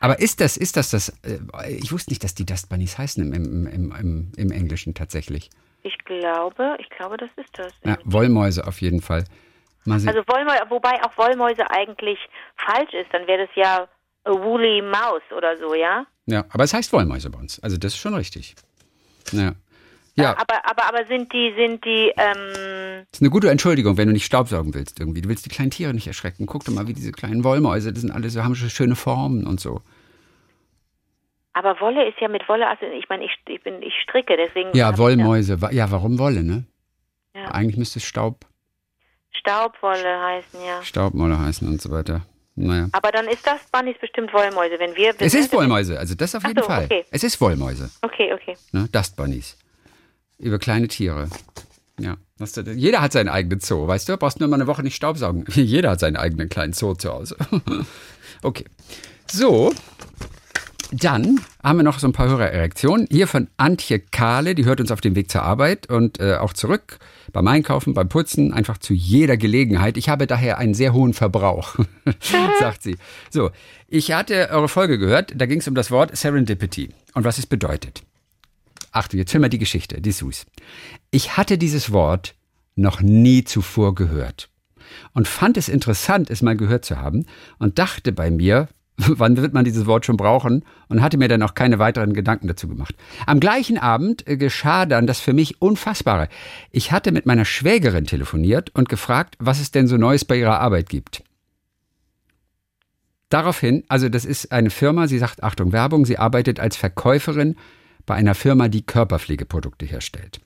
Aber 0.00 0.18
ist 0.18 0.42
das, 0.42 0.58
ist 0.58 0.76
das 0.76 0.90
das, 0.90 1.08
äh, 1.22 1.38
ich 1.70 1.90
wusste 1.90 2.10
nicht, 2.10 2.22
dass 2.22 2.34
die 2.34 2.44
Dust 2.44 2.68
Bunnies 2.68 2.98
heißen 2.98 3.24
im, 3.24 3.32
im, 3.32 3.66
im, 3.66 3.92
im, 3.92 4.32
im 4.36 4.52
Englischen 4.52 4.92
tatsächlich. 4.92 5.48
Ich 5.82 5.96
glaube, 6.04 6.76
ich 6.78 6.90
glaube, 6.90 7.16
das 7.16 7.30
ist 7.36 7.50
das. 7.54 7.72
Ja, 7.82 7.96
Wollmäuse 8.04 8.66
auf 8.66 8.82
jeden 8.82 9.00
Fall. 9.00 9.24
Also 9.86 10.08
Wollmäuse, 10.26 10.62
wobei 10.70 11.02
auch 11.04 11.16
Wollmäuse 11.18 11.68
eigentlich 11.70 12.18
falsch 12.56 12.92
ist, 12.94 13.12
dann 13.12 13.26
wäre 13.26 13.46
das 13.46 13.54
ja 13.56 13.86
a 14.24 14.30
woolly 14.30 14.80
mouse 14.82 15.22
oder 15.36 15.56
so, 15.58 15.74
ja? 15.74 16.06
ja, 16.26 16.44
aber 16.50 16.64
es 16.64 16.72
heißt 16.72 16.92
Wollmäuse 16.92 17.28
bei 17.30 17.38
uns. 17.38 17.60
Also 17.60 17.76
das 17.76 17.92
ist 17.92 17.98
schon 17.98 18.14
richtig. 18.14 18.54
Ja. 19.32 19.52
Ja, 20.16 20.30
Aber, 20.38 20.64
aber, 20.64 20.84
aber 20.88 21.06
sind 21.08 21.32
die, 21.32 21.52
sind 21.58 21.84
die, 21.84 22.12
ähm, 22.16 23.04
ist 23.12 23.20
eine 23.20 23.30
gute 23.30 23.50
Entschuldigung, 23.50 23.96
wenn 23.96 24.06
du 24.06 24.12
nicht 24.12 24.24
Staubsaugen 24.24 24.72
willst 24.72 25.00
irgendwie. 25.00 25.20
Du 25.22 25.28
willst 25.28 25.44
die 25.44 25.48
kleinen 25.50 25.72
Tiere 25.72 25.92
nicht 25.92 26.06
erschrecken. 26.06 26.46
Guck 26.46 26.64
doch 26.64 26.72
mal, 26.72 26.86
wie 26.86 26.92
diese 26.94 27.10
kleinen 27.10 27.42
Wollmäuse, 27.42 27.92
das 27.92 28.00
sind 28.02 28.12
alle 28.12 28.30
so, 28.30 28.44
haben 28.44 28.54
schon 28.54 28.70
schöne 28.70 28.94
Formen 28.94 29.44
und 29.44 29.58
so. 29.58 29.82
aber 31.52 31.80
Wolle 31.80 32.08
ist 32.08 32.20
ja 32.20 32.28
mit 32.28 32.48
Wolle, 32.48 32.66
also 32.68 32.86
ich 32.86 33.08
meine, 33.08 33.24
ich, 33.24 33.32
ich 33.48 33.62
bin, 33.62 33.82
ich 33.82 33.94
stricke, 34.02 34.36
deswegen. 34.36 34.70
Ja, 34.76 34.96
Wollmäuse. 34.98 35.60
Wa- 35.60 35.72
Ja, 35.72 35.90
warum 35.90 36.18
Wolle, 36.18 36.42
ne? 36.42 36.64
Ja. 37.34 37.46
Eigentlich 37.50 37.76
müsste 37.76 37.98
es 37.98 38.04
Staub, 38.04 38.44
Staubwolle 39.36 40.20
heißen, 40.20 40.60
ja. 40.64 40.82
Staubmolle 40.82 41.38
heißen 41.38 41.68
und 41.68 41.80
so 41.80 41.90
weiter. 41.90 42.22
Naja. 42.56 42.88
Aber 42.92 43.10
dann 43.10 43.26
ist 43.26 43.44
das 43.46 43.60
Bunnies 43.72 43.96
bestimmt 44.00 44.32
Wollmäuse, 44.32 44.78
wenn 44.78 44.94
wir. 44.94 45.14
Es 45.18 45.34
ist 45.34 45.52
Wollmäuse, 45.52 45.98
also 45.98 46.14
das 46.14 46.34
auf 46.34 46.44
jeden 46.46 46.60
so, 46.60 46.66
Fall. 46.66 46.84
okay. 46.84 47.04
Es 47.10 47.24
ist 47.24 47.40
Wollmäuse, 47.40 47.90
Okay, 48.02 48.32
okay. 48.32 48.56
ne? 48.72 48.88
Dust 48.92 49.16
Bunnies. 49.16 49.58
Über 50.38 50.58
kleine 50.58 50.88
Tiere. 50.88 51.28
Ja. 51.98 52.16
Jeder 52.74 53.00
hat 53.00 53.12
seinen 53.12 53.28
eigenen 53.28 53.60
Zoo, 53.60 53.86
weißt 53.86 54.08
du? 54.08 54.16
Brauchst 54.16 54.40
nur 54.40 54.48
mal 54.48 54.56
eine 54.56 54.66
Woche 54.66 54.82
nicht 54.82 54.96
Staubsaugen. 54.96 55.44
Jeder 55.54 55.90
hat 55.90 56.00
seinen 56.00 56.16
eigenen 56.16 56.48
kleinen 56.48 56.72
Zoo 56.72 56.94
zu 56.94 57.12
Hause. 57.12 57.36
okay. 58.42 58.64
So. 59.30 59.72
Dann 60.92 61.40
haben 61.62 61.78
wir 61.78 61.82
noch 61.82 61.98
so 61.98 62.06
ein 62.06 62.12
paar 62.12 62.28
Hörererektionen. 62.28 63.06
Hier 63.10 63.26
von 63.26 63.48
Antje 63.56 63.98
Kahle, 63.98 64.54
die 64.54 64.64
hört 64.64 64.80
uns 64.80 64.90
auf 64.90 65.00
dem 65.00 65.14
Weg 65.16 65.30
zur 65.30 65.42
Arbeit 65.42 65.88
und 65.88 66.20
äh, 66.20 66.36
auch 66.36 66.52
zurück 66.52 66.98
beim 67.32 67.46
Einkaufen, 67.48 67.94
beim 67.94 68.08
Putzen, 68.08 68.52
einfach 68.52 68.78
zu 68.78 68.94
jeder 68.94 69.36
Gelegenheit. 69.36 69.96
Ich 69.96 70.08
habe 70.08 70.26
daher 70.26 70.58
einen 70.58 70.74
sehr 70.74 70.92
hohen 70.92 71.14
Verbrauch, 71.14 71.76
sagt 72.60 72.82
sie. 72.82 72.96
So, 73.30 73.50
ich 73.88 74.12
hatte 74.12 74.50
eure 74.50 74.68
Folge 74.68 74.98
gehört, 74.98 75.32
da 75.34 75.46
ging 75.46 75.60
es 75.60 75.68
um 75.68 75.74
das 75.74 75.90
Wort 75.90 76.16
Serendipity 76.16 76.90
und 77.14 77.24
was 77.24 77.38
es 77.38 77.46
bedeutet. 77.46 78.02
Achtung, 78.92 79.18
jetzt 79.18 79.34
hören 79.34 79.42
wir 79.42 79.48
die 79.48 79.58
Geschichte, 79.58 80.00
die 80.00 80.12
Sus. 80.12 80.46
Ich 81.10 81.36
hatte 81.36 81.58
dieses 81.58 81.90
Wort 81.90 82.34
noch 82.76 83.00
nie 83.00 83.44
zuvor 83.44 83.94
gehört 83.94 84.48
und 85.12 85.28
fand 85.28 85.56
es 85.56 85.68
interessant, 85.68 86.30
es 86.30 86.42
mal 86.42 86.56
gehört 86.56 86.84
zu 86.84 86.98
haben 86.98 87.26
und 87.58 87.78
dachte 87.78 88.12
bei 88.12 88.30
mir, 88.30 88.68
wann 88.96 89.36
wird 89.36 89.54
man 89.54 89.64
dieses 89.64 89.86
Wort 89.86 90.06
schon 90.06 90.16
brauchen 90.16 90.64
und 90.88 91.02
hatte 91.02 91.18
mir 91.18 91.28
dann 91.28 91.42
auch 91.42 91.54
keine 91.54 91.78
weiteren 91.78 92.12
Gedanken 92.12 92.46
dazu 92.46 92.68
gemacht. 92.68 92.94
Am 93.26 93.40
gleichen 93.40 93.78
Abend 93.78 94.26
äh, 94.28 94.36
geschah 94.36 94.86
dann 94.86 95.06
das 95.06 95.20
für 95.20 95.32
mich 95.32 95.60
Unfassbare. 95.60 96.28
Ich 96.70 96.92
hatte 96.92 97.10
mit 97.10 97.26
meiner 97.26 97.44
Schwägerin 97.44 98.06
telefoniert 98.06 98.70
und 98.74 98.88
gefragt, 98.88 99.36
was 99.38 99.60
es 99.60 99.70
denn 99.70 99.88
so 99.88 99.96
Neues 99.96 100.24
bei 100.24 100.36
ihrer 100.36 100.60
Arbeit 100.60 100.88
gibt. 100.88 101.24
Daraufhin, 103.30 103.82
also 103.88 104.08
das 104.08 104.24
ist 104.24 104.52
eine 104.52 104.70
Firma, 104.70 105.08
sie 105.08 105.18
sagt, 105.18 105.42
Achtung, 105.42 105.72
Werbung, 105.72 106.06
sie 106.06 106.18
arbeitet 106.18 106.60
als 106.60 106.76
Verkäuferin 106.76 107.56
bei 108.06 108.14
einer 108.14 108.34
Firma, 108.34 108.68
die 108.68 108.82
Körperpflegeprodukte 108.82 109.86
herstellt. 109.86 110.40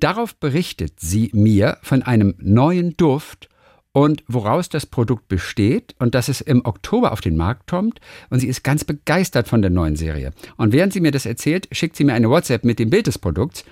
Darauf 0.00 0.36
berichtet 0.36 1.00
sie 1.00 1.30
mir 1.34 1.78
von 1.82 2.02
einem 2.02 2.34
neuen 2.38 2.96
Duft 2.96 3.48
und 3.92 4.24
woraus 4.26 4.68
das 4.68 4.86
Produkt 4.86 5.28
besteht 5.28 5.94
und 5.98 6.14
dass 6.14 6.28
es 6.28 6.40
im 6.40 6.64
Oktober 6.64 7.12
auf 7.12 7.20
den 7.20 7.36
Markt 7.36 7.68
kommt 7.68 8.00
und 8.30 8.40
sie 8.40 8.48
ist 8.48 8.64
ganz 8.64 8.84
begeistert 8.84 9.48
von 9.48 9.62
der 9.62 9.70
neuen 9.70 9.96
Serie. 9.96 10.32
Und 10.56 10.72
während 10.72 10.92
sie 10.92 11.00
mir 11.00 11.12
das 11.12 11.26
erzählt, 11.26 11.68
schickt 11.72 11.96
sie 11.96 12.04
mir 12.04 12.14
eine 12.14 12.30
WhatsApp 12.30 12.64
mit 12.64 12.78
dem 12.78 12.90
Bild 12.90 13.06
des 13.06 13.18
Produkts 13.18 13.64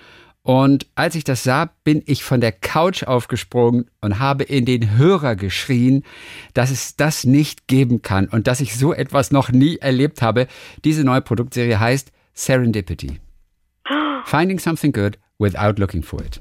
und 0.43 0.87
als 0.95 1.15
ich 1.15 1.25
das 1.25 1.45
sah, 1.45 1.71
bin 1.85 2.03
ich 2.07 2.25
von 2.25 2.41
der 2.41 2.53
Couch 2.53 3.03
aufgesprungen 3.03 3.91
und 4.01 4.19
habe 4.19 4.45
in 4.45 4.65
den 4.65 4.97
Hörer 4.97 5.37
geschrien, 5.37 6.03
dass 6.55 6.71
es 6.71 6.97
das 6.97 7.25
nicht 7.25 7.69
geben 7.69 8.01
kann 8.01 8.27
und 8.27 8.47
dass 8.47 8.61
ich 8.61 8.77
so 8.77 8.95
etwas 8.95 9.33
noch 9.33 9.51
nie 9.51 9.77
erlebt 9.77 10.23
habe. 10.23 10.47
Diese 10.85 11.05
neue 11.05 11.21
Produktserie 11.21 11.79
heißt 11.79 12.11
Serendipity. 12.33 13.21
Finding 14.25 14.59
something 14.59 14.93
good 14.93 15.19
without 15.39 15.79
looking 15.79 16.03
for 16.03 16.21
it. 16.23 16.41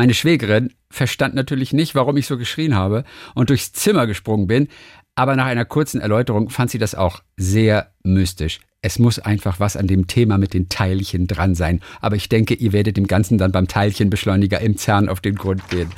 Meine 0.00 0.14
Schwägerin 0.14 0.72
verstand 0.90 1.34
natürlich 1.34 1.74
nicht, 1.74 1.94
warum 1.94 2.16
ich 2.16 2.26
so 2.26 2.38
geschrien 2.38 2.74
habe 2.74 3.04
und 3.34 3.50
durchs 3.50 3.74
Zimmer 3.74 4.06
gesprungen 4.06 4.46
bin, 4.46 4.68
aber 5.14 5.36
nach 5.36 5.44
einer 5.44 5.66
kurzen 5.66 6.00
Erläuterung 6.00 6.48
fand 6.48 6.70
sie 6.70 6.78
das 6.78 6.94
auch 6.94 7.20
sehr 7.36 7.92
mystisch. 8.02 8.60
Es 8.80 8.98
muss 8.98 9.18
einfach 9.18 9.60
was 9.60 9.76
an 9.76 9.88
dem 9.88 10.06
Thema 10.06 10.38
mit 10.38 10.54
den 10.54 10.70
Teilchen 10.70 11.26
dran 11.26 11.54
sein. 11.54 11.82
Aber 12.00 12.16
ich 12.16 12.30
denke, 12.30 12.54
ihr 12.54 12.72
werdet 12.72 12.96
dem 12.96 13.08
Ganzen 13.08 13.36
dann 13.36 13.52
beim 13.52 13.68
Teilchenbeschleuniger 13.68 14.58
im 14.62 14.78
CERN 14.78 15.10
auf 15.10 15.20
den 15.20 15.34
Grund 15.34 15.68
gehen. 15.68 15.90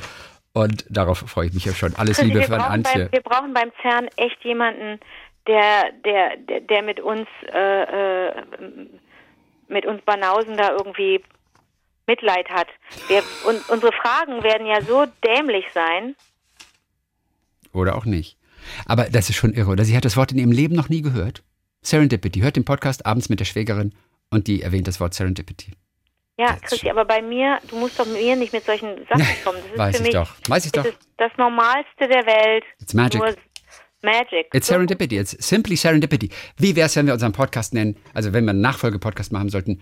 Und 0.51 0.85
darauf 0.89 1.19
freue 1.19 1.47
ich 1.47 1.53
mich 1.53 1.63
ja 1.63 1.73
schon. 1.73 1.95
Alles 1.95 2.21
Liebe 2.21 2.43
von 2.43 2.59
Antje. 2.59 3.03
beim, 3.03 3.11
wir 3.13 3.21
brauchen 3.21 3.53
beim 3.53 3.71
CERN 3.81 4.09
echt 4.17 4.43
jemanden, 4.43 4.99
der, 5.47 5.93
der, 6.03 6.35
der, 6.49 6.59
der 6.59 6.83
mit 6.83 6.99
uns, 6.99 7.25
äh, 7.53 8.27
äh, 8.27 8.33
mit 9.69 9.85
uns 9.85 10.01
Banausen 10.01 10.57
da 10.57 10.71
irgendwie 10.71 11.21
Mitleid 12.07 12.49
hat. 12.49 12.67
Wir, 13.07 13.23
und 13.47 13.69
unsere 13.69 13.91
Fragen 13.93 14.43
werden 14.43 14.67
ja 14.67 14.81
so 14.81 15.05
dämlich 15.23 15.65
sein. 15.73 16.15
Oder 17.71 17.95
auch 17.95 18.05
nicht. 18.05 18.37
Aber 18.85 19.05
das 19.09 19.29
ist 19.29 19.35
schon 19.35 19.53
irre, 19.53 19.71
oder? 19.71 19.83
Sie 19.85 19.95
hat 19.95 20.05
das 20.05 20.15
Wort 20.17 20.31
in 20.31 20.37
ihrem 20.37 20.51
Leben 20.51 20.75
noch 20.75 20.89
nie 20.89 21.01
gehört. 21.01 21.43
Serendipity. 21.81 22.41
Hört 22.41 22.55
den 22.55 22.65
Podcast 22.65 23.05
abends 23.05 23.29
mit 23.29 23.39
der 23.39 23.45
Schwägerin 23.45 23.93
und 24.29 24.47
die 24.47 24.61
erwähnt 24.61 24.87
das 24.87 24.99
Wort 24.99 25.13
Serendipity. 25.13 25.71
Ja, 26.37 26.47
Das 26.47 26.55
ist 26.55 26.61
Christi, 26.69 26.89
aber 26.89 27.05
bei 27.05 27.21
mir, 27.21 27.59
du 27.69 27.75
musst 27.77 27.99
doch 27.99 28.05
mir 28.07 28.35
nicht 28.35 28.53
mit 28.53 28.63
solchen 28.65 29.05
Sachen 29.09 29.25
kommen. 29.43 29.57
Das 29.61 29.71
ist 29.71 29.77
Weiß 29.77 29.95
für 29.97 30.01
ich 30.01 30.07
mich 30.07 30.13
doch. 30.15 30.35
Weiß 30.47 30.65
ich 30.65 30.71
das 30.71 30.83
doch. 30.85 30.91
ist 30.91 30.99
das 31.17 31.31
Normalste 31.37 32.07
der 32.07 32.25
Welt. 32.25 32.63
It's 32.79 32.93
magic. 32.93 33.21
Magic. 34.01 34.47
It's 34.53 34.67
So- 34.67 34.73
Serendipity. 34.73 35.17
It's 35.17 35.31
simply 35.31 35.75
Serendipity. 35.75 36.29
Wie 36.57 36.75
wäre 36.75 36.87
es, 36.87 36.95
wenn 36.95 37.05
wir 37.05 37.13
unseren 37.13 37.33
Podcast 37.33 37.73
nennen, 37.73 37.97
also 38.13 38.33
wenn 38.33 38.45
wir 38.45 38.49
einen 38.51 38.61
Nachfolgepodcast 38.61 39.31
machen 39.31 39.49
sollten, 39.49 39.81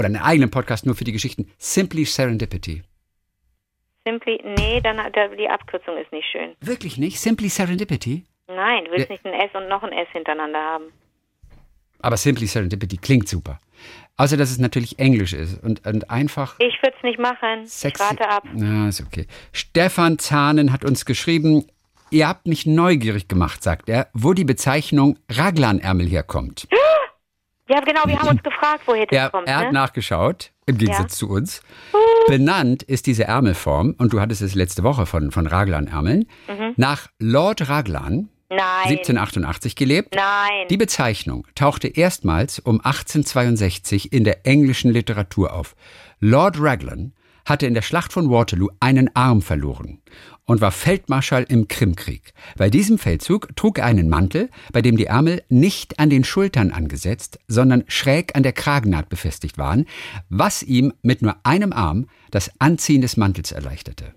oder 0.00 0.06
einen 0.06 0.16
eigenen 0.16 0.50
Podcast 0.50 0.86
nur 0.86 0.94
für 0.96 1.04
die 1.04 1.12
Geschichten, 1.12 1.50
Simply 1.58 2.04
Serendipity. 2.04 2.82
Simply, 4.06 4.40
nee, 4.58 4.80
dann 4.80 4.96
da, 4.96 5.28
die 5.28 5.48
Abkürzung 5.48 5.96
ist 5.98 6.10
nicht 6.10 6.26
schön. 6.32 6.54
Wirklich 6.60 6.96
nicht? 6.96 7.20
Simply 7.20 7.48
Serendipity? 7.48 8.24
Nein, 8.48 8.86
du 8.86 8.90
willst 8.92 9.08
Ja. 9.08 9.12
nicht 9.14 9.26
ein 9.26 9.34
S 9.34 9.50
und 9.54 9.68
noch 9.68 9.82
ein 9.82 9.92
S 9.92 10.08
hintereinander 10.12 10.58
haben. 10.58 10.84
Aber 12.00 12.16
Simply 12.16 12.46
Serendipity 12.46 12.96
klingt 12.96 13.28
super. 13.28 13.60
Außer, 14.16 14.36
dass 14.38 14.50
es 14.50 14.58
natürlich 14.58 14.98
Englisch 14.98 15.32
ist 15.34 15.62
und, 15.62 15.86
und 15.86 16.10
einfach 16.10 16.56
Ich 16.58 16.74
würde 16.82 16.96
es 16.96 17.02
nicht 17.02 17.18
machen. 17.18 17.66
sexy. 17.66 18.02
Ich 18.02 18.08
warte 18.10 18.28
ab. 18.28 18.44
Ja, 18.56 18.88
ist 18.88 19.02
okay. 19.02 19.26
Stefan 19.52 20.18
Zahnen 20.18 20.72
hat 20.72 20.84
uns 20.84 21.04
geschrieben, 21.04 21.66
ihr 22.10 22.26
habt 22.26 22.46
mich 22.46 22.64
neugierig 22.66 23.28
gemacht, 23.28 23.62
sagt 23.62 23.88
er, 23.90 24.08
wo 24.14 24.32
die 24.32 24.44
Bezeichnung 24.44 25.18
Raglanärmel 25.30 26.06
herkommt. 26.08 26.66
Ja, 27.70 27.80
genau, 27.80 28.00
wir 28.06 28.18
haben 28.18 28.28
uns 28.36 28.42
gefragt, 28.42 28.82
woher 28.86 29.06
das 29.06 29.16
Er, 29.16 29.30
kommt. 29.30 29.46
er 29.48 29.56
hat 29.58 29.66
ne? 29.66 29.72
nachgeschaut, 29.72 30.50
im 30.66 30.76
Gegensatz 30.78 31.16
zu 31.16 31.28
uns. 31.30 31.62
Benannt 32.26 32.82
ist 32.82 33.06
diese 33.06 33.24
Ärmelform, 33.24 33.94
und 33.98 34.12
du 34.12 34.20
hattest 34.20 34.42
es 34.42 34.54
letzte 34.54 34.82
Woche 34.82 35.06
von, 35.06 35.30
von 35.30 35.46
Raglan-Ärmeln, 35.46 36.26
Mhm. 36.48 36.74
nach 36.76 37.08
Lord 37.18 37.68
Raglan, 37.68 38.28
Nein. 38.48 38.58
1788 38.88 39.76
gelebt. 39.76 40.14
Nein. 40.16 40.66
Die 40.68 40.76
Bezeichnung 40.76 41.46
tauchte 41.54 41.86
erstmals 41.86 42.58
um 42.58 42.80
1862 42.84 44.12
in 44.12 44.24
der 44.24 44.44
englischen 44.46 44.90
Literatur 44.90 45.52
auf. 45.54 45.76
Lord 46.18 46.56
Raglan 46.60 47.12
hatte 47.46 47.66
in 47.66 47.74
der 47.74 47.82
Schlacht 47.82 48.12
von 48.12 48.28
Waterloo 48.30 48.68
einen 48.80 49.14
Arm 49.14 49.40
verloren 49.42 50.02
und 50.50 50.60
war 50.60 50.72
Feldmarschall 50.72 51.46
im 51.48 51.68
Krimkrieg. 51.68 52.32
Bei 52.58 52.70
diesem 52.70 52.98
Feldzug 52.98 53.54
trug 53.54 53.78
er 53.78 53.84
einen 53.84 54.08
Mantel, 54.08 54.48
bei 54.72 54.82
dem 54.82 54.96
die 54.96 55.06
Ärmel 55.06 55.44
nicht 55.48 56.00
an 56.00 56.10
den 56.10 56.24
Schultern 56.24 56.72
angesetzt, 56.72 57.38
sondern 57.46 57.84
schräg 57.86 58.34
an 58.34 58.42
der 58.42 58.52
Kragennaht 58.52 59.08
befestigt 59.08 59.58
waren, 59.58 59.86
was 60.28 60.64
ihm 60.64 60.92
mit 61.02 61.22
nur 61.22 61.36
einem 61.44 61.72
Arm 61.72 62.08
das 62.32 62.50
Anziehen 62.58 63.00
des 63.00 63.16
Mantels 63.16 63.52
erleichterte. 63.52 64.12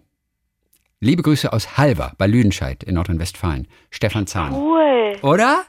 Liebe 0.99 1.21
Grüße 1.21 1.53
aus 1.53 1.77
Halver 1.77 2.13
bei 2.17 2.25
Lüdenscheid 2.25 2.83
in 2.83 2.95
Nordrhein-Westfalen. 2.95 3.67
Stefan 3.91 4.25
Zahn. 4.25 4.53
cool. 4.53 5.15
Oder? 5.21 5.61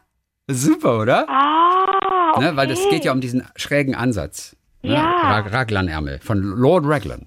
Super, 0.46 0.98
oder? 0.98 1.28
Ah, 1.28 2.32
okay. 2.36 2.42
Ne, 2.42 2.56
weil 2.56 2.68
das 2.68 2.88
geht 2.88 3.04
ja 3.04 3.12
um 3.12 3.20
diesen 3.20 3.46
schrägen 3.56 3.94
Ansatz. 3.94 4.56
Ne? 4.80 4.94
Ja. 4.94 5.10
Rag 5.30 5.52
Raglanärmel 5.52 6.20
von 6.20 6.40
Lord 6.40 6.86
Raglan. 6.86 7.26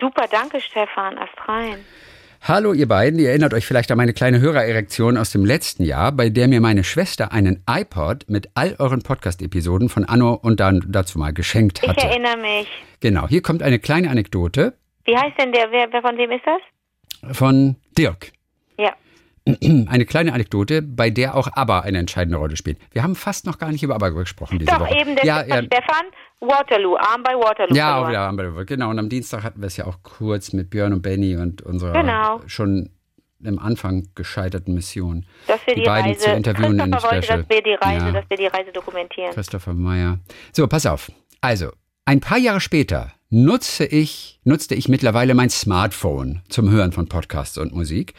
Super, 0.00 0.26
danke 0.30 0.60
Stefan, 0.60 1.18
Astrein. 1.18 1.84
Hallo 2.40 2.72
ihr 2.72 2.88
beiden, 2.88 3.18
ihr 3.18 3.30
erinnert 3.30 3.52
euch 3.52 3.66
vielleicht 3.66 3.90
an 3.90 3.98
meine 3.98 4.12
kleine 4.14 4.40
Hörererektion 4.40 5.18
aus 5.18 5.30
dem 5.30 5.44
letzten 5.44 5.84
Jahr, 5.84 6.12
bei 6.12 6.30
der 6.30 6.48
mir 6.48 6.60
meine 6.60 6.84
Schwester 6.84 7.32
einen 7.32 7.62
iPod 7.68 8.24
mit 8.28 8.48
all 8.54 8.76
euren 8.78 9.02
Podcast-Episoden 9.02 9.88
von 9.88 10.04
Anno 10.04 10.34
und 10.34 10.60
dann 10.60 10.82
dazu 10.88 11.18
mal 11.18 11.32
geschenkt 11.32 11.82
hatte. 11.82 11.94
Ich 11.98 12.04
erinnere 12.04 12.38
mich. 12.38 12.68
Genau, 13.00 13.28
hier 13.28 13.42
kommt 13.42 13.62
eine 13.62 13.78
kleine 13.78 14.08
Anekdote. 14.08 14.74
Wie 15.04 15.16
heißt 15.16 15.38
denn 15.38 15.52
der, 15.52 15.70
wer, 15.70 15.88
wer 15.90 16.00
von 16.00 16.16
wem 16.16 16.30
ist 16.30 16.44
das? 16.46 17.36
Von 17.36 17.76
Dirk. 17.98 18.32
Eine 19.88 20.04
kleine 20.04 20.32
Anekdote, 20.32 20.82
bei 20.82 21.10
der 21.10 21.34
auch 21.34 21.48
ABBA 21.52 21.80
eine 21.80 21.98
entscheidende 21.98 22.36
Rolle 22.38 22.56
spielt. 22.56 22.78
Wir 22.92 23.02
haben 23.02 23.14
fast 23.14 23.46
noch 23.46 23.58
gar 23.58 23.70
nicht 23.72 23.82
über 23.82 23.94
ABBA 23.94 24.10
gesprochen 24.10 24.58
diese 24.58 24.70
Doch, 24.72 24.80
Woche. 24.80 24.94
eben 25.00 25.16
der 25.16 25.24
ja, 25.24 25.42
ja. 25.44 25.62
Stefan, 25.62 26.06
Waterloo, 26.40 26.96
Arm 26.96 27.22
bei 27.22 27.32
Waterloo. 27.34 27.74
ja, 27.74 28.02
auch 28.02 28.08
wieder 28.08 28.20
Arm 28.20 28.36
bei 28.36 28.44
Waterloo. 28.46 28.66
Genau, 28.66 28.90
und 28.90 28.98
am 28.98 29.08
Dienstag 29.08 29.42
hatten 29.42 29.60
wir 29.60 29.66
es 29.66 29.76
ja 29.76 29.86
auch 29.86 30.02
kurz 30.02 30.52
mit 30.52 30.70
Björn 30.70 30.92
und 30.92 31.02
Benny 31.02 31.36
und 31.36 31.62
unserer 31.62 31.92
Genau. 31.92 32.40
schon 32.46 32.90
im 33.42 33.58
Anfang 33.58 34.08
gescheiterten 34.14 34.74
Mission. 34.74 35.24
Dass 35.46 35.64
wir 35.66 35.74
die, 35.76 35.82
beiden 35.82 36.10
Reise, 36.12 36.24
zu 36.24 36.30
interviewen 36.32 36.78
in 36.80 36.90
Christopher 36.90 37.12
wollte, 37.12 37.22
Special. 37.26 37.38
dass 37.38 37.48
wir 37.50 37.62
die 37.62 37.74
Reise, 37.74 38.06
Ja. 38.06 38.12
dass 38.12 38.24
wir 38.30 38.36
die 38.36 38.46
Reise 38.46 38.72
dokumentieren. 38.72 39.32
Christopher 39.32 39.74
Meyer. 39.74 40.18
So, 40.52 40.66
pass 40.66 40.86
auf. 40.86 41.10
Also, 41.40 41.70
ein 42.08 42.20
paar 42.20 42.38
Jahre 42.38 42.62
später 42.62 43.12
nutze 43.28 43.84
ich, 43.84 44.40
nutzte 44.42 44.74
ich 44.74 44.88
mittlerweile 44.88 45.34
mein 45.34 45.50
Smartphone 45.50 46.40
zum 46.48 46.70
Hören 46.70 46.92
von 46.92 47.06
Podcasts 47.06 47.58
und 47.58 47.74
Musik. 47.74 48.14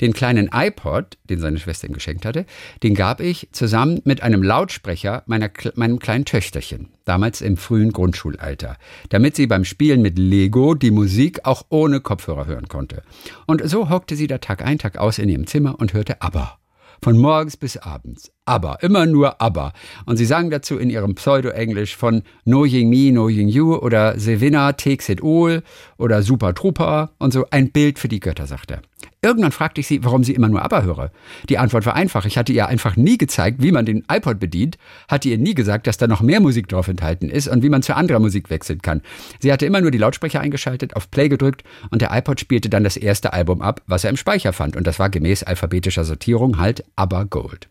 Den 0.00 0.14
kleinen 0.14 0.48
iPod, 0.50 1.18
den 1.24 1.40
seine 1.40 1.58
Schwester 1.58 1.86
ihm 1.86 1.92
geschenkt 1.92 2.24
hatte, 2.24 2.46
den 2.82 2.94
gab 2.94 3.20
ich 3.20 3.50
zusammen 3.52 4.00
mit 4.04 4.22
einem 4.22 4.42
Lautsprecher 4.42 5.24
meiner, 5.26 5.50
meinem 5.74 5.98
kleinen 5.98 6.24
Töchterchen, 6.24 6.88
damals 7.04 7.42
im 7.42 7.58
frühen 7.58 7.92
Grundschulalter, 7.92 8.78
damit 9.10 9.36
sie 9.36 9.46
beim 9.46 9.66
Spielen 9.66 10.00
mit 10.00 10.18
Lego 10.18 10.72
die 10.72 10.90
Musik 10.90 11.44
auch 11.44 11.66
ohne 11.68 12.00
Kopfhörer 12.00 12.46
hören 12.46 12.68
konnte. 12.68 13.02
Und 13.46 13.60
so 13.68 13.90
hockte 13.90 14.16
sie 14.16 14.26
da 14.26 14.38
Tag 14.38 14.64
ein, 14.64 14.78
Tag 14.78 14.96
aus 14.96 15.18
in 15.18 15.28
ihrem 15.28 15.46
Zimmer 15.46 15.78
und 15.78 15.92
hörte 15.92 16.22
ABBA. 16.22 16.58
Von 17.02 17.18
morgens 17.18 17.58
bis 17.58 17.76
abends. 17.76 18.33
Aber, 18.46 18.82
immer 18.82 19.06
nur 19.06 19.40
aber. 19.40 19.72
Und 20.04 20.18
sie 20.18 20.26
sang 20.26 20.50
dazu 20.50 20.78
in 20.78 20.90
ihrem 20.90 21.14
Pseudo-Englisch 21.14 21.96
von 21.96 22.22
Knowing 22.44 22.90
Me, 22.90 23.10
Knowing 23.10 23.48
You 23.48 23.76
oder 23.76 24.18
Sevina 24.18 24.72
takes 24.72 25.08
it 25.08 25.22
all 25.22 25.62
oder 25.96 26.22
Super 26.22 26.54
Trooper 26.54 27.12
und 27.18 27.32
so 27.32 27.46
ein 27.50 27.72
Bild 27.72 27.98
für 27.98 28.08
die 28.08 28.20
Götter, 28.20 28.46
sagt 28.46 28.70
er. 28.70 28.82
Irgendwann 29.22 29.52
fragte 29.52 29.80
ich 29.80 29.86
sie, 29.86 30.04
warum 30.04 30.22
sie 30.22 30.34
immer 30.34 30.50
nur 30.50 30.60
aber 30.60 30.82
höre. 30.82 31.10
Die 31.48 31.56
Antwort 31.56 31.86
war 31.86 31.94
einfach. 31.94 32.26
Ich 32.26 32.36
hatte 32.36 32.52
ihr 32.52 32.68
einfach 32.68 32.96
nie 32.96 33.16
gezeigt, 33.16 33.62
wie 33.62 33.72
man 33.72 33.86
den 33.86 34.04
iPod 34.12 34.38
bedient, 34.38 34.76
hatte 35.08 35.30
ihr 35.30 35.38
nie 35.38 35.54
gesagt, 35.54 35.86
dass 35.86 35.96
da 35.96 36.06
noch 36.06 36.20
mehr 36.20 36.40
Musik 36.40 36.68
drauf 36.68 36.88
enthalten 36.88 37.30
ist 37.30 37.48
und 37.48 37.62
wie 37.62 37.70
man 37.70 37.82
zu 37.82 37.96
anderer 37.96 38.18
Musik 38.18 38.50
wechseln 38.50 38.82
kann. 38.82 39.00
Sie 39.40 39.50
hatte 39.50 39.64
immer 39.64 39.80
nur 39.80 39.90
die 39.90 39.98
Lautsprecher 39.98 40.40
eingeschaltet, 40.40 40.94
auf 40.94 41.10
Play 41.10 41.30
gedrückt 41.30 41.64
und 41.90 42.02
der 42.02 42.14
iPod 42.14 42.38
spielte 42.38 42.68
dann 42.68 42.84
das 42.84 42.98
erste 42.98 43.32
Album 43.32 43.62
ab, 43.62 43.80
was 43.86 44.04
er 44.04 44.10
im 44.10 44.18
Speicher 44.18 44.52
fand. 44.52 44.76
Und 44.76 44.86
das 44.86 44.98
war 44.98 45.08
gemäß 45.08 45.42
alphabetischer 45.42 46.04
Sortierung 46.04 46.58
halt 46.58 46.84
aber 46.94 47.24
Gold. 47.24 47.68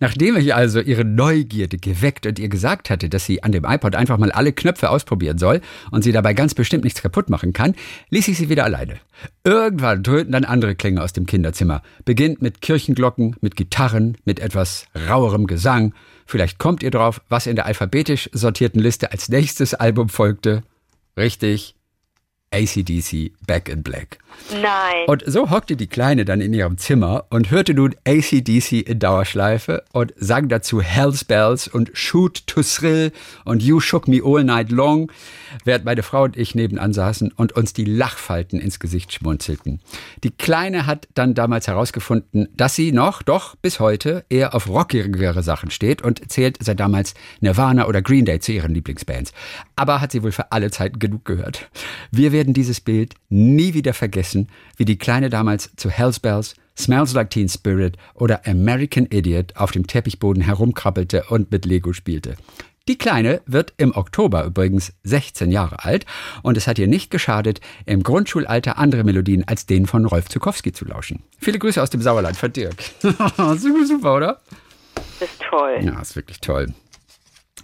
Nachdem 0.00 0.36
ich 0.36 0.54
also 0.54 0.80
ihre 0.80 1.04
Neugierde 1.04 1.78
geweckt 1.78 2.26
und 2.26 2.38
ihr 2.38 2.48
gesagt 2.48 2.90
hatte, 2.90 3.08
dass 3.08 3.26
sie 3.26 3.42
an 3.42 3.52
dem 3.52 3.64
iPod 3.64 3.94
einfach 3.94 4.18
mal 4.18 4.32
alle 4.32 4.52
Knöpfe 4.52 4.90
ausprobieren 4.90 5.38
soll 5.38 5.60
und 5.90 6.02
sie 6.02 6.12
dabei 6.12 6.34
ganz 6.34 6.54
bestimmt 6.54 6.84
nichts 6.84 7.02
kaputt 7.02 7.30
machen 7.30 7.52
kann, 7.52 7.74
ließ 8.10 8.28
ich 8.28 8.38
sie 8.38 8.48
wieder 8.48 8.64
alleine. 8.64 8.96
Irgendwann 9.44 10.02
dröhnten 10.02 10.32
dann 10.32 10.44
andere 10.44 10.74
Klänge 10.74 11.02
aus 11.02 11.12
dem 11.12 11.26
Kinderzimmer. 11.26 11.82
Beginnt 12.04 12.42
mit 12.42 12.60
Kirchenglocken, 12.60 13.36
mit 13.40 13.56
Gitarren, 13.56 14.16
mit 14.24 14.40
etwas 14.40 14.86
rauerem 15.08 15.46
Gesang. 15.46 15.94
Vielleicht 16.26 16.58
kommt 16.58 16.82
ihr 16.82 16.90
drauf, 16.90 17.20
was 17.28 17.46
in 17.46 17.56
der 17.56 17.66
alphabetisch 17.66 18.30
sortierten 18.32 18.80
Liste 18.80 19.12
als 19.12 19.28
nächstes 19.28 19.74
Album 19.74 20.08
folgte. 20.08 20.62
Richtig. 21.16 21.74
ACDC 22.50 23.32
Back 23.46 23.68
in 23.68 23.82
Black. 23.82 24.18
Nein. 24.52 25.06
Und 25.06 25.24
so 25.26 25.50
hockte 25.50 25.76
die 25.76 25.86
Kleine 25.86 26.24
dann 26.24 26.40
in 26.40 26.52
ihrem 26.52 26.76
Zimmer 26.76 27.24
und 27.30 27.50
hörte 27.50 27.74
nun 27.74 27.94
ACDC 28.06 28.72
in 28.86 28.98
Dauerschleife 28.98 29.84
und 29.92 30.12
sang 30.16 30.48
dazu 30.48 30.80
Hell's 30.82 31.24
Bells 31.24 31.68
und 31.68 31.90
Shoot 31.94 32.46
to 32.46 32.62
Thrill 32.62 33.12
und 33.44 33.62
You 33.62 33.80
Shook 33.80 34.06
Me 34.06 34.20
All 34.22 34.44
Night 34.44 34.70
Long, 34.70 35.10
während 35.64 35.84
meine 35.84 36.02
Frau 36.02 36.24
und 36.24 36.36
ich 36.36 36.54
nebenan 36.54 36.92
saßen 36.92 37.32
und 37.32 37.52
uns 37.52 37.72
die 37.72 37.84
Lachfalten 37.84 38.60
ins 38.60 38.80
Gesicht 38.80 39.12
schmunzelten. 39.12 39.80
Die 40.22 40.30
Kleine 40.30 40.86
hat 40.86 41.08
dann 41.14 41.34
damals 41.34 41.66
herausgefunden, 41.66 42.48
dass 42.56 42.74
sie 42.74 42.92
noch, 42.92 43.22
doch 43.22 43.56
bis 43.56 43.80
heute, 43.80 44.24
eher 44.28 44.54
auf 44.54 44.68
rockigere 44.68 45.42
Sachen 45.42 45.70
steht 45.70 46.02
und 46.02 46.30
zählt 46.30 46.58
seit 46.62 46.80
damals 46.80 47.14
Nirvana 47.40 47.86
oder 47.86 48.02
Green 48.02 48.24
Day 48.24 48.40
zu 48.40 48.52
ihren 48.52 48.74
Lieblingsbands. 48.74 49.32
Aber 49.76 50.00
hat 50.00 50.12
sie 50.12 50.22
wohl 50.22 50.32
für 50.32 50.52
alle 50.52 50.70
Zeiten 50.70 50.98
genug 50.98 51.24
gehört. 51.24 51.70
Wir 52.10 52.32
werden 52.32 52.52
dieses 52.52 52.80
Bild 52.80 53.14
nie 53.28 53.74
wieder 53.74 53.94
vergessen, 53.94 54.23
wie 54.76 54.84
die 54.84 54.98
Kleine 54.98 55.30
damals 55.30 55.70
zu 55.76 55.90
Hell's 55.90 56.20
Bells, 56.20 56.54
Smells 56.76 57.12
Like 57.12 57.30
Teen 57.30 57.48
Spirit 57.48 57.96
oder 58.14 58.46
American 58.46 59.06
Idiot 59.06 59.56
auf 59.56 59.70
dem 59.70 59.86
Teppichboden 59.86 60.42
herumkrabbelte 60.42 61.24
und 61.28 61.50
mit 61.52 61.64
Lego 61.64 61.92
spielte. 61.92 62.36
Die 62.86 62.98
Kleine 62.98 63.40
wird 63.46 63.72
im 63.78 63.96
Oktober 63.96 64.44
übrigens 64.44 64.92
16 65.04 65.50
Jahre 65.50 65.84
alt 65.84 66.04
und 66.42 66.58
es 66.58 66.66
hat 66.66 66.78
ihr 66.78 66.86
nicht 66.86 67.10
geschadet, 67.10 67.60
im 67.86 68.02
Grundschulalter 68.02 68.76
andere 68.76 69.04
Melodien 69.04 69.48
als 69.48 69.64
den 69.64 69.86
von 69.86 70.04
Rolf 70.04 70.28
Zukowski 70.28 70.72
zu 70.72 70.84
lauschen. 70.84 71.22
Viele 71.38 71.58
Grüße 71.58 71.82
aus 71.82 71.88
dem 71.88 72.02
Sauerland 72.02 72.36
von 72.36 72.52
Dirk. 72.52 72.82
super, 73.00 73.56
super, 73.86 74.16
oder? 74.16 74.40
Das 75.18 75.30
ist 75.30 75.40
toll. 75.48 75.78
Ja, 75.82 76.00
ist 76.00 76.16
wirklich 76.16 76.40
toll. 76.40 76.74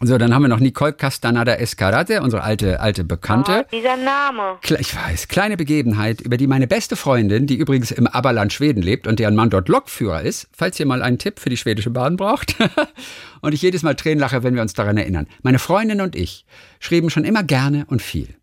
So, 0.03 0.17
dann 0.17 0.33
haben 0.33 0.41
wir 0.41 0.49
noch 0.49 0.61
Nicole 0.61 0.95
Castaneda 0.95 1.57
Escarate, 1.57 2.23
unsere 2.23 2.43
alte, 2.43 2.81
alte 2.81 3.05
Bekannte. 3.05 3.67
Oh, 3.67 3.77
dieser 3.77 3.99
Name. 3.99 4.59
Ich 4.63 4.97
weiß, 4.97 5.29
kleine 5.29 5.59
Begebenheit, 5.59 6.23
über 6.23 6.39
die 6.39 6.47
meine 6.47 6.67
beste 6.67 6.97
Freundin, 6.97 7.47
die 7.47 7.57
übrigens 7.57 7.91
im 7.91 8.07
Aberland 8.07 8.51
Schweden 8.55 8.83
lebt 8.83 9.07
und 9.07 9.19
deren 9.19 9.35
Mann 9.35 9.51
dort 9.51 9.69
Lokführer 9.69 10.23
ist, 10.23 10.49
falls 10.53 10.81
ihr 10.81 10.87
mal 10.87 11.03
einen 11.03 11.19
Tipp 11.19 11.39
für 11.39 11.51
die 11.51 11.59
schwedische 11.59 11.91
Bahn 11.91 12.17
braucht. 12.17 12.57
und 13.43 13.53
ich 13.53 13.61
jedes 13.61 13.83
Mal 13.83 13.95
Tränen 13.95 14.21
lache, 14.21 14.43
wenn 14.43 14.55
wir 14.55 14.63
uns 14.63 14.73
daran 14.73 14.97
erinnern. 14.97 15.27
Meine 15.43 15.59
Freundin 15.59 16.01
und 16.01 16.17
ich 16.17 16.47
schrieben 16.79 17.11
schon 17.11 17.25
immer 17.25 17.43
gerne 17.43 17.85
und 17.89 18.01
viel. 18.01 18.35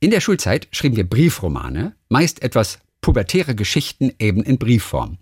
In 0.00 0.10
der 0.10 0.20
Schulzeit 0.20 0.68
schrieben 0.72 0.98
wir 0.98 1.08
Briefromane, 1.08 1.94
meist 2.10 2.42
etwas 2.42 2.80
pubertäre 3.00 3.54
Geschichten 3.54 4.12
eben 4.18 4.42
in 4.42 4.58
Briefform. 4.58 5.16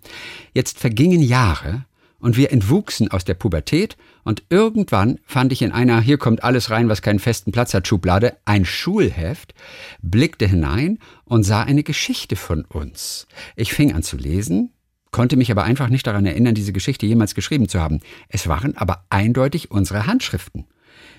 Jetzt 0.53 0.79
vergingen 0.79 1.21
Jahre 1.21 1.85
und 2.19 2.37
wir 2.37 2.51
entwuchsen 2.51 3.09
aus 3.09 3.25
der 3.25 3.33
Pubertät 3.33 3.97
und 4.23 4.43
irgendwann 4.49 5.19
fand 5.25 5.51
ich 5.51 5.61
in 5.61 5.71
einer 5.71 6.01
Hier 6.01 6.17
kommt 6.17 6.43
alles 6.43 6.69
rein, 6.69 6.89
was 6.89 7.01
keinen 7.01 7.19
festen 7.19 7.51
Platz 7.51 7.73
hat 7.73 7.87
Schublade 7.87 8.37
ein 8.45 8.65
Schulheft, 8.65 9.53
blickte 10.01 10.47
hinein 10.47 10.99
und 11.25 11.43
sah 11.43 11.63
eine 11.63 11.83
Geschichte 11.83 12.35
von 12.35 12.65
uns. 12.65 13.27
Ich 13.55 13.73
fing 13.73 13.93
an 13.93 14.03
zu 14.03 14.17
lesen, 14.17 14.73
konnte 15.11 15.37
mich 15.37 15.51
aber 15.51 15.63
einfach 15.63 15.89
nicht 15.89 16.07
daran 16.07 16.25
erinnern, 16.25 16.55
diese 16.55 16.73
Geschichte 16.73 17.05
jemals 17.05 17.35
geschrieben 17.35 17.69
zu 17.69 17.79
haben. 17.79 17.99
Es 18.29 18.47
waren 18.47 18.75
aber 18.77 19.05
eindeutig 19.09 19.71
unsere 19.71 20.07
Handschriften. 20.07 20.65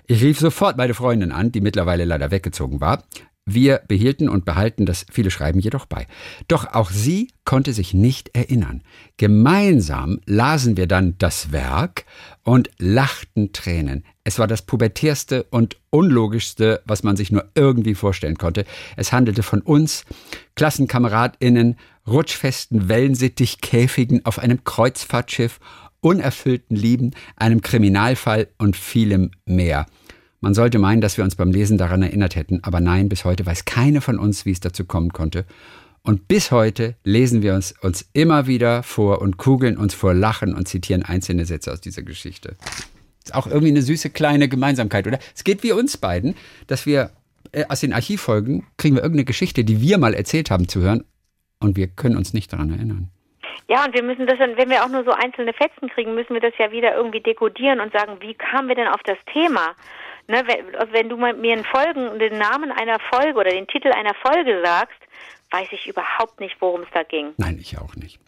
Ich 0.07 0.23
rief 0.23 0.39
sofort 0.39 0.77
meine 0.77 0.95
Freundin 0.95 1.33
an, 1.33 1.53
die 1.53 1.61
mittlerweile 1.61 2.05
leider 2.05 2.31
weggezogen 2.31 2.81
war. 2.81 3.05
Wir 3.51 3.81
behielten 3.89 4.29
und 4.29 4.45
behalten 4.45 4.85
das 4.85 5.07
viele 5.11 5.31
Schreiben 5.31 5.59
jedoch 5.59 5.87
bei. 5.87 6.07
Doch 6.49 6.75
auch 6.75 6.91
sie 6.91 7.31
konnte 7.45 7.73
sich 7.73 7.95
nicht 7.95 8.37
erinnern. 8.37 8.83
Gemeinsam 9.17 10.21
lasen 10.27 10.77
wir 10.77 10.87
dann 10.87 11.17
das 11.17 11.51
Werk 11.51 12.05
und 12.43 12.71
lachten 12.79 13.55
Tränen. 13.55 14.05
Es 14.23 14.39
war 14.39 14.47
das 14.47 14.63
pubertärste 14.63 15.45
und 15.45 15.79
unlogischste, 15.89 16.83
was 16.85 17.03
man 17.03 17.17
sich 17.17 17.33
nur 17.33 17.49
irgendwie 17.55 17.95
vorstellen 17.95 18.37
konnte. 18.37 18.67
Es 18.97 19.13
handelte 19.13 19.43
von 19.43 19.63
uns, 19.63 20.05
KlassenkameradInnen, 20.55 21.77
rutschfesten 22.07 22.91
Wellensittichkäfigen 22.91 24.27
auf 24.27 24.39
einem 24.39 24.63
Kreuzfahrtschiff, 24.65 25.59
unerfüllten 26.01 26.77
Lieben, 26.77 27.13
einem 27.37 27.63
Kriminalfall 27.63 28.49
und 28.59 28.77
vielem 28.77 29.31
mehr. 29.47 29.87
Man 30.41 30.55
sollte 30.55 30.79
meinen, 30.79 31.01
dass 31.01 31.17
wir 31.17 31.25
uns 31.25 31.35
beim 31.35 31.51
Lesen 31.51 31.79
daran 31.79 32.03
erinnert 32.03 32.37
hätten, 32.37 32.61
aber 32.63 32.81
nein, 32.81 33.09
bis 33.09 33.25
heute 33.25 33.45
weiß 33.45 33.65
keine 33.65 34.01
von 34.01 34.19
uns, 34.19 34.45
wie 34.45 34.53
es 34.53 34.61
dazu 34.61 34.85
kommen 34.85 35.13
konnte. 35.13 35.45
Und 36.03 36.29
bis 36.29 36.53
heute 36.53 36.95
lesen 37.05 37.43
wir 37.43 37.55
uns, 37.55 37.75
uns 37.83 38.09
immer 38.13 38.47
wieder 38.47 38.83
vor 38.83 39.21
und 39.21 39.37
kugeln 39.37 39.77
uns 39.77 39.95
vor 39.95 40.15
Lachen 40.15 40.55
und 40.55 40.69
zitieren 40.69 41.03
einzelne 41.03 41.45
Sätze 41.45 41.73
aus 41.73 41.81
dieser 41.81 42.03
Geschichte. 42.03 42.57
Ist 43.25 43.35
auch 43.35 43.47
irgendwie 43.47 43.69
eine 43.69 43.83
süße 43.83 44.11
kleine 44.11 44.49
Gemeinsamkeit, 44.49 45.07
oder? 45.07 45.19
Es 45.35 45.45
geht 45.45 45.63
wie 45.63 45.73
uns 45.73 45.97
beiden, 45.97 46.35
dass 46.67 46.87
wir 46.87 47.11
äh, 47.53 47.65
aus 47.69 47.81
den 47.81 47.93
Archivfolgen 47.93 48.67
kriegen 48.77 48.95
wir 48.95 49.03
irgendeine 49.03 49.25
Geschichte, 49.25 49.65
die 49.65 49.81
wir 49.81 49.99
mal 49.99 50.15
erzählt 50.15 50.51
haben, 50.51 50.69
zu 50.69 50.81
hören 50.81 51.05
und 51.61 51.77
wir 51.77 51.89
können 51.89 52.17
uns 52.17 52.33
nicht 52.33 52.53
daran 52.53 52.71
erinnern. 52.71 53.11
Ja, 53.69 53.85
und 53.85 53.93
wir 53.93 54.03
müssen 54.03 54.27
das 54.27 54.39
dann, 54.39 54.57
wenn 54.57 54.71
wir 54.71 54.83
auch 54.83 54.89
nur 54.89 55.05
so 55.05 55.11
einzelne 55.11 55.53
Fetzen 55.53 55.91
kriegen, 55.91 56.15
müssen 56.15 56.33
wir 56.33 56.41
das 56.41 56.55
ja 56.59 56.73
wieder 56.73 56.95
irgendwie 56.95 57.21
dekodieren 57.21 57.81
und 57.81 57.93
sagen, 57.93 58.17
wie 58.21 58.33
kamen 58.33 58.69
wir 58.69 58.77
denn 58.77 58.89
auf 58.89 59.03
das 59.05 59.19
Thema? 59.31 59.75
Ne, 60.29 60.43
wenn, 60.47 60.93
wenn 60.93 61.09
du 61.09 61.17
mir 61.17 61.53
einen 61.53 61.65
Folgen, 61.65 62.19
den 62.19 62.37
Namen 62.37 62.71
einer 62.71 62.99
Folge 63.11 63.39
oder 63.39 63.51
den 63.51 63.67
Titel 63.67 63.91
einer 63.93 64.15
Folge 64.15 64.61
sagst, 64.63 64.99
weiß 65.51 65.69
ich 65.73 65.87
überhaupt 65.87 66.39
nicht, 66.39 66.57
worum 66.61 66.83
es 66.83 66.89
da 66.93 67.03
ging. 67.03 67.33
Nein, 67.39 67.59
ich 67.59 67.79
auch 67.79 67.95
nicht. 67.97 68.21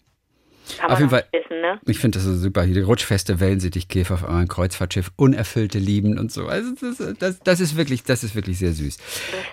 Kann 0.79 0.91
Auf 0.91 0.99
jeden 0.99 1.11
Fall. 1.11 1.25
wissen, 1.33 1.61
ne? 1.61 1.81
Ich 1.87 1.99
finde 1.99 2.19
das 2.19 2.25
so 2.25 2.35
super. 2.35 2.67
Die 2.67 2.81
rutschfeste 2.81 3.41
Wellensittichkäfer 3.41 4.15
auf 4.15 4.29
einem 4.29 4.49
Kreuzfahrtschiff, 4.49 5.11
unerfüllte 5.17 5.79
Lieben 5.79 6.19
und 6.19 6.33
so. 6.33 6.47
Also 6.47 6.73
das, 6.81 7.17
das, 7.19 7.39
das, 7.41 7.61
ist 7.61 7.77
wirklich, 7.77 8.05
das 8.05 8.25
ist 8.25 8.35
wirklich 8.35 8.59
sehr 8.59 8.73
süß. 8.73 8.99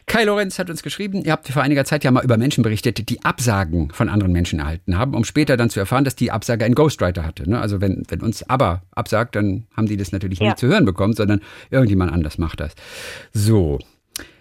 Kai 0.05 0.23
Lorenz 0.23 0.59
hat 0.59 0.69
uns 0.69 0.83
geschrieben, 0.83 1.23
ihr 1.23 1.31
habt 1.31 1.47
vor 1.47 1.61
einiger 1.61 1.85
Zeit 1.85 2.03
ja 2.03 2.11
mal 2.11 2.23
über 2.23 2.37
Menschen 2.37 2.63
berichtet, 2.63 3.09
die 3.09 3.23
Absagen 3.23 3.91
von 3.91 4.09
anderen 4.09 4.31
Menschen 4.31 4.59
erhalten 4.59 4.97
haben, 4.97 5.15
um 5.15 5.23
später 5.23 5.57
dann 5.57 5.69
zu 5.69 5.79
erfahren, 5.79 6.03
dass 6.03 6.15
die 6.15 6.31
Absage 6.31 6.65
ein 6.65 6.75
Ghostwriter 6.75 7.25
hatte. 7.25 7.49
Ne? 7.49 7.59
Also 7.59 7.81
wenn, 7.81 8.03
wenn 8.09 8.21
uns 8.21 8.47
aber 8.49 8.83
absagt, 8.91 9.35
dann 9.35 9.67
haben 9.75 9.87
die 9.87 9.97
das 9.97 10.11
natürlich 10.11 10.39
ja. 10.39 10.49
nie 10.49 10.55
zu 10.55 10.67
hören 10.67 10.85
bekommen, 10.85 11.13
sondern 11.13 11.41
irgendjemand 11.69 12.11
anders 12.11 12.37
macht 12.37 12.59
das. 12.59 12.73
So. 13.33 13.79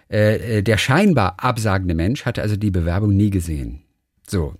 Äh, 0.09 0.57
äh 0.57 0.61
der 0.61 0.77
scheinbar 0.77 1.35
absagende 1.37 1.93
Mensch 1.93 2.25
hatte 2.25 2.41
also 2.41 2.55
die 2.55 2.71
Bewerbung 2.71 3.15
nie 3.15 3.29
gesehen. 3.29 3.83
So. 4.27 4.55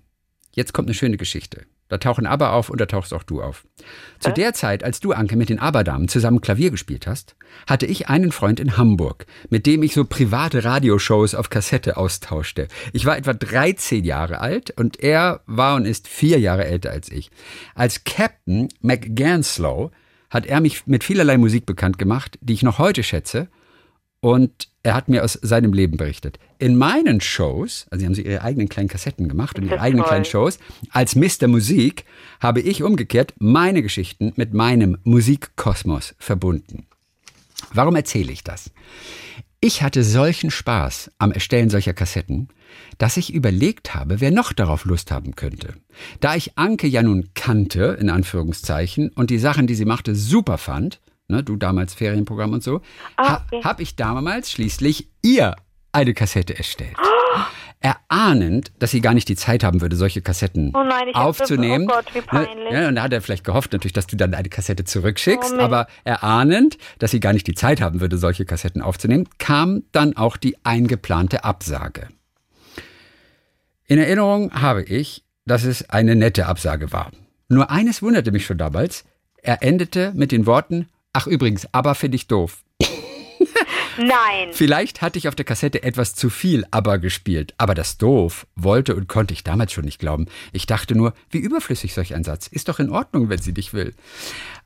Jetzt 0.54 0.72
kommt 0.72 0.88
eine 0.88 0.94
schöne 0.94 1.16
Geschichte. 1.16 1.66
Da 1.88 1.98
tauchen 1.98 2.26
Aber 2.26 2.52
auf 2.52 2.68
und 2.68 2.80
da 2.80 2.86
tauchst 2.86 3.14
auch 3.14 3.22
du 3.22 3.42
auf. 3.42 3.64
Zu 4.18 4.30
der 4.30 4.52
Zeit, 4.52 4.84
als 4.84 5.00
du, 5.00 5.12
Anke, 5.12 5.36
mit 5.36 5.48
den 5.48 5.58
Aberdamen 5.58 6.08
zusammen 6.08 6.40
Klavier 6.40 6.70
gespielt 6.70 7.06
hast, 7.06 7.34
hatte 7.66 7.86
ich 7.86 8.08
einen 8.08 8.30
Freund 8.30 8.60
in 8.60 8.76
Hamburg, 8.76 9.26
mit 9.48 9.64
dem 9.64 9.82
ich 9.82 9.94
so 9.94 10.04
private 10.04 10.64
Radioshows 10.64 11.34
auf 11.34 11.48
Kassette 11.48 11.96
austauschte. 11.96 12.68
Ich 12.92 13.06
war 13.06 13.16
etwa 13.16 13.32
13 13.32 14.04
Jahre 14.04 14.40
alt 14.40 14.70
und 14.72 15.00
er 15.00 15.40
war 15.46 15.76
und 15.76 15.86
ist 15.86 16.08
vier 16.08 16.38
Jahre 16.38 16.66
älter 16.66 16.90
als 16.90 17.10
ich. 17.10 17.30
Als 17.74 18.04
Captain 18.04 18.68
McGanslow 18.82 19.90
hat 20.28 20.44
er 20.44 20.60
mich 20.60 20.86
mit 20.86 21.04
vielerlei 21.04 21.38
Musik 21.38 21.64
bekannt 21.64 21.98
gemacht, 21.98 22.38
die 22.42 22.52
ich 22.52 22.62
noch 22.62 22.78
heute 22.78 23.02
schätze 23.02 23.48
und 24.20 24.67
er 24.82 24.94
hat 24.94 25.08
mir 25.08 25.24
aus 25.24 25.38
seinem 25.42 25.72
Leben 25.72 25.96
berichtet. 25.96 26.38
In 26.58 26.76
meinen 26.76 27.20
Shows, 27.20 27.86
also 27.90 28.04
haben 28.04 28.14
sie 28.14 28.22
ihre 28.22 28.42
eigenen 28.42 28.68
kleinen 28.68 28.88
Kassetten 28.88 29.28
gemacht 29.28 29.58
und 29.58 29.66
ihre 29.66 29.80
eigenen 29.80 30.02
toll. 30.02 30.08
kleinen 30.08 30.24
Shows, 30.24 30.58
als 30.90 31.16
Mr. 31.16 31.48
Musik 31.48 32.04
habe 32.40 32.60
ich 32.60 32.82
umgekehrt 32.82 33.34
meine 33.38 33.82
Geschichten 33.82 34.32
mit 34.36 34.54
meinem 34.54 34.98
Musikkosmos 35.04 36.14
verbunden. 36.18 36.86
Warum 37.72 37.96
erzähle 37.96 38.32
ich 38.32 38.44
das? 38.44 38.70
Ich 39.60 39.82
hatte 39.82 40.04
solchen 40.04 40.52
Spaß 40.52 41.10
am 41.18 41.32
Erstellen 41.32 41.68
solcher 41.68 41.92
Kassetten, 41.92 42.48
dass 42.98 43.16
ich 43.16 43.34
überlegt 43.34 43.94
habe, 43.94 44.20
wer 44.20 44.30
noch 44.30 44.52
darauf 44.52 44.84
Lust 44.84 45.10
haben 45.10 45.34
könnte. 45.34 45.74
Da 46.20 46.36
ich 46.36 46.56
Anke 46.56 46.86
ja 46.86 47.02
nun 47.02 47.30
kannte, 47.34 47.98
in 48.00 48.08
Anführungszeichen, 48.08 49.10
und 49.10 49.30
die 49.30 49.38
Sachen, 49.38 49.66
die 49.66 49.74
sie 49.74 49.84
machte, 49.84 50.14
super 50.14 50.58
fand, 50.58 51.00
ne, 51.28 51.42
du 51.42 51.56
damals 51.56 51.94
Ferienprogramm 51.94 52.52
und 52.52 52.62
so, 52.62 52.80
ah, 53.16 53.42
okay. 53.46 53.60
ha, 53.62 53.68
habe 53.68 53.82
ich 53.82 53.96
damals 53.96 54.50
schließlich 54.50 55.08
ihr 55.22 55.54
eine 55.92 56.14
Kassette 56.14 56.56
erstellt. 56.56 56.96
Oh. 56.98 57.40
Erahnend, 57.80 58.72
dass 58.80 58.90
sie 58.90 59.00
gar 59.00 59.14
nicht 59.14 59.28
die 59.28 59.36
Zeit 59.36 59.62
haben 59.62 59.80
würde, 59.80 59.94
solche 59.94 60.20
Kassetten 60.20 60.72
oh 60.74 60.82
nein, 60.82 61.14
aufzunehmen. 61.14 61.86
oh 61.88 61.94
Gott, 61.94 62.32
ne. 62.32 62.72
Ja, 62.72 62.88
und 62.88 62.96
da 62.96 63.02
hat 63.02 63.12
er 63.12 63.22
vielleicht 63.22 63.44
gehofft 63.44 63.72
natürlich, 63.72 63.92
dass 63.92 64.08
du 64.08 64.16
dann 64.16 64.34
eine 64.34 64.48
Kassette 64.48 64.82
zurückschickst, 64.82 65.54
oh, 65.56 65.60
aber 65.60 65.86
erahnend, 66.02 66.76
dass 66.98 67.12
sie 67.12 67.20
gar 67.20 67.32
nicht 67.32 67.46
die 67.46 67.54
Zeit 67.54 67.80
haben 67.80 68.00
würde, 68.00 68.18
solche 68.18 68.44
Kassetten 68.44 68.82
aufzunehmen, 68.82 69.28
kam 69.38 69.84
dann 69.92 70.16
auch 70.16 70.36
die 70.36 70.56
eingeplante 70.64 71.44
Absage. 71.44 72.08
In 73.86 73.98
Erinnerung 73.98 74.52
habe 74.52 74.82
ich, 74.82 75.22
dass 75.46 75.62
es 75.62 75.88
eine 75.88 76.16
nette 76.16 76.46
Absage 76.46 76.92
war. 76.92 77.12
Nur 77.48 77.70
eines 77.70 78.02
wunderte 78.02 78.32
mich 78.32 78.44
schon 78.44 78.58
damals. 78.58 79.04
Er 79.40 79.62
endete 79.62 80.12
mit 80.16 80.32
den 80.32 80.46
Worten, 80.46 80.88
Ach 81.20 81.26
übrigens, 81.26 81.66
aber 81.72 81.96
finde 81.96 82.14
ich 82.14 82.28
doof. 82.28 82.62
Nein. 83.98 84.50
Vielleicht 84.52 85.02
hatte 85.02 85.18
ich 85.18 85.26
auf 85.26 85.34
der 85.34 85.44
Kassette 85.44 85.82
etwas 85.82 86.14
zu 86.14 86.30
viel 86.30 86.64
aber 86.70 87.00
gespielt, 87.00 87.54
aber 87.58 87.74
das 87.74 87.98
doof 87.98 88.46
wollte 88.54 88.94
und 88.94 89.08
konnte 89.08 89.34
ich 89.34 89.42
damals 89.42 89.72
schon 89.72 89.84
nicht 89.84 89.98
glauben. 89.98 90.26
Ich 90.52 90.66
dachte 90.66 90.94
nur, 90.94 91.14
wie 91.30 91.38
überflüssig 91.38 91.92
solch 91.92 92.14
ein 92.14 92.22
Satz. 92.22 92.46
Ist 92.46 92.68
doch 92.68 92.78
in 92.78 92.90
Ordnung, 92.90 93.30
wenn 93.30 93.40
sie 93.40 93.52
dich 93.52 93.74
will. 93.74 93.94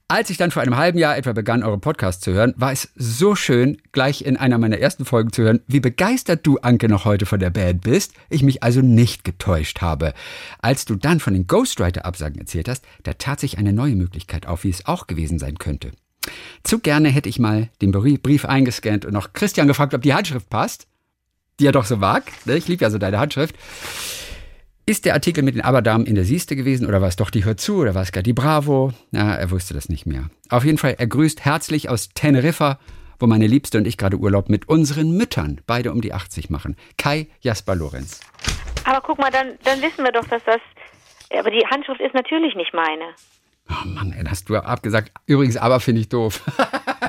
Als 0.09 0.29
ich 0.29 0.37
dann 0.37 0.51
vor 0.51 0.61
einem 0.61 0.77
halben 0.77 0.99
Jahr 0.99 1.17
etwa 1.17 1.33
begann, 1.33 1.63
eure 1.63 1.79
Podcast 1.79 2.21
zu 2.21 2.35
hören, 2.35 2.53
war 2.59 2.71
es 2.71 2.93
so 2.97 3.35
schön, 3.35 3.79
gleich 3.93 4.21
in 4.21 4.37
einer 4.37 4.59
meiner 4.59 4.77
ersten 4.77 5.07
Folgen 5.07 5.33
zu 5.33 5.41
hören, 5.45 5.61
wie 5.69 5.81
begeistert 5.81 6.47
du, 6.47 6.59
Anke, 6.59 6.91
noch 6.91 7.07
heute 7.07 7.25
von 7.25 7.41
der 7.41 7.49
Band 7.49 7.81
bist. 7.81 8.13
Ich 8.29 8.43
mich 8.43 8.63
also 8.63 8.83
nicht 8.83 9.25
getäuscht 9.25 9.81
habe. 9.81 10.13
Als 10.59 10.85
du 10.85 10.97
dann 10.97 11.19
von 11.19 11.33
den 11.33 11.47
Ghostwriter-Absagen 11.47 12.39
erzählt 12.39 12.69
hast, 12.69 12.85
da 13.05 13.15
tat 13.15 13.41
sich 13.41 13.57
eine 13.57 13.73
neue 13.73 13.97
Möglichkeit 13.97 14.47
auf, 14.47 14.65
wie 14.65 14.71
es 14.71 14.85
auch 14.85 15.07
gewesen 15.07 15.39
sein 15.39 15.57
könnte. 15.57 15.93
Zu 16.63 16.79
gerne 16.79 17.09
hätte 17.09 17.29
ich 17.29 17.39
mal 17.39 17.69
den 17.81 17.93
Brief 17.93 18.45
eingescannt 18.45 19.05
und 19.05 19.13
noch 19.13 19.33
Christian 19.33 19.67
gefragt, 19.67 19.95
ob 19.95 20.03
die 20.03 20.15
Handschrift 20.15 20.49
passt, 20.51 20.87
die 21.61 21.67
er 21.67 21.73
doch 21.73 21.85
so 21.85 21.97
mag. 21.97 22.25
Ne? 22.45 22.57
Ich 22.57 22.69
liebe 22.69 22.83
ja 22.83 22.91
so 22.91 22.99
deine 22.99 23.19
Handschrift. 23.19 23.57
Ist 24.85 25.05
der 25.05 25.15
Artikel 25.15 25.45
mit 25.45 25.55
den 25.55 25.63
Aberdamen 25.63 26.07
in 26.07 26.17
der 26.17 26.25
Sieste 26.25 26.57
gewesen 26.57 26.87
oder 26.87 27.01
war 27.01 27.09
es 27.09 27.17
doch 27.17 27.31
die 27.31 27.45
Hör 27.45 27.57
zu 27.57 27.77
oder 27.77 27.95
war 27.95 28.03
es 28.03 28.11
gar 28.11 28.25
die 28.25 28.33
Bravo? 28.33 28.93
Na, 29.13 29.37
er 29.37 29.51
wusste 29.53 29.75
das 29.75 29.89
nicht 29.89 30.07
mehr. 30.07 30.29
Auf 30.49 30.65
jeden 30.65 30.79
Fall, 30.79 30.97
er 30.99 31.07
grüßt 31.07 31.45
herzlich 31.45 31.89
aus 31.89 32.09
Teneriffa, 32.09 32.81
wo 33.21 33.29
meine 33.29 33.47
Liebste 33.47 33.79
und 33.79 33.87
ich 33.87 33.97
gerade 33.97 34.17
Urlaub 34.17 34.49
mit 34.49 34.69
unseren 34.69 35.17
Müttern, 35.17 35.61
beide 35.69 35.93
um 35.93 36.01
die 36.01 36.13
80 36.13 36.51
machen. 36.51 36.77
Kai 36.99 37.29
Jasper 37.41 37.77
Lorenz. 37.77 38.21
Aber 38.85 39.01
guck 39.01 39.19
mal, 39.19 39.31
dann, 39.31 39.53
dann 39.63 39.81
wissen 39.81 40.05
wir 40.05 40.11
doch, 40.11 40.27
dass 40.27 40.43
das. 40.45 40.61
Aber 41.31 41.51
die 41.51 41.65
Handschrift 41.71 42.01
ist 42.01 42.15
natürlich 42.15 42.57
nicht 42.57 42.75
meine. 42.75 43.15
Oh 43.71 43.87
Mann, 43.87 44.13
ey, 44.17 44.25
hast 44.29 44.49
du 44.49 44.57
abgesagt. 44.57 45.13
Übrigens, 45.27 45.57
aber 45.57 45.81
finde 45.81 46.01
ich 46.01 46.09
doof. 46.09 46.43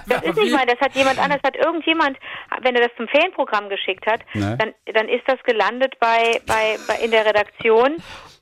das 0.08 0.24
ist 0.24 0.38
nicht 0.38 0.54
mein, 0.54 0.68
das 0.68 0.80
hat 0.80 0.95
jemand 0.95 1.20
anders, 1.20 1.39
hat 1.43 1.56
irgendjemand, 1.56 2.18
wenn 2.62 2.76
er 2.76 2.88
das 2.88 2.95
zum 2.97 3.08
Ferienprogramm 3.08 3.70
geschickt 3.70 4.06
hat, 4.06 4.22
ne? 4.34 4.58
dann, 4.60 4.74
dann 4.93 5.10
ist 5.10 5.24
das 5.28 5.41
gelandet 5.43 5.95
bei, 5.99 6.41
bei, 6.45 6.78
bei 6.88 6.95
in 7.04 7.12
der 7.12 7.26
Redaktion 7.26 7.97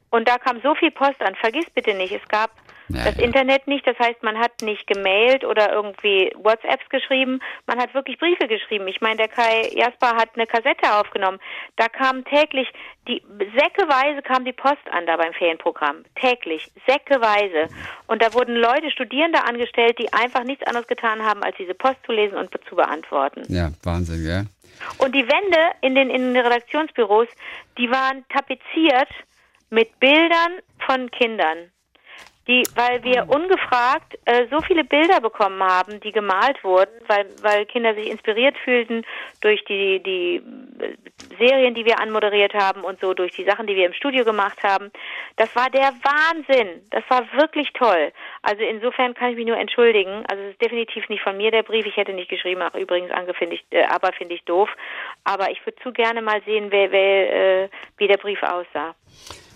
und 0.09 0.27
da 0.27 0.37
kam 0.37 0.61
so 0.61 0.75
viel 0.75 0.91
Post 0.91 1.21
an. 1.21 1.35
Vergiss 1.35 1.65
bitte 1.73 1.93
nicht, 1.93 2.11
es 2.11 2.27
gab 2.27 2.51
ja, 2.93 3.05
das 3.05 3.17
ja. 3.17 3.23
Internet 3.23 3.67
nicht, 3.67 3.85
das 3.85 3.97
heißt, 3.99 4.23
man 4.23 4.37
hat 4.37 4.61
nicht 4.61 4.87
gemailt 4.87 5.43
oder 5.43 5.71
irgendwie 5.71 6.31
WhatsApps 6.35 6.87
geschrieben, 6.89 7.39
man 7.67 7.79
hat 7.79 7.93
wirklich 7.93 8.17
Briefe 8.17 8.47
geschrieben. 8.47 8.87
Ich 8.87 9.01
meine, 9.01 9.17
der 9.17 9.27
Kai 9.27 9.69
Jasper 9.73 10.15
hat 10.15 10.29
eine 10.35 10.47
Kassette 10.47 10.93
aufgenommen. 10.93 11.39
Da 11.77 11.87
kam 11.87 12.23
täglich, 12.25 12.67
die 13.07 13.21
säckeweise 13.37 14.21
kam 14.21 14.45
die 14.45 14.53
Post 14.53 14.87
an 14.91 15.05
da 15.05 15.17
beim 15.17 15.33
Ferienprogramm. 15.33 16.03
Täglich, 16.15 16.71
säckeweise. 16.87 17.67
Und 18.07 18.21
da 18.21 18.33
wurden 18.33 18.55
Leute, 18.55 18.91
Studierende 18.91 19.43
angestellt, 19.43 19.97
die 19.99 20.11
einfach 20.13 20.43
nichts 20.43 20.65
anderes 20.67 20.87
getan 20.87 21.23
haben, 21.23 21.43
als 21.43 21.55
diese 21.57 21.73
Post 21.73 21.97
zu 22.05 22.11
lesen 22.11 22.37
und 22.37 22.51
zu 22.67 22.75
beantworten. 22.75 23.43
Ja, 23.47 23.71
Wahnsinn, 23.83 24.25
ja. 24.25 24.43
Und 24.97 25.13
die 25.13 25.27
Wände 25.27 25.59
in 25.81 25.95
den, 25.95 26.09
in 26.09 26.33
den 26.33 26.43
Redaktionsbüros, 26.43 27.27
die 27.77 27.89
waren 27.89 28.25
tapeziert 28.29 29.09
mit 29.69 29.99
Bildern 29.99 30.53
von 30.85 31.09
Kindern 31.11 31.71
die, 32.47 32.63
weil 32.75 33.03
wir 33.03 33.29
ungefragt 33.29 34.17
äh, 34.25 34.47
so 34.49 34.59
viele 34.61 34.83
Bilder 34.83 35.21
bekommen 35.21 35.61
haben, 35.61 35.99
die 35.99 36.11
gemalt 36.11 36.63
wurden, 36.63 36.91
weil, 37.07 37.27
weil 37.41 37.65
Kinder 37.65 37.93
sich 37.93 38.09
inspiriert 38.09 38.57
fühlten 38.63 39.03
durch 39.41 39.63
die, 39.65 40.01
die 40.01 40.41
Serien, 41.37 41.75
die 41.75 41.85
wir 41.85 41.99
anmoderiert 41.99 42.53
haben 42.53 42.83
und 42.83 42.99
so 42.99 43.13
durch 43.13 43.33
die 43.33 43.43
Sachen, 43.43 43.67
die 43.67 43.75
wir 43.75 43.85
im 43.85 43.93
Studio 43.93 44.25
gemacht 44.25 44.57
haben. 44.63 44.91
Das 45.35 45.55
war 45.55 45.69
der 45.69 45.93
Wahnsinn. 46.03 46.81
Das 46.89 47.03
war 47.09 47.31
wirklich 47.33 47.71
toll. 47.73 48.11
Also 48.41 48.63
insofern 48.63 49.13
kann 49.13 49.31
ich 49.31 49.35
mich 49.35 49.47
nur 49.47 49.57
entschuldigen. 49.57 50.23
Also 50.27 50.43
es 50.43 50.51
ist 50.51 50.61
definitiv 50.61 51.07
nicht 51.09 51.21
von 51.21 51.37
mir 51.37 51.51
der 51.51 51.63
Brief. 51.63 51.85
Ich 51.85 51.97
hätte 51.97 52.13
nicht 52.13 52.29
geschrieben, 52.29 52.61
ach 52.63 52.73
übrigens, 52.73 53.11
Anke 53.11 53.35
finde 53.35 53.55
ich, 53.55 53.65
äh, 53.69 53.83
aber 53.83 54.11
finde 54.13 54.33
ich 54.33 54.43
doof. 54.45 54.69
Aber 55.23 55.51
ich 55.51 55.63
würde 55.65 55.81
zu 55.83 55.91
gerne 55.91 56.21
mal 56.21 56.41
sehen, 56.45 56.67
wer, 56.71 56.91
wer, 56.91 57.63
äh, 57.63 57.69
wie 57.97 58.07
der 58.07 58.17
Brief 58.17 58.41
aussah. 58.41 58.95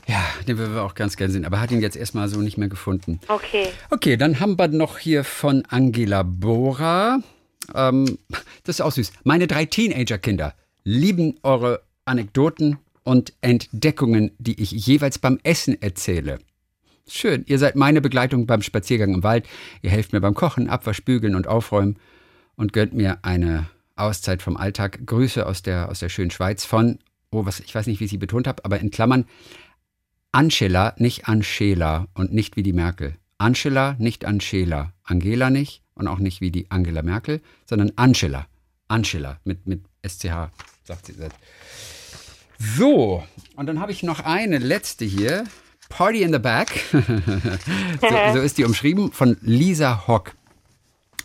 Ja, 0.08 0.24
den 0.48 0.58
würden 0.58 0.76
wir 0.76 0.84
auch 0.84 0.94
ganz 0.94 1.18
gerne 1.18 1.34
sehen, 1.34 1.46
aber 1.46 1.60
hat 1.60 1.72
ihn 1.72 1.82
jetzt 1.82 1.98
erstmal 1.98 2.28
so 2.28 2.40
nicht 2.40 2.58
mehr 2.58 2.68
gefunden. 2.68 3.20
Okay. 3.28 3.68
Okay, 3.90 4.18
dann 4.18 4.40
haben 4.40 4.58
wir 4.60 4.68
noch 4.68 5.00
hier 5.00 5.24
von 5.24 5.64
Angela 5.68 6.24
Bora. 6.24 7.20
Ähm, 7.74 8.18
das 8.64 8.76
ist 8.76 8.82
auch 8.82 8.92
süß. 8.92 9.12
Meine 9.24 9.48
drei 9.48 9.66
Teenager-Kinder 9.66 10.54
lieben 10.84 11.38
eure 11.42 11.82
Anekdoten 12.06 12.78
und 13.04 13.34
Entdeckungen, 13.42 14.32
die 14.38 14.62
ich 14.62 14.72
jeweils 14.72 15.18
beim 15.18 15.40
Essen 15.44 15.82
erzähle. 15.82 16.40
Schön, 17.08 17.44
ihr 17.48 17.60
seid 17.60 17.76
meine 17.76 18.02
Begleitung 18.02 18.48
beim 18.48 18.62
Spaziergang 18.62 19.14
im 19.14 19.24
Wald. 19.24 19.48
Ihr 19.82 19.92
helft 19.92 20.14
mir 20.14 20.22
beim 20.22 20.34
Kochen, 20.34 20.70
Abwaschbügeln 20.70 21.36
und 21.36 21.48
Aufräumen 21.48 21.98
und 22.56 22.74
gönnt 22.74 22.94
mir 22.94 23.20
eine 23.22 23.68
Auszeit 23.96 24.42
vom 24.42 24.58
Alltag. 24.58 25.00
Grüße 25.06 25.46
aus 25.46 25.62
der, 25.62 25.90
aus 25.90 26.00
der 26.00 26.10
schönen 26.10 26.32
Schweiz 26.32 26.66
von, 26.66 27.00
oh, 27.32 27.46
was, 27.46 27.60
ich 27.60 27.74
weiß 27.74 27.86
nicht, 27.88 28.00
wie 28.00 28.06
ich 28.06 28.12
sie 28.12 28.18
betont 28.18 28.48
habe, 28.48 28.66
aber 28.66 28.80
in 28.80 28.90
Klammern, 28.90 29.26
Angela, 30.36 30.94
nicht 30.98 31.30
Angela 31.30 32.10
und 32.14 32.34
nicht 32.34 32.58
wie 32.58 32.64
die 32.64 32.74
Merkel. 32.74 33.16
Angela, 33.38 33.96
nicht 34.00 34.26
Angela. 34.26 34.92
Angela 35.06 35.50
nicht 35.50 35.82
und 35.94 36.10
auch 36.10 36.20
nicht 36.20 36.42
wie 36.42 36.52
die 36.52 36.70
Angela 36.70 37.04
Merkel, 37.04 37.40
sondern 37.66 37.94
Angela. 37.96 38.46
Angela 38.90 39.40
mit, 39.46 39.66
mit 39.66 39.86
SCH, 40.06 40.52
sagt 40.84 41.06
sie 41.06 41.14
selbst. 41.14 41.40
So, 42.60 43.24
und 43.56 43.68
dann 43.68 43.80
habe 43.80 43.94
ich 43.94 44.04
noch 44.04 44.26
eine 44.26 44.58
letzte 44.58 45.06
hier. 45.06 45.46
Party 45.88 46.24
in 46.24 46.34
the 46.34 46.40
Back. 46.40 46.84
so, 46.92 48.34
so 48.34 48.42
ist 48.42 48.58
die 48.58 48.66
umschrieben 48.66 49.14
von 49.14 49.38
Lisa 49.40 50.06
Hock. 50.06 50.36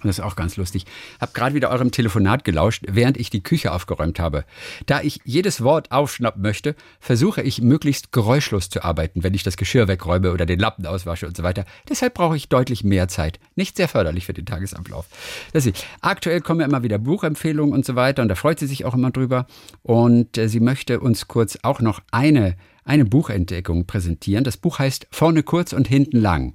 Das 0.03 0.19
ist 0.19 0.25
auch 0.25 0.37
ganz 0.37 0.57
lustig. 0.57 0.87
Hab 1.21 1.35
gerade 1.35 1.55
wieder 1.55 1.71
eurem 1.71 1.91
Telefonat 1.91 2.45
gelauscht, 2.45 2.85
während 2.89 3.17
ich 3.17 3.31
die 3.31 3.43
Küche 3.43 3.73
aufgeräumt 3.73 4.19
habe. 4.19 4.45
Da 4.87 5.03
ich 5.03 5.21
jedes 5.25 5.63
Wort 5.63 5.93
aufschnappen 5.93 6.43
möchte, 6.43 6.75
versuche 7.01 7.43
ich 7.43 7.61
möglichst 7.61 8.13
geräuschlos 8.13 8.71
zu 8.71 8.83
arbeiten, 8.83 9.23
wenn 9.23 9.35
ich 9.35 9.43
das 9.43 9.57
Geschirr 9.57 9.89
wegräume 9.89 10.33
oder 10.33 10.47
den 10.47 10.59
Lappen 10.59 10.87
auswasche 10.87 11.27
und 11.27 11.37
so 11.37 11.43
weiter. 11.43 11.65
Deshalb 11.89 12.15
brauche 12.15 12.37
ich 12.37 12.49
deutlich 12.49 12.85
mehr 12.85 13.09
Zeit. 13.09 13.39
Nicht 13.55 13.77
sehr 13.77 13.89
förderlich 13.89 14.27
für 14.27 14.33
den 14.33 14.47
Tagesablauf. 14.47 15.07
Das 15.53 15.67
ist, 15.67 15.85
aktuell 16.01 16.41
kommen 16.41 16.61
ja 16.61 16.67
immer 16.67 16.83
wieder 16.83 16.99
Buchempfehlungen 16.99 17.75
und 17.75 17.85
so 17.85 17.95
weiter 17.95 18.23
und 18.23 18.29
da 18.29 18.35
freut 18.35 18.59
sie 18.59 18.67
sich 18.67 18.85
auch 18.85 18.95
immer 18.95 19.11
drüber. 19.11 19.47
Und 19.83 20.39
äh, 20.39 20.49
sie 20.49 20.61
möchte 20.61 21.01
uns 21.01 21.29
kurz 21.29 21.59
auch 21.63 21.81
noch 21.81 22.01
eine, 22.11 22.57
eine 22.85 23.05
Buchentdeckung 23.05 23.87
präsentieren. 23.87 24.45
Das 24.45 24.57
Buch 24.57 24.79
heißt 24.79 25.07
Vorne 25.11 25.43
kurz 25.43 25.73
und 25.73 25.89
hinten 25.89 26.19
lang 26.19 26.55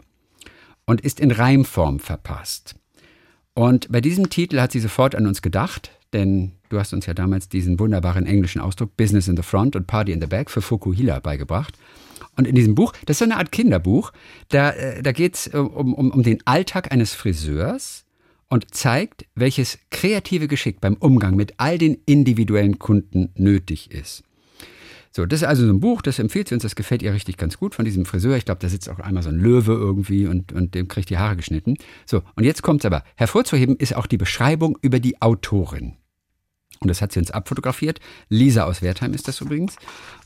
und 0.85 1.01
ist 1.01 1.19
in 1.19 1.31
Reimform 1.31 1.99
verpasst. 1.99 2.75
Und 3.55 3.89
bei 3.89 4.01
diesem 4.01 4.29
Titel 4.29 4.59
hat 4.59 4.73
sie 4.73 4.81
sofort 4.81 5.15
an 5.15 5.25
uns 5.25 5.41
gedacht, 5.41 5.89
denn 6.11 6.51
du 6.69 6.77
hast 6.77 6.93
uns 6.93 7.05
ja 7.05 7.13
damals 7.13 7.47
diesen 7.47 7.79
wunderbaren 7.79 8.25
englischen 8.25 8.59
Ausdruck 8.59 8.95
Business 8.97 9.29
in 9.29 9.37
the 9.37 9.43
Front 9.43 9.77
und 9.77 9.87
Party 9.87 10.11
in 10.11 10.19
the 10.19 10.27
Back 10.27 10.51
für 10.51 10.61
Fukuhila 10.61 11.19
beigebracht. 11.21 11.73
Und 12.35 12.47
in 12.47 12.55
diesem 12.55 12.75
Buch, 12.75 12.91
das 13.05 13.15
ist 13.15 13.19
so 13.19 13.25
eine 13.25 13.37
Art 13.37 13.53
Kinderbuch, 13.53 14.11
da, 14.49 14.71
äh, 14.71 15.01
da 15.01 15.13
geht 15.13 15.35
es 15.35 15.47
um, 15.47 15.93
um, 15.93 16.11
um 16.11 16.21
den 16.21 16.45
Alltag 16.45 16.91
eines 16.91 17.13
Friseurs 17.13 18.03
und 18.49 18.75
zeigt, 18.75 19.25
welches 19.35 19.79
kreative 19.89 20.49
Geschick 20.49 20.81
beim 20.81 20.95
Umgang 20.95 21.37
mit 21.37 21.53
all 21.57 21.77
den 21.77 21.97
individuellen 22.05 22.77
Kunden 22.77 23.29
nötig 23.35 23.89
ist. 23.91 24.24
So, 25.15 25.25
das 25.25 25.41
ist 25.41 25.47
also 25.47 25.65
so 25.65 25.71
ein 25.71 25.79
Buch, 25.79 26.01
das 26.01 26.19
empfiehlt 26.19 26.49
sie 26.49 26.55
uns, 26.55 26.63
das 26.63 26.75
gefällt 26.75 27.01
ihr 27.01 27.13
richtig 27.13 27.37
ganz 27.37 27.57
gut 27.57 27.73
von 27.73 27.85
diesem 27.85 28.03
Friseur. 28.03 28.35
Ich 28.35 28.43
glaube, 28.43 28.59
da 28.59 28.67
sitzt 28.67 28.89
auch 28.89 28.99
einmal 28.99 29.23
so 29.23 29.29
ein 29.29 29.39
Löwe 29.39 29.71
irgendwie 29.71 30.27
und, 30.27 30.51
und 30.51 30.75
dem 30.75 30.89
kriegt 30.89 31.09
die 31.09 31.17
Haare 31.17 31.37
geschnitten. 31.37 31.77
So, 32.05 32.21
und 32.35 32.43
jetzt 32.43 32.63
kommt 32.63 32.81
es 32.81 32.85
aber. 32.85 33.01
Hervorzuheben 33.15 33.77
ist 33.77 33.95
auch 33.95 34.07
die 34.07 34.17
Beschreibung 34.17 34.77
über 34.81 34.99
die 34.99 35.21
Autorin. 35.21 35.93
Und 36.81 36.89
das 36.89 37.01
hat 37.01 37.13
sie 37.13 37.19
uns 37.19 37.31
abfotografiert. 37.31 38.01
Lisa 38.27 38.65
aus 38.65 38.81
Wertheim 38.81 39.13
ist 39.13 39.29
das 39.29 39.39
übrigens. 39.39 39.77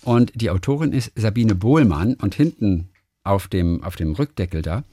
Und 0.01 0.31
die 0.33 0.49
Autorin 0.49 0.91
ist 0.91 1.11
Sabine 1.15 1.53
Bohlmann. 1.53 2.15
Und 2.15 2.33
hinten 2.33 2.89
auf 3.23 3.47
dem, 3.47 3.83
auf 3.83 3.95
dem 3.95 4.13
Rückdeckel 4.13 4.63
da, 4.63 4.85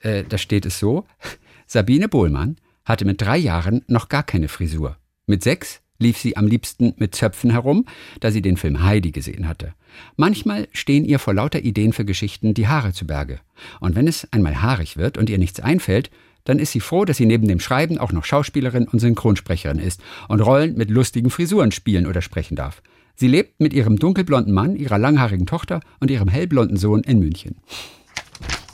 äh, 0.00 0.24
da 0.24 0.38
steht 0.38 0.64
es 0.64 0.78
so: 0.78 1.04
Sabine 1.66 2.08
Bohlmann 2.08 2.56
hatte 2.86 3.04
mit 3.04 3.20
drei 3.20 3.36
Jahren 3.36 3.84
noch 3.86 4.08
gar 4.08 4.22
keine 4.22 4.48
Frisur. 4.48 4.96
Mit 5.26 5.42
sechs 5.42 5.82
lief 5.98 6.18
sie 6.18 6.36
am 6.36 6.46
liebsten 6.46 6.94
mit 6.96 7.14
Zöpfen 7.14 7.50
herum, 7.50 7.86
da 8.20 8.30
sie 8.30 8.42
den 8.42 8.56
Film 8.56 8.82
Heidi 8.82 9.10
gesehen 9.10 9.48
hatte. 9.48 9.74
Manchmal 10.16 10.68
stehen 10.72 11.04
ihr 11.04 11.18
vor 11.18 11.34
lauter 11.34 11.60
Ideen 11.60 11.92
für 11.92 12.04
Geschichten 12.04 12.54
die 12.54 12.68
Haare 12.68 12.92
zu 12.92 13.06
Berge. 13.06 13.40
Und 13.80 13.96
wenn 13.96 14.06
es 14.06 14.30
einmal 14.32 14.62
haarig 14.62 14.96
wird 14.96 15.16
und 15.18 15.30
ihr 15.30 15.38
nichts 15.38 15.60
einfällt, 15.60 16.10
dann 16.44 16.58
ist 16.58 16.72
sie 16.72 16.80
froh, 16.80 17.04
dass 17.04 17.16
sie 17.16 17.26
neben 17.26 17.48
dem 17.48 17.60
Schreiben 17.60 17.98
auch 17.98 18.12
noch 18.12 18.24
Schauspielerin 18.24 18.86
und 18.86 19.00
Synchronsprecherin 19.00 19.78
ist 19.78 20.00
und 20.28 20.40
Rollen 20.40 20.76
mit 20.76 20.90
lustigen 20.90 21.30
Frisuren 21.30 21.72
spielen 21.72 22.06
oder 22.06 22.22
sprechen 22.22 22.56
darf. 22.56 22.82
Sie 23.16 23.28
lebt 23.28 23.60
mit 23.60 23.72
ihrem 23.72 23.98
dunkelblonden 23.98 24.52
Mann, 24.52 24.76
ihrer 24.76 24.98
langhaarigen 24.98 25.46
Tochter 25.46 25.80
und 26.00 26.10
ihrem 26.10 26.28
hellblonden 26.28 26.76
Sohn 26.76 27.02
in 27.02 27.18
München. 27.18 27.56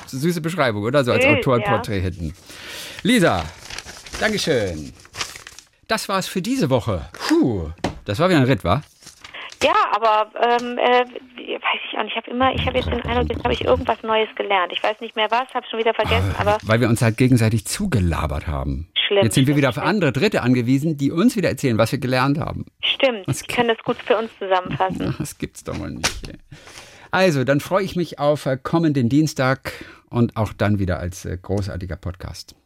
Süße 0.06 0.40
Beschreibung, 0.40 0.82
oder? 0.82 1.04
So 1.04 1.12
als 1.12 1.24
Autorenporträt 1.24 1.98
ja. 1.98 2.02
hinten. 2.02 2.34
Lisa, 3.02 3.44
Dankeschön. 4.20 4.92
Das 5.88 6.08
war's 6.08 6.28
für 6.28 6.42
diese 6.42 6.70
Woche. 6.70 7.08
Puh, 7.28 7.70
das 8.04 8.18
war 8.18 8.28
wieder 8.28 8.38
ein 8.38 8.46
Ritt, 8.46 8.64
wa? 8.64 8.82
Ja, 9.62 9.74
aber 9.92 10.30
ähm, 10.40 10.78
äh, 10.78 11.04
weiß 11.04 11.80
ich 11.88 11.98
auch 11.98 12.02
nicht. 12.02 12.12
Ich 12.12 12.16
habe 12.16 12.30
immer, 12.30 12.52
ich 12.52 12.66
habe 12.66 12.78
jetzt 12.78 12.88
den 12.88 13.00
Eindruck, 13.02 13.30
jetzt 13.30 13.44
habe 13.44 13.54
ich 13.54 13.64
irgendwas 13.64 14.02
Neues 14.02 14.28
gelernt. 14.34 14.72
Ich 14.72 14.82
weiß 14.82 15.00
nicht 15.00 15.14
mehr 15.14 15.30
was, 15.30 15.54
habe 15.54 15.66
schon 15.70 15.78
wieder 15.78 15.94
vergessen, 15.94 16.34
aber, 16.38 16.58
weil 16.64 16.80
wir 16.80 16.88
uns 16.88 17.00
halt 17.00 17.16
gegenseitig 17.16 17.66
zugelabert 17.66 18.48
haben. 18.48 18.88
Schlimm. 19.06 19.22
Jetzt 19.22 19.34
sind 19.34 19.46
wir 19.46 19.56
wieder 19.56 19.68
auf 19.68 19.78
andere 19.78 20.12
Dritte 20.12 20.42
angewiesen, 20.42 20.96
die 20.96 21.12
uns 21.12 21.36
wieder 21.36 21.48
erzählen, 21.48 21.78
was 21.78 21.92
wir 21.92 22.00
gelernt 22.00 22.38
haben. 22.38 22.66
Stimmt. 22.82 23.28
Das 23.28 23.46
können 23.46 23.68
das 23.68 23.78
gut 23.84 23.98
für 23.98 24.16
uns 24.16 24.30
zusammenfassen. 24.38 25.14
Das 25.22 25.38
gibt's 25.38 25.62
doch 25.62 25.76
mal 25.78 25.90
nicht. 25.90 26.32
Also, 27.10 27.44
dann 27.44 27.60
freue 27.60 27.84
ich 27.84 27.94
mich 27.94 28.18
auf 28.18 28.46
äh, 28.46 28.56
kommenden 28.60 29.08
Dienstag 29.08 29.72
und 30.10 30.36
auch 30.36 30.52
dann 30.52 30.78
wieder 30.78 30.98
als 30.98 31.24
äh, 31.24 31.38
großartiger 31.40 31.96
Podcast. 31.96 32.56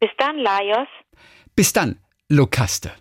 Bis 0.00 0.10
dann, 0.18 0.38
Lajos. 0.38 0.88
Bis 1.54 1.72
dann. 1.72 1.98
Lokaste. 2.28 2.90